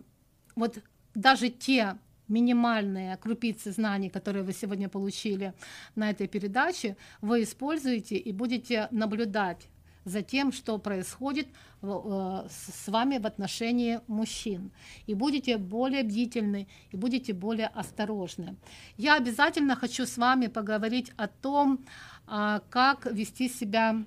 вот 0.56 0.78
даже 1.14 1.48
те 1.48 1.98
минимальные 2.28 3.16
крупицы 3.16 3.72
знаний, 3.72 4.10
которые 4.10 4.44
вы 4.44 4.52
сегодня 4.52 4.88
получили 4.88 5.54
на 5.94 6.10
этой 6.10 6.28
передаче, 6.28 6.96
вы 7.20 7.42
используете 7.42 8.16
и 8.16 8.32
будете 8.32 8.88
наблюдать 8.90 9.68
за 10.08 10.22
тем, 10.22 10.52
что 10.52 10.78
происходит 10.78 11.48
э, 11.82 12.46
с 12.50 12.88
вами 12.88 13.18
в 13.18 13.26
отношении 13.26 14.00
мужчин. 14.06 14.70
И 15.06 15.14
будете 15.14 15.58
более 15.58 16.02
бдительны, 16.02 16.66
и 16.90 16.96
будете 16.96 17.32
более 17.32 17.68
осторожны. 17.68 18.56
Я 18.96 19.16
обязательно 19.16 19.76
хочу 19.76 20.06
с 20.06 20.16
вами 20.16 20.46
поговорить 20.46 21.12
о 21.16 21.28
том, 21.28 21.84
а, 22.26 22.60
как 22.70 23.06
вести 23.06 23.48
себя 23.48 24.04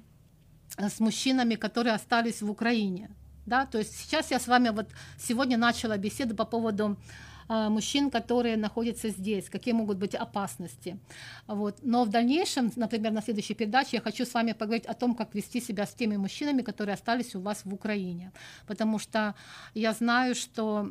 с 0.78 0.99
мужчинами, 0.99 1.56
которые 1.56 1.95
остались 1.95 2.41
в 2.41 2.49
Украине. 2.49 3.10
Да? 3.45 3.66
То 3.66 3.80
есть 3.80 3.95
сейчас 3.97 4.32
я 4.32 4.39
с 4.39 4.47
вами 4.47 4.70
вот 4.70 4.88
сегодня 5.18 5.58
начала 5.58 5.97
беседу 5.97 6.36
по 6.36 6.45
поводу 6.45 6.97
мужчин, 7.52 8.10
которые 8.10 8.58
находятся 8.58 9.10
здесь, 9.10 9.49
какие 9.49 9.74
могут 9.74 9.97
быть 9.97 10.16
опасности. 10.16 10.97
Вот. 11.47 11.80
Но 11.82 12.06
в 12.06 12.10
дальнейшем, 12.10 12.72
например, 12.76 13.12
на 13.12 13.22
следующей 13.22 13.56
передаче 13.56 13.97
я 13.97 14.02
хочу 14.02 14.26
с 14.26 14.34
вами 14.34 14.54
поговорить 14.54 14.86
о 14.86 14.93
том, 14.93 15.16
как 15.16 15.36
вести 15.36 15.60
себя 15.60 15.86
с 15.86 15.93
теми 15.93 16.18
мужчинами, 16.18 16.62
которые 16.62 16.93
остались 16.93 17.36
у 17.36 17.41
вас 17.41 17.66
в 17.66 17.74
Украине. 17.74 18.32
Потому 18.68 18.99
что 18.99 19.36
я 19.74 19.93
знаю, 19.93 20.36
что 20.36 20.89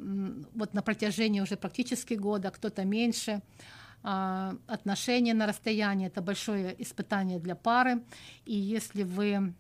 вот 0.54 0.74
на 0.74 0.82
протяжении 0.82 1.40
уже 1.40 1.56
практически 1.56 2.14
года, 2.14 2.50
кто-то 2.50 2.84
меньше, 2.84 3.40
а, 4.02 4.54
отношения 4.66 5.34
на 5.34 5.46
расстоянии– 5.46 6.06
это 6.08 6.22
большое 6.22 6.74
испытание 6.82 7.38
для 7.38 7.54
пары. 7.54 8.02
И 8.44 8.54
если 8.54 9.02
вы 9.02 9.54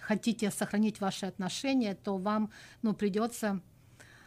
хотите 0.00 0.50
сохранить 0.50 1.00
ваши 1.00 1.26
отношения, 1.26 1.94
то 1.94 2.16
вам 2.16 2.50
ну, 2.82 2.94
придется 2.94 3.60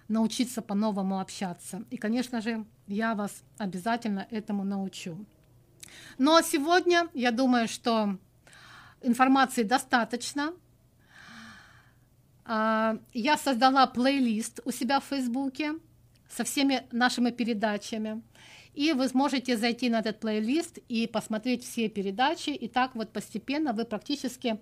научиться 0.09 0.61
по-новому 0.61 1.19
общаться. 1.19 1.83
И, 1.89 1.97
конечно 1.97 2.41
же, 2.41 2.65
я 2.87 3.15
вас 3.15 3.43
обязательно 3.57 4.27
этому 4.31 4.63
научу. 4.63 5.25
А 6.19 6.43
сегодня, 6.43 7.07
я 7.13 7.31
думаю, 7.31 7.67
что 7.67 8.17
информации 9.01 9.63
достаточно. 9.63 10.53
А, 12.45 12.97
я 13.13 13.37
создала 13.37 13.87
плейлист 13.87 14.59
у 14.65 14.71
себя 14.71 14.99
в 14.99 15.05
Фейсбуке 15.05 15.73
со 16.29 16.43
всеми 16.43 16.87
нашими 16.91 17.31
передачами. 17.31 18.21
И 18.73 18.93
вы 18.93 19.07
сможете 19.09 19.57
зайти 19.57 19.89
на 19.89 19.99
этот 19.99 20.19
плейлист 20.19 20.77
и 20.87 21.07
посмотреть 21.07 21.63
все 21.63 21.89
передачи. 21.89 22.51
И 22.51 22.67
так 22.67 22.95
вот 22.95 23.11
постепенно 23.11 23.73
вы 23.73 23.85
практически 23.85 24.59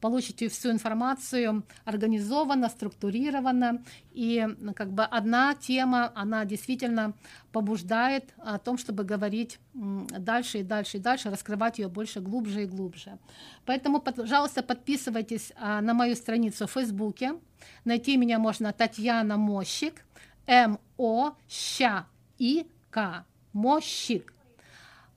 получите 0.00 0.48
всю 0.48 0.70
информацию 0.70 1.64
организованно, 1.84 2.68
структурированно, 2.68 3.82
и 4.12 4.46
как 4.74 4.92
бы 4.92 5.04
одна 5.04 5.54
тема, 5.54 6.12
она 6.14 6.44
действительно 6.44 7.14
побуждает 7.52 8.34
о 8.38 8.58
том, 8.58 8.78
чтобы 8.78 9.04
говорить 9.04 9.58
дальше 9.74 10.58
и 10.58 10.62
дальше 10.62 10.96
и 10.98 11.00
дальше, 11.00 11.30
раскрывать 11.30 11.78
ее 11.78 11.88
больше, 11.88 12.20
глубже 12.20 12.62
и 12.62 12.66
глубже. 12.66 13.18
Поэтому, 13.64 14.00
пожалуйста, 14.00 14.62
подписывайтесь 14.62 15.52
а, 15.56 15.80
на 15.80 15.94
мою 15.94 16.14
страницу 16.16 16.66
в 16.66 16.72
Фейсбуке. 16.72 17.34
Найти 17.84 18.16
меня 18.16 18.38
можно 18.38 18.72
Татьяна 18.72 19.36
Мощик, 19.36 20.04
М-О-Щ-И-К. 20.46 21.36
Мощик. 23.52 24.35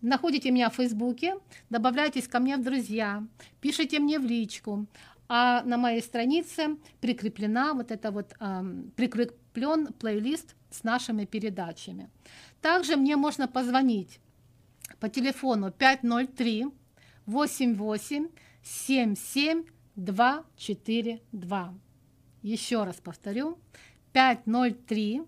Находите 0.01 0.51
меня 0.51 0.69
в 0.69 0.75
Фейсбуке, 0.75 1.35
добавляйтесь 1.69 2.27
ко 2.27 2.39
мне 2.39 2.55
в 2.57 2.63
друзья, 2.63 3.23
пишите 3.59 3.99
мне 3.99 4.19
в 4.19 4.25
личку. 4.25 4.87
А 5.27 5.61
на 5.63 5.77
моей 5.77 6.01
странице 6.01 6.77
прикреплена 7.01 7.73
вот 7.73 7.91
это 7.91 8.09
вот 8.09 8.33
э, 8.39 8.63
прикреплен 8.95 9.87
плейлист 9.93 10.55
с 10.71 10.83
нашими 10.83 11.25
передачами. 11.25 12.09
Также 12.61 12.95
мне 12.95 13.15
можно 13.15 13.47
позвонить 13.47 14.19
по 14.99 15.07
телефону 15.07 15.71
503 15.71 16.67
88 17.25 18.29
77 18.63 19.65
242. 19.95 21.73
Еще 22.41 22.83
раз 22.83 22.95
повторю. 22.95 23.59
503 24.13 25.21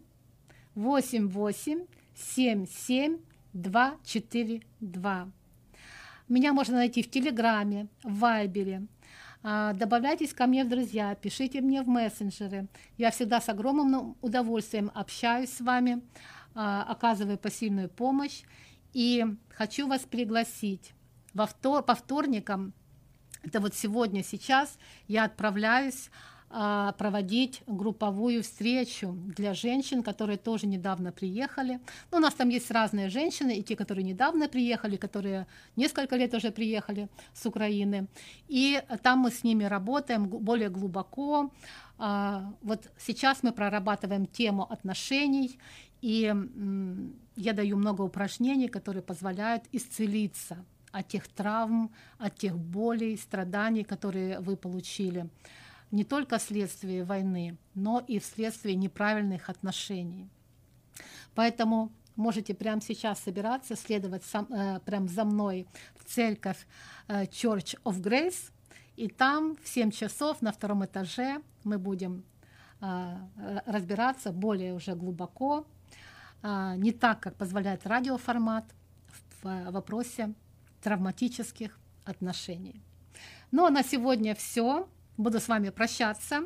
88 0.75 1.85
77 2.15 3.19
242. 3.53 5.31
Меня 6.29 6.53
можно 6.53 6.77
найти 6.77 7.03
в 7.03 7.09
Телеграме, 7.09 7.87
в 8.03 8.19
Вайбере. 8.19 8.87
А, 9.43 9.73
добавляйтесь 9.73 10.33
ко 10.33 10.47
мне 10.47 10.63
в 10.63 10.69
друзья, 10.69 11.15
пишите 11.15 11.61
мне 11.61 11.81
в 11.81 11.87
мессенджеры. 11.87 12.67
Я 12.97 13.11
всегда 13.11 13.41
с 13.41 13.49
огромным 13.49 14.15
удовольствием 14.21 14.91
общаюсь 14.93 15.51
с 15.51 15.61
вами, 15.61 16.01
а, 16.53 16.83
оказываю 16.83 17.37
посильную 17.37 17.89
помощь. 17.89 18.43
И 18.93 19.25
хочу 19.49 19.87
вас 19.87 20.01
пригласить 20.01 20.93
во 21.33 21.45
втор 21.45 21.83
по 21.83 21.95
вторникам, 21.95 22.73
это 23.43 23.59
вот 23.59 23.73
сегодня, 23.73 24.23
сейчас, 24.23 24.77
я 25.07 25.23
отправляюсь 25.23 26.11
проводить 26.97 27.63
групповую 27.65 28.43
встречу 28.43 29.13
для 29.37 29.53
женщин, 29.53 30.03
которые 30.03 30.37
тоже 30.37 30.67
недавно 30.67 31.11
приехали. 31.11 31.79
Ну, 32.11 32.17
у 32.17 32.19
нас 32.19 32.33
там 32.33 32.49
есть 32.49 32.69
разные 32.71 33.09
женщины, 33.09 33.57
и 33.57 33.63
те, 33.63 33.75
которые 33.75 34.03
недавно 34.03 34.49
приехали, 34.49 34.97
которые 34.97 35.47
несколько 35.75 36.17
лет 36.17 36.33
уже 36.33 36.51
приехали 36.51 37.07
с 37.33 37.45
Украины. 37.45 38.07
И 38.49 38.81
там 39.01 39.19
мы 39.19 39.31
с 39.31 39.43
ними 39.43 39.63
работаем 39.63 40.27
более 40.27 40.69
глубоко. 40.69 41.51
А, 41.97 42.53
вот 42.61 42.91
сейчас 42.97 43.43
мы 43.43 43.53
прорабатываем 43.53 44.25
тему 44.25 44.63
отношений, 44.69 45.57
и 46.01 46.33
я 47.35 47.53
даю 47.53 47.77
много 47.77 48.01
упражнений, 48.01 48.67
которые 48.67 49.03
позволяют 49.03 49.63
исцелиться 49.71 50.65
от 50.91 51.07
тех 51.07 51.27
травм, 51.27 51.91
от 52.17 52.35
тех 52.35 52.57
болей, 52.57 53.17
страданий, 53.17 53.83
которые 53.83 54.39
вы 54.39 54.57
получили 54.57 55.29
не 55.91 56.03
только 56.03 56.37
вследствие 56.37 57.03
войны, 57.03 57.57
но 57.73 57.99
и 57.99 58.19
вследствие 58.19 58.75
неправильных 58.75 59.49
отношений. 59.49 60.29
Поэтому 61.35 61.91
можете 62.15 62.53
прямо 62.53 62.81
сейчас 62.81 63.19
собираться, 63.19 63.75
следовать 63.75 64.23
сам, 64.23 64.47
э, 64.51 64.79
прямо 64.85 65.07
за 65.07 65.25
мной 65.25 65.67
в 65.95 66.05
церковь 66.05 66.67
э, 67.07 67.23
Church 67.23 67.77
of 67.83 68.01
Grace, 68.01 68.51
и 68.95 69.07
там 69.07 69.55
в 69.63 69.67
7 69.67 69.91
часов 69.91 70.41
на 70.41 70.51
втором 70.51 70.85
этаже 70.85 71.41
мы 71.63 71.77
будем 71.77 72.23
э, 72.81 73.17
разбираться 73.65 74.31
более 74.31 74.73
уже 74.73 74.95
глубоко, 74.95 75.65
э, 76.43 76.73
не 76.77 76.91
так, 76.91 77.19
как 77.19 77.35
позволяет 77.35 77.87
радиоформат 77.87 78.65
в 79.41 79.47
э, 79.47 79.71
вопросе 79.71 80.33
травматических 80.81 81.79
отношений. 82.05 82.81
Ну 83.51 83.65
а 83.65 83.69
на 83.69 83.83
сегодня 83.83 84.35
все 84.35 84.87
буду 85.21 85.39
с 85.39 85.47
вами 85.47 85.69
прощаться. 85.69 86.43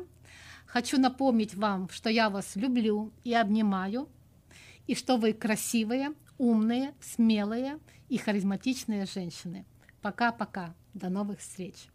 Хочу 0.66 0.98
напомнить 0.98 1.54
вам, 1.54 1.88
что 1.90 2.10
я 2.10 2.28
вас 2.28 2.56
люблю 2.56 3.12
и 3.24 3.34
обнимаю, 3.34 4.08
и 4.86 4.94
что 4.94 5.16
вы 5.16 5.32
красивые, 5.32 6.10
умные, 6.38 6.94
смелые 7.00 7.78
и 8.08 8.18
харизматичные 8.18 9.06
женщины. 9.06 9.64
Пока-пока. 10.02 10.74
До 10.94 11.10
новых 11.10 11.40
встреч. 11.40 11.88